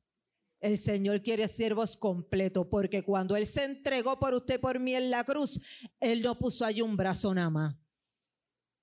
El 0.60 0.76
Señor 0.76 1.22
quiere 1.22 1.48
siervos 1.48 1.96
completos, 1.96 2.66
porque 2.70 3.02
cuando 3.02 3.34
Él 3.34 3.46
se 3.46 3.64
entregó 3.64 4.18
por 4.18 4.34
usted, 4.34 4.60
por 4.60 4.78
mí 4.78 4.94
en 4.94 5.10
la 5.10 5.24
cruz, 5.24 5.60
Él 5.98 6.22
no 6.22 6.38
puso 6.38 6.64
ahí 6.64 6.82
un 6.82 6.96
brazo 6.96 7.34
nada 7.34 7.50
más. 7.50 7.76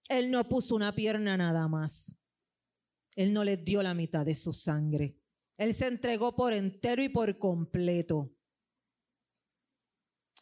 Él 0.09 0.31
no 0.31 0.47
puso 0.47 0.75
una 0.75 0.95
pierna 0.95 1.37
nada 1.37 1.67
más. 1.67 2.15
Él 3.15 3.33
no 3.33 3.43
le 3.43 3.57
dio 3.57 3.83
la 3.83 3.93
mitad 3.93 4.25
de 4.25 4.35
su 4.35 4.53
sangre. 4.53 5.19
Él 5.57 5.73
se 5.73 5.87
entregó 5.87 6.35
por 6.35 6.53
entero 6.53 7.01
y 7.01 7.09
por 7.09 7.37
completo. 7.37 8.33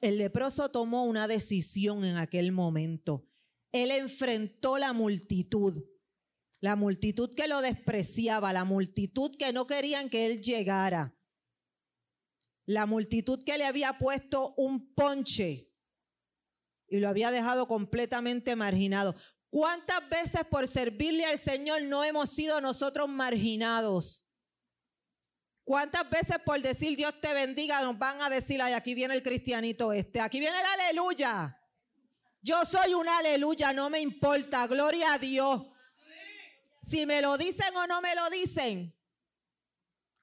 El 0.02 0.18
leproso 0.18 0.70
tomó 0.70 1.06
una 1.06 1.28
decisión 1.28 2.04
en 2.04 2.18
aquel 2.18 2.52
momento. 2.52 3.28
Él 3.72 3.92
enfrentó 3.92 4.78
la 4.78 4.94
multitud. 4.94 5.84
La 6.60 6.76
multitud 6.76 7.34
que 7.34 7.48
lo 7.48 7.62
despreciaba, 7.62 8.54
la 8.54 8.66
multitud 8.66 9.36
que 9.38 9.54
no 9.54 9.66
querían 9.68 10.10
que 10.10 10.26
él 10.26 10.42
llegara. 10.42 11.15
La 12.66 12.86
multitud 12.86 13.44
que 13.44 13.58
le 13.58 13.66
había 13.66 13.98
puesto 13.98 14.54
un 14.58 14.94
ponche 14.94 15.72
y 16.88 17.00
lo 17.00 17.10
había 17.10 17.32
dejado 17.32 17.68
completamente 17.68 18.56
marginado. 18.56 19.16
¿Cuántas 19.50 20.08
veces 20.10 20.42
por 20.50 20.68
servirle 20.68 21.26
al 21.26 21.40
Señor 21.40 21.84
no 21.84 22.04
hemos 22.04 22.30
sido 22.30 22.60
nosotros 22.62 23.08
marginados? 23.08 24.26
¿Cuántas 25.64 26.10
veces 26.10 26.38
por 26.46 26.62
decir 26.62 26.96
Dios 26.96 27.20
te 27.22 27.34
bendiga 27.34 27.82
nos 27.82 27.98
van 27.98 28.22
a 28.22 28.30
decir, 28.30 28.62
ay, 28.62 28.74
aquí 28.74 28.94
viene 28.94 29.16
el 29.16 29.24
cristianito 29.24 29.92
este, 29.94 30.22
aquí 30.22 30.40
viene 30.40 30.60
el 30.60 30.66
aleluya? 30.66 31.60
Yo 32.42 32.64
soy 32.66 32.94
un 32.94 33.10
aleluya, 33.10 33.74
no 33.74 33.90
me 33.90 34.00
importa, 34.00 34.68
gloria 34.68 35.14
a 35.14 35.18
Dios. 35.18 35.66
Si 36.84 37.08
me 37.08 37.20
lo 37.20 37.38
dicen 37.40 37.76
o 37.76 37.88
no 37.88 38.00
me 38.02 38.14
lo 38.14 38.30
dicen, 38.30 38.96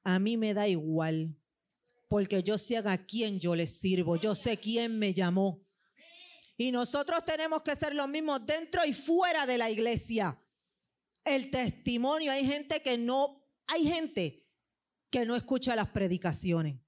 a 0.05 0.21
mí 0.21 0.37
me 0.37 0.55
da 0.55 0.69
igual, 0.69 1.37
porque 2.13 2.43
yo 2.43 2.59
sé 2.59 2.77
a 2.77 3.07
quién 3.07 3.41
yo 3.41 3.57
le 3.57 3.67
sirvo, 3.67 4.17
yo 4.17 4.35
sé 4.35 4.59
quién 4.59 4.99
me 4.99 5.15
llamó. 5.15 5.67
Y 6.59 6.71
nosotros 6.71 7.25
tenemos 7.25 7.63
que 7.63 7.75
ser 7.75 7.95
los 7.95 8.07
mismos 8.07 8.47
dentro 8.47 8.85
y 8.85 8.93
fuera 8.93 9.47
de 9.47 9.57
la 9.57 9.71
iglesia. 9.71 10.39
El 11.25 11.51
testimonio, 11.51 12.31
hay 12.31 12.45
gente 12.45 12.83
que 12.83 12.99
no, 12.99 13.43
hay 13.67 13.87
gente 13.87 14.47
que 15.09 15.25
no 15.25 15.35
escucha 15.37 15.75
las 15.75 15.89
predicaciones. 15.89 16.83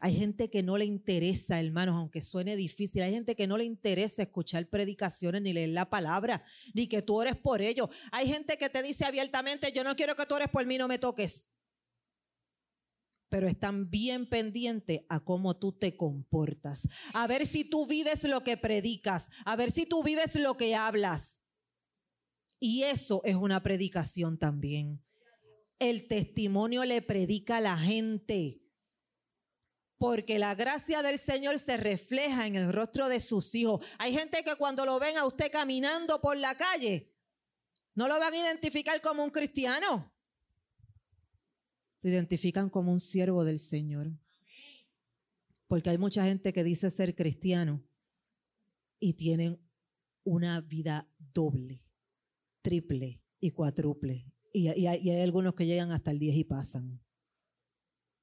Hay 0.00 0.16
gente 0.16 0.50
que 0.50 0.64
no 0.64 0.76
le 0.76 0.86
interesa, 0.86 1.60
hermanos, 1.60 1.94
aunque 1.94 2.20
suene 2.20 2.56
difícil. 2.56 3.02
Hay 3.02 3.12
gente 3.12 3.36
que 3.36 3.46
no 3.46 3.56
le 3.56 3.64
interesa 3.64 4.22
escuchar 4.22 4.68
predicaciones 4.68 5.40
ni 5.40 5.52
leer 5.52 5.68
la 5.68 5.88
palabra, 5.88 6.42
ni 6.74 6.88
que 6.88 7.00
tú 7.00 7.14
ores 7.14 7.36
por 7.36 7.62
ellos. 7.62 7.88
Hay 8.10 8.26
gente 8.26 8.58
que 8.58 8.70
te 8.70 8.82
dice 8.82 9.04
abiertamente, 9.04 9.70
yo 9.70 9.84
no 9.84 9.94
quiero 9.94 10.16
que 10.16 10.26
tú 10.26 10.34
ores 10.34 10.48
por 10.48 10.66
mí, 10.66 10.78
no 10.78 10.88
me 10.88 10.98
toques. 10.98 11.48
Pero 13.30 13.48
están 13.48 13.90
bien 13.90 14.28
pendientes 14.28 15.00
a 15.08 15.20
cómo 15.20 15.56
tú 15.56 15.72
te 15.72 15.96
comportas. 15.96 16.86
A 17.14 17.26
ver 17.26 17.46
si 17.46 17.64
tú 17.64 17.86
vives 17.86 18.24
lo 18.24 18.44
que 18.44 18.58
predicas. 18.58 19.28
A 19.46 19.56
ver 19.56 19.70
si 19.70 19.86
tú 19.86 20.02
vives 20.02 20.34
lo 20.34 20.58
que 20.58 20.74
hablas. 20.74 21.42
Y 22.58 22.82
eso 22.82 23.22
es 23.24 23.36
una 23.36 23.62
predicación 23.62 24.38
también. 24.38 25.02
El 25.78 26.06
testimonio 26.08 26.84
le 26.84 27.00
predica 27.00 27.56
a 27.56 27.60
la 27.62 27.78
gente 27.78 28.60
porque 30.00 30.38
la 30.38 30.54
gracia 30.54 31.02
del 31.02 31.18
Señor 31.18 31.58
se 31.58 31.76
refleja 31.76 32.46
en 32.46 32.56
el 32.56 32.72
rostro 32.72 33.10
de 33.10 33.20
sus 33.20 33.54
hijos. 33.54 33.84
Hay 33.98 34.14
gente 34.14 34.42
que 34.42 34.56
cuando 34.56 34.86
lo 34.86 34.98
ven 34.98 35.18
a 35.18 35.26
usted 35.26 35.52
caminando 35.52 36.22
por 36.22 36.38
la 36.38 36.54
calle, 36.54 37.14
no 37.94 38.08
lo 38.08 38.18
van 38.18 38.32
a 38.32 38.38
identificar 38.38 38.98
como 39.02 39.22
un 39.22 39.30
cristiano. 39.30 40.09
Lo 42.02 42.10
identifican 42.10 42.70
como 42.70 42.92
un 42.92 43.00
siervo 43.00 43.44
del 43.44 43.60
Señor. 43.60 44.12
Porque 45.66 45.90
hay 45.90 45.98
mucha 45.98 46.24
gente 46.24 46.52
que 46.52 46.64
dice 46.64 46.90
ser 46.90 47.14
cristiano 47.14 47.84
y 48.98 49.14
tienen 49.14 49.60
una 50.24 50.60
vida 50.60 51.08
doble, 51.18 51.84
triple 52.62 53.22
y 53.38 53.50
cuádruple. 53.52 54.26
Y, 54.52 54.68
y 54.68 54.86
hay 54.86 55.20
algunos 55.20 55.54
que 55.54 55.66
llegan 55.66 55.92
hasta 55.92 56.10
el 56.10 56.18
10 56.18 56.36
y 56.36 56.44
pasan. 56.44 57.00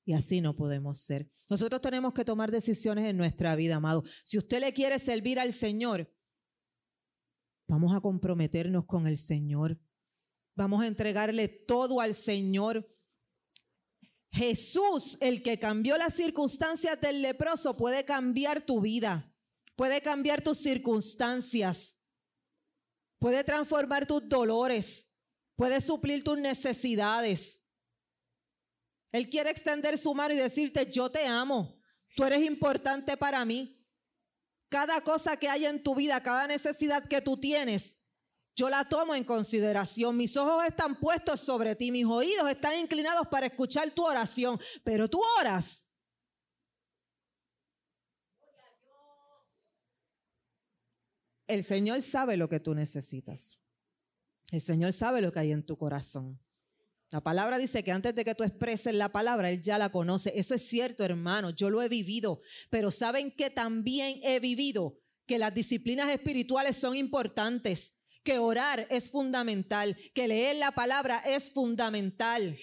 Y 0.08 0.14
así 0.14 0.40
no 0.40 0.56
podemos 0.56 0.98
ser. 1.00 1.30
Nosotros 1.50 1.82
tenemos 1.82 2.14
que 2.14 2.24
tomar 2.24 2.50
decisiones 2.50 3.06
en 3.06 3.18
nuestra 3.18 3.56
vida, 3.56 3.76
amado. 3.76 4.04
Si 4.24 4.38
usted 4.38 4.62
le 4.62 4.74
quiere 4.74 5.00
servir 5.00 5.40
al 5.40 5.52
Señor, 5.52 6.10
vamos 7.68 7.94
a 7.94 8.00
comprometernos 8.00 8.86
con 8.86 9.06
el 9.06 9.18
Señor. 9.18 9.78
Vamos 10.56 10.82
a 10.82 10.88
entregarle 10.88 11.48
todo 11.48 12.00
al 12.00 12.16
Señor. 12.16 12.90
Jesús, 14.38 15.18
el 15.20 15.42
que 15.42 15.58
cambió 15.58 15.98
las 15.98 16.14
circunstancias 16.14 17.02
del 17.02 17.24
leproso, 17.24 17.76
puede 17.76 18.06
cambiar 18.06 18.66
tu 18.66 18.82
vida, 18.82 19.34
puede 19.76 20.00
cambiar 20.02 20.44
tus 20.44 20.60
circunstancias, 20.60 21.98
puede 23.18 23.44
transformar 23.44 24.06
tus 24.06 24.30
dolores, 24.30 25.10
puede 25.56 25.82
suplir 25.82 26.24
tus 26.24 26.38
necesidades. 26.38 27.64
Él 29.12 29.28
quiere 29.28 29.50
extender 29.50 29.98
su 29.98 30.14
mano 30.14 30.36
y 30.36 30.38
decirte, 30.38 30.90
yo 30.92 31.10
te 31.10 31.26
amo, 31.26 31.80
tú 32.16 32.24
eres 32.24 32.44
importante 32.44 33.18
para 33.18 33.44
mí. 33.44 33.74
Cada 34.70 35.02
cosa 35.02 35.38
que 35.38 35.50
hay 35.50 35.66
en 35.66 35.82
tu 35.82 35.96
vida, 35.96 36.22
cada 36.22 36.46
necesidad 36.46 37.08
que 37.08 37.22
tú 37.22 37.38
tienes, 37.38 37.97
yo 38.58 38.70
la 38.70 38.84
tomo 38.84 39.14
en 39.14 39.24
consideración. 39.24 40.18
Mis 40.18 40.36
ojos 40.36 40.66
están 40.66 41.00
puestos 41.00 41.40
sobre 41.40 41.76
ti, 41.76 41.92
mis 41.92 42.06
oídos 42.06 42.50
están 42.50 42.78
inclinados 42.80 43.28
para 43.28 43.46
escuchar 43.46 43.92
tu 43.92 44.04
oración, 44.04 44.60
pero 44.84 45.08
tú 45.08 45.22
oras. 45.40 45.88
El 51.46 51.64
Señor 51.64 52.02
sabe 52.02 52.36
lo 52.36 52.50
que 52.50 52.60
tú 52.60 52.74
necesitas. 52.74 53.60
El 54.52 54.60
Señor 54.60 54.92
sabe 54.92 55.22
lo 55.22 55.32
que 55.32 55.40
hay 55.40 55.52
en 55.52 55.64
tu 55.64 55.78
corazón. 55.78 56.42
La 57.12 57.22
palabra 57.22 57.58
dice 57.58 57.84
que 57.84 57.92
antes 57.92 58.16
de 58.16 58.26
que 58.26 58.36
tú 58.36 58.44
expreses 58.44 58.94
la 58.96 59.10
palabra, 59.10 59.52
Él 59.52 59.62
ya 59.62 59.78
la 59.78 59.92
conoce. 59.92 60.34
Eso 60.36 60.56
es 60.56 60.68
cierto, 60.68 61.06
hermano, 61.06 61.52
yo 61.52 61.70
lo 61.70 61.82
he 61.82 61.88
vivido, 61.88 62.42
pero 62.70 62.90
saben 62.90 63.32
que 63.32 63.50
también 63.50 64.20
he 64.24 64.40
vivido 64.40 65.00
que 65.26 65.38
las 65.38 65.54
disciplinas 65.54 66.10
espirituales 66.10 66.76
son 66.76 66.96
importantes, 66.96 67.94
que 68.28 68.40
orar 68.40 68.86
es 68.90 69.10
fundamental, 69.10 69.98
que 70.14 70.28
leer 70.28 70.58
la 70.58 70.72
palabra 70.72 71.20
es 71.26 71.50
fundamental. 71.50 72.60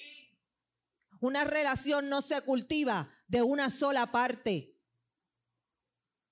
Una 1.20 1.44
relación 1.44 2.10
no 2.10 2.20
se 2.20 2.38
cultiva 2.42 3.08
de 3.26 3.40
una 3.40 3.70
sola 3.70 4.12
parte. 4.12 4.78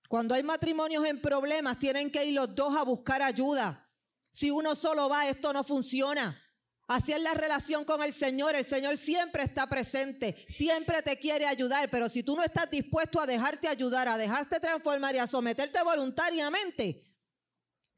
Cuando 0.07 0.35
hay 0.35 0.43
matrimonios 0.43 1.07
en 1.07 1.19
problemas, 1.19 1.79
tienen 1.79 2.11
que 2.11 2.27
ir 2.27 2.35
los 2.35 2.55
dos 2.55 2.77
a 2.77 2.83
buscar 2.83 3.23
ayuda. 3.23 3.89
Si 4.31 4.51
uno 4.51 4.77
solo 4.77 5.09
va, 5.09 5.27
esto 5.27 5.51
no 5.55 5.65
funciona. 5.65 6.39
Así 6.87 7.13
es 7.13 7.23
la 7.23 7.33
relación 7.33 7.87
con 7.87 8.03
el 8.03 8.13
Señor. 8.13 8.55
El 8.55 8.67
Señor 8.67 8.99
siempre 8.99 9.45
está 9.45 9.67
presente, 9.67 10.45
siempre 10.47 11.01
te 11.01 11.17
quiere 11.17 11.47
ayudar, 11.47 11.89
pero 11.89 12.11
si 12.11 12.23
tú 12.23 12.37
no 12.37 12.43
estás 12.43 12.71
dispuesto 12.71 13.19
a 13.19 13.25
dejarte 13.25 13.67
ayudar, 13.67 14.09
a 14.09 14.19
dejarte 14.19 14.61
transformar 14.61 15.15
y 15.15 15.19
a 15.21 15.27
someterte 15.27 15.83
voluntariamente, 15.83 17.12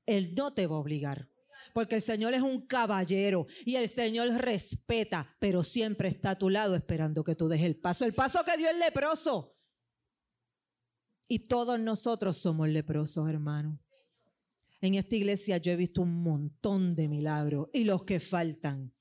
Él 0.07 0.35
no 0.35 0.53
te 0.53 0.67
va 0.67 0.77
a 0.77 0.81
obligar. 0.81 1.29
Porque 1.73 1.97
el 1.97 2.03
Señor 2.03 2.35
es 2.35 2.43
un 2.43 2.67
caballero 2.67 3.47
y 3.65 3.77
el 3.77 3.89
Señor 3.89 4.29
respeta, 4.37 5.37
pero 5.41 5.65
siempre 5.65 6.09
está 6.09 6.31
a 6.31 6.39
tu 6.39 6.51
lado 6.51 6.77
esperando 6.77 7.25
que 7.25 7.35
tú 7.35 7.49
dejes 7.49 7.67
el 7.67 7.81
paso. 7.81 8.05
El 8.05 8.15
paso 8.15 8.45
que 8.45 8.57
dio 8.57 8.71
el 8.71 8.79
leproso. 8.79 9.57
Y 11.27 11.41
todos 11.47 11.81
nosotros 11.81 12.37
somos 12.37 12.69
leprosos, 12.69 13.29
hermano. 13.29 13.81
En 14.81 14.95
esta 14.95 15.17
iglesia 15.17 15.57
yo 15.57 15.73
he 15.73 15.77
visto 15.77 16.03
un 16.03 16.23
montón 16.23 16.95
de 16.95 17.09
milagros 17.09 17.69
y 17.73 17.85
los 17.85 18.05
que 18.05 18.21
faltan. 18.21 18.95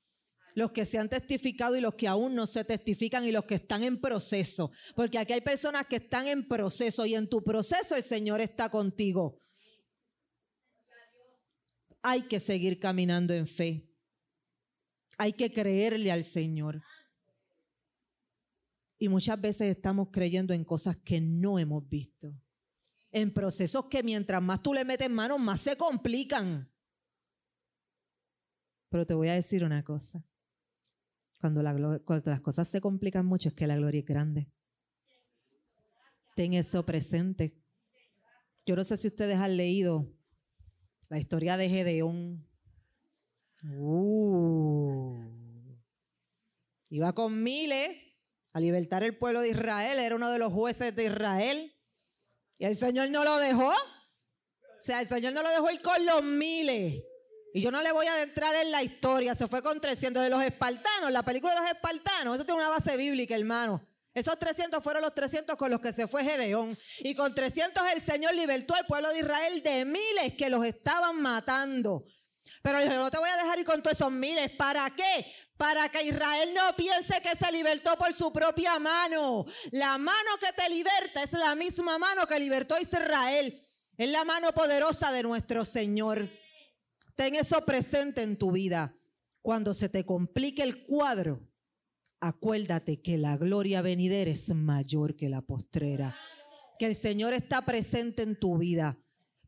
Los 0.56 0.72
que 0.72 0.86
se 0.86 0.98
han 0.98 1.10
testificado 1.10 1.76
y 1.76 1.82
los 1.82 1.96
que 1.96 2.08
aún 2.08 2.36
no 2.36 2.48
se 2.48 2.64
testifican 2.64 3.26
y 3.26 3.32
los 3.32 3.44
que 3.46 3.56
están 3.56 3.84
en 3.84 4.00
proceso. 4.00 4.72
Porque 4.96 5.18
aquí 5.18 5.34
hay 5.34 5.42
personas 5.42 5.88
que 5.88 5.98
están 5.98 6.28
en 6.28 6.48
proceso 6.48 7.06
y 7.06 7.16
en 7.16 7.28
tu 7.28 7.44
proceso 7.44 7.96
el 7.96 8.04
Señor 8.04 8.40
está 8.40 8.70
contigo. 8.70 9.42
Hay 12.04 12.22
que 12.24 12.40
seguir 12.40 12.80
caminando 12.80 13.34
en 13.34 13.48
fe. 13.48 13.90
Hay 15.18 15.34
que 15.34 15.52
creerle 15.52 16.12
al 16.12 16.24
Señor. 16.24 16.84
Y 19.00 19.10
muchas 19.10 19.42
veces 19.42 19.76
estamos 19.76 20.10
creyendo 20.12 20.54
en 20.54 20.64
cosas 20.64 20.96
que 20.98 21.20
no 21.20 21.58
hemos 21.58 21.90
visto 21.90 22.36
en 23.14 23.32
procesos 23.32 23.86
que 23.86 24.04
mientras 24.04 24.42
más 24.42 24.62
tú 24.62 24.74
le 24.74 24.84
metes 24.84 25.10
manos, 25.10 25.40
más 25.40 25.62
se 25.62 25.78
complican. 25.78 26.70
Pero 28.90 29.06
te 29.06 29.14
voy 29.14 29.30
a 29.30 29.36
decir 29.36 29.64
una 29.64 29.84
cosa. 29.84 30.26
Cuando, 31.40 31.62
cuando 32.04 32.32
las 32.32 32.42
cosas 32.42 32.68
se 32.68 32.82
complican 32.82 33.26
mucho 33.26 33.50
es 33.50 33.56
que 33.56 33.68
la 33.68 33.76
gloria 33.76 34.00
es 34.00 34.06
grande. 34.06 34.52
Ten 36.36 36.56
eso 36.56 36.84
presente. 36.86 37.56
Yo 38.66 38.76
no 38.76 38.84
sé 38.84 38.98
si 38.98 39.08
ustedes 39.08 39.38
han 39.38 39.58
leído 39.58 40.12
la 41.10 41.20
historia 41.20 41.58
de 41.58 41.70
Gedeón. 41.70 42.48
Uh. 43.64 45.20
Iba 46.90 47.14
con 47.14 47.42
miles 47.42 47.98
a 48.54 48.60
libertar 48.60 49.04
el 49.04 49.18
pueblo 49.18 49.42
de 49.42 49.50
Israel. 49.50 50.00
Era 50.00 50.16
uno 50.16 50.30
de 50.32 50.40
los 50.40 50.54
jueces 50.54 50.96
de 50.96 51.06
Israel. 51.06 51.76
Y 52.58 52.66
el 52.66 52.78
Señor 52.78 53.10
no 53.10 53.24
lo 53.24 53.38
dejó. 53.40 53.70
O 53.70 54.82
sea, 54.86 55.02
el 55.02 55.08
Señor 55.08 55.34
no 55.34 55.42
lo 55.42 55.50
dejó 55.50 55.72
ir 55.72 55.82
con 55.82 56.06
los 56.06 56.24
miles. 56.24 57.04
Y 57.54 57.62
yo 57.62 57.72
no 57.72 57.82
le 57.82 57.92
voy 57.92 58.06
a 58.08 58.14
adentrar 58.14 58.56
en 58.56 58.72
la 58.72 58.84
historia. 58.84 59.36
Se 59.36 59.48
fue 59.48 59.62
con 59.62 59.80
300 59.80 60.24
de 60.24 60.30
los 60.30 60.44
espartanos. 60.44 61.12
La 61.12 61.24
película 61.24 61.54
de 61.54 61.62
los 61.62 61.72
espartanos. 61.72 62.36
Eso 62.36 62.46
tiene 62.46 62.62
una 62.62 62.70
base 62.70 62.98
bíblica, 62.98 63.36
hermano. 63.36 63.82
Esos 64.14 64.38
300 64.38 64.84
fueron 64.84 65.02
los 65.02 65.14
300 65.14 65.56
con 65.56 65.72
los 65.72 65.80
que 65.80 65.92
se 65.92 66.08
fue 66.08 66.24
Gedeón. 66.24 66.78
Y 67.00 67.16
con 67.16 67.34
300 67.34 67.84
el 67.94 68.02
Señor 68.02 68.34
libertó 68.36 68.76
al 68.76 68.86
pueblo 68.86 69.10
de 69.10 69.20
Israel 69.20 69.64
de 69.64 69.86
miles 69.86 70.34
que 70.38 70.50
los 70.50 70.64
estaban 70.66 71.22
matando. 71.22 72.06
Pero 72.62 72.80
yo 72.80 72.90
no 73.00 73.10
te 73.10 73.18
voy 73.18 73.30
a 73.30 73.38
dejar 73.38 73.60
ir 73.60 73.66
con 73.66 73.82
todos 73.82 73.98
esos 73.98 74.12
miles. 74.12 74.52
¿Para 74.52 74.90
qué? 74.92 75.26
Para 75.58 75.90
que 75.90 76.04
Israel 76.04 76.54
no 76.54 76.76
piense 76.76 77.22
que 77.22 77.36
se 77.36 77.52
libertó 77.52 77.98
por 77.98 78.14
su 78.14 78.32
propia 78.32 78.78
mano. 78.80 79.46
La 79.72 79.98
mano 79.98 80.30
que 80.40 80.54
te 80.54 80.70
liberta 80.70 81.24
es 81.24 81.34
la 81.34 81.56
misma 81.56 81.98
mano 81.98 82.28
que 82.28 82.40
libertó 82.40 82.76
a 82.76 82.82
Israel. 82.82 83.60
Es 83.98 84.10
la 84.10 84.24
mano 84.24 84.54
poderosa 84.54 85.12
de 85.12 85.24
nuestro 85.24 85.66
Señor. 85.66 86.30
Ten 87.16 87.36
eso 87.36 87.66
presente 87.66 88.22
en 88.22 88.38
tu 88.38 88.52
vida. 88.52 88.96
Cuando 89.42 89.74
se 89.74 89.90
te 89.90 90.06
complique 90.06 90.64
el 90.64 90.86
cuadro, 90.86 91.42
acuérdate 92.28 93.02
que 93.02 93.18
la 93.18 93.38
gloria 93.38 93.82
venidera 93.82 94.32
es 94.32 94.50
mayor 94.50 95.16
que 95.16 95.30
la 95.30 95.42
postrera. 95.42 96.16
Que 96.80 96.88
el 96.88 96.96
Señor 96.96 97.34
está 97.34 97.64
presente 97.64 98.24
en 98.24 98.40
tu 98.40 98.58
vida 98.58 98.98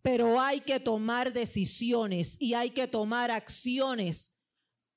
pero 0.06 0.40
hay 0.40 0.60
que 0.60 0.80
tomar 0.80 1.34
decisiones 1.34 2.36
y 2.38 2.54
hay 2.54 2.70
que 2.70 2.88
tomar 2.88 3.32
acciones 3.32 4.36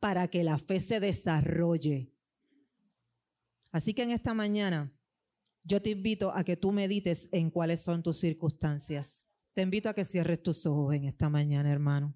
para 0.01 0.29
que 0.29 0.45
la 0.45 0.59
fe 0.59 0.81
se 0.81 1.01
desarrolle. 1.01 2.13
Así 3.73 3.95
que 3.95 4.03
en 4.03 4.11
esta 4.11 4.35
mañana 4.35 4.95
yo 5.65 5.81
te 5.81 5.89
invito 5.89 6.31
a 6.31 6.45
que 6.45 6.59
tú 6.59 6.73
medites 6.73 7.27
en 7.33 7.51
cuáles 7.51 7.81
son 7.81 8.03
tus 8.03 8.19
circunstancias. 8.19 9.25
Te 9.55 9.63
invito 9.63 9.89
a 9.89 9.95
que 9.95 10.05
cierres 10.05 10.43
tus 10.43 10.67
ojos 10.67 10.95
en 10.95 11.05
esta 11.05 11.31
mañana, 11.31 11.73
hermano. 11.73 12.15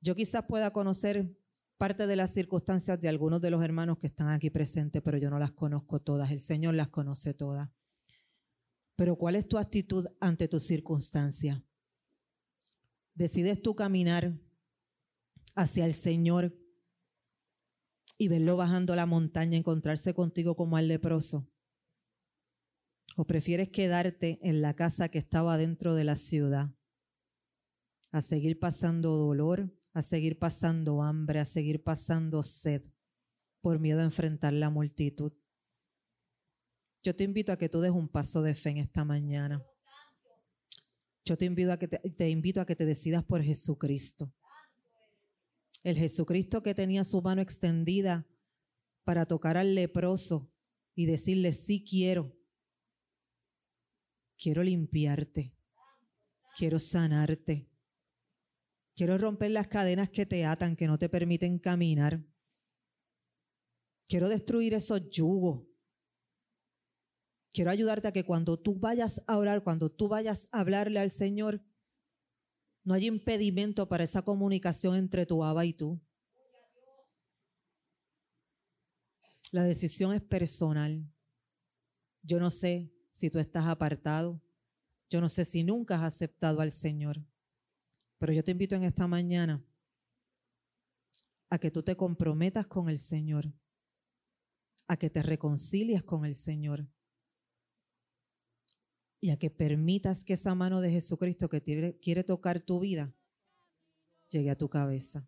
Yo 0.00 0.14
quizás 0.14 0.44
pueda 0.46 0.72
conocer 0.72 1.36
parte 1.82 2.06
de 2.06 2.14
las 2.14 2.30
circunstancias 2.30 3.00
de 3.00 3.08
algunos 3.08 3.40
de 3.40 3.50
los 3.50 3.60
hermanos 3.64 3.98
que 3.98 4.06
están 4.06 4.28
aquí 4.28 4.50
presentes, 4.50 5.02
pero 5.02 5.18
yo 5.18 5.30
no 5.30 5.40
las 5.40 5.50
conozco 5.50 5.98
todas. 5.98 6.30
El 6.30 6.38
Señor 6.38 6.76
las 6.76 6.90
conoce 6.90 7.34
todas. 7.34 7.70
Pero 8.94 9.16
¿cuál 9.16 9.34
es 9.34 9.48
tu 9.48 9.58
actitud 9.58 10.06
ante 10.20 10.46
tu 10.46 10.60
circunstancia? 10.60 11.66
¿Decides 13.14 13.60
tú 13.62 13.74
caminar 13.74 14.38
hacia 15.56 15.84
el 15.84 15.92
Señor 15.94 16.56
y 18.16 18.28
verlo 18.28 18.56
bajando 18.56 18.94
la 18.94 19.06
montaña, 19.06 19.58
encontrarse 19.58 20.14
contigo 20.14 20.54
como 20.54 20.76
al 20.76 20.86
leproso? 20.86 21.50
¿O 23.16 23.24
prefieres 23.24 23.70
quedarte 23.70 24.38
en 24.48 24.62
la 24.62 24.76
casa 24.76 25.08
que 25.08 25.18
estaba 25.18 25.58
dentro 25.58 25.96
de 25.96 26.04
la 26.04 26.14
ciudad? 26.14 26.76
A 28.12 28.20
seguir 28.20 28.60
pasando 28.60 29.16
dolor, 29.16 29.81
a 29.92 30.02
seguir 30.02 30.38
pasando 30.38 31.02
hambre, 31.02 31.38
a 31.38 31.44
seguir 31.44 31.82
pasando 31.82 32.42
sed, 32.42 32.82
por 33.60 33.78
miedo 33.78 34.00
a 34.00 34.04
enfrentar 34.04 34.52
la 34.52 34.70
multitud. 34.70 35.32
Yo 37.02 37.14
te 37.14 37.24
invito 37.24 37.52
a 37.52 37.58
que 37.58 37.68
tú 37.68 37.80
des 37.80 37.90
un 37.90 38.08
paso 38.08 38.42
de 38.42 38.54
fe 38.54 38.70
en 38.70 38.78
esta 38.78 39.04
mañana. 39.04 39.64
Yo 41.24 41.36
te 41.36 41.44
invito 41.44 41.72
a 41.72 41.78
que 41.78 41.88
te, 41.88 42.28
invito 42.30 42.60
a 42.60 42.66
que 42.66 42.76
te 42.76 42.84
decidas 42.84 43.24
por 43.24 43.42
Jesucristo. 43.42 44.32
El 45.84 45.96
Jesucristo 45.96 46.62
que 46.62 46.74
tenía 46.74 47.04
su 47.04 47.20
mano 47.22 47.42
extendida 47.42 48.26
para 49.04 49.26
tocar 49.26 49.56
al 49.56 49.74
leproso 49.74 50.52
y 50.94 51.06
decirle, 51.06 51.52
sí 51.52 51.84
quiero, 51.84 52.36
quiero 54.36 54.62
limpiarte, 54.62 55.54
quiero 56.56 56.78
sanarte, 56.78 57.71
quiero 59.02 59.18
romper 59.18 59.50
las 59.50 59.66
cadenas 59.66 60.10
que 60.10 60.26
te 60.26 60.44
atan, 60.44 60.76
que 60.76 60.86
no 60.86 60.96
te 60.96 61.08
permiten 61.08 61.58
caminar, 61.58 62.24
quiero 64.06 64.28
destruir 64.28 64.74
esos 64.74 65.10
yugos. 65.10 65.66
Quiero 67.50 67.72
ayudarte 67.72 68.06
a 68.06 68.12
que 68.12 68.24
cuando 68.24 68.60
tú 68.60 68.78
vayas 68.78 69.20
a 69.26 69.38
orar, 69.38 69.64
cuando 69.64 69.90
tú 69.90 70.06
vayas 70.06 70.48
a 70.52 70.60
hablarle 70.60 71.00
al 71.00 71.10
Señor, 71.10 71.64
no 72.84 72.94
hay 72.94 73.08
impedimento 73.08 73.88
para 73.88 74.04
esa 74.04 74.22
comunicación 74.22 74.94
entre 74.94 75.26
tu 75.26 75.42
Abba 75.42 75.64
y 75.64 75.72
tú. 75.72 76.00
La 79.50 79.64
decisión 79.64 80.14
es 80.14 80.22
personal. 80.22 81.12
Yo 82.22 82.38
no 82.38 82.52
sé 82.52 82.94
si 83.10 83.30
tú 83.30 83.40
estás 83.40 83.66
apartado. 83.66 84.40
Yo 85.10 85.20
no 85.20 85.28
sé 85.28 85.44
si 85.44 85.64
nunca 85.64 85.96
has 85.96 86.14
aceptado 86.14 86.60
al 86.60 86.70
Señor. 86.70 87.20
Pero 88.22 88.34
yo 88.34 88.44
te 88.44 88.52
invito 88.52 88.76
en 88.76 88.84
esta 88.84 89.08
mañana 89.08 89.66
a 91.50 91.58
que 91.58 91.72
tú 91.72 91.82
te 91.82 91.96
comprometas 91.96 92.68
con 92.68 92.88
el 92.88 93.00
Señor, 93.00 93.52
a 94.86 94.96
que 94.96 95.10
te 95.10 95.24
reconcilies 95.24 96.04
con 96.04 96.24
el 96.24 96.36
Señor 96.36 96.86
y 99.18 99.30
a 99.30 99.40
que 99.40 99.50
permitas 99.50 100.22
que 100.22 100.34
esa 100.34 100.54
mano 100.54 100.80
de 100.80 100.92
Jesucristo 100.92 101.48
que 101.48 101.62
quiere, 102.00 102.22
tocar 102.22 102.60
tu 102.60 102.78
vida 102.78 103.12
llegue 104.28 104.50
a 104.50 104.56
tu 104.56 104.68
cabeza. 104.68 105.26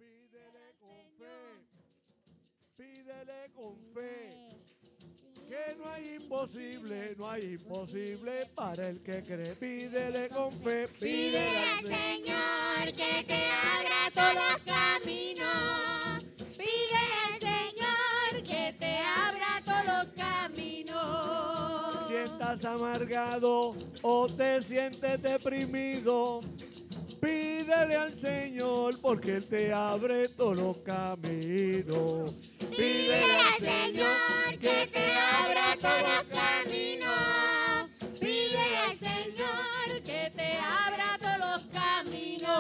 Hay 5.95 6.16
imposible, 6.20 7.14
no 7.16 7.30
hay 7.30 7.55
imposible 7.55 8.47
para 8.55 8.88
el 8.88 9.01
que 9.01 9.22
cree. 9.22 9.55
Pídele 9.55 10.28
con 10.28 10.51
fe, 10.53 10.88
pídele 10.88 11.59
al 11.59 11.84
Señor 11.84 12.92
que 12.97 13.24
te 13.24 13.42
abra 13.76 14.11
todos 14.12 14.34
los 14.34 14.59
caminos. 14.74 16.24
Pídele 16.57 17.14
al 17.26 17.40
Señor 17.40 18.42
que 18.42 18.74
te 18.78 18.97
abra 18.99 19.62
todos 19.64 19.86
los 19.86 20.07
caminos. 20.14 22.09
Si 22.09 22.14
estás 22.14 22.64
amargado 22.64 23.76
o 24.03 24.26
te 24.26 24.62
sientes 24.62 25.22
deprimido, 25.22 26.40
pídele 27.20 27.97
al 27.97 28.12
Señor 28.12 29.01
porque 29.01 29.36
Él 29.36 29.47
te 29.47 29.72
abre 29.72 30.28
todos 30.28 30.59
los 30.59 30.78
caminos. 30.78 32.53
Pídele 32.76 33.36
al 33.38 33.58
Señor 33.60 34.58
que 34.60 34.88
te 34.92 35.06
abra 35.14 35.76
todos 35.80 36.02
los 36.02 36.24
caminos. 36.40 37.88
Pídele 38.18 38.78
al 38.78 38.98
Señor 38.98 40.02
que 40.04 40.32
te 40.34 40.58
abra 40.58 41.18
todos 41.20 41.38
los 41.38 41.62
caminos. 41.72 42.50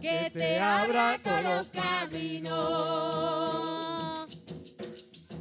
Que 0.00 0.30
te 0.34 0.58
abra 0.60 1.18
todos 1.24 1.42
los 1.42 1.66
caminos. 1.68 2.52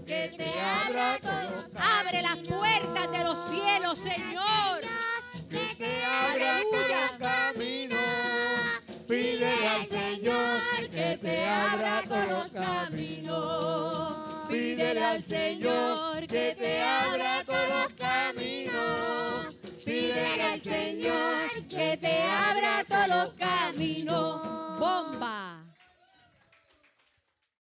Que 0.07 0.29
te 0.37 0.49
abra 0.85 1.19
todos 1.19 1.43
los 1.51 1.65
caminos. 1.65 1.91
Abre 1.99 2.21
las 2.21 2.37
puertas 2.37 3.11
de 3.11 3.23
los 3.23 3.37
cielos, 3.49 3.99
Señor. 3.99 4.81
Que 5.49 5.75
te 5.77 6.05
abra 6.05 6.61
todos 6.71 6.89
los 6.89 7.11
caminos. 7.19 7.70
Pídele 9.11 9.67
al 9.67 9.87
Señor 9.89 10.89
que 10.89 11.19
te 11.21 11.45
abra 11.45 12.01
todos 12.07 12.29
los 12.29 12.47
caminos. 12.47 14.47
Pídele 14.47 15.03
al 15.03 15.21
Señor 15.21 16.27
que 16.27 16.55
te 16.57 16.81
abra 16.81 17.43
todos 17.45 17.69
los 17.71 17.89
caminos. 17.97 19.53
Pídele 19.83 20.43
al 20.43 20.61
Señor 20.61 21.67
que 21.67 21.97
te 21.97 22.23
abra 22.23 22.85
todos 22.87 23.07
los 23.09 23.33
caminos. 23.33 24.51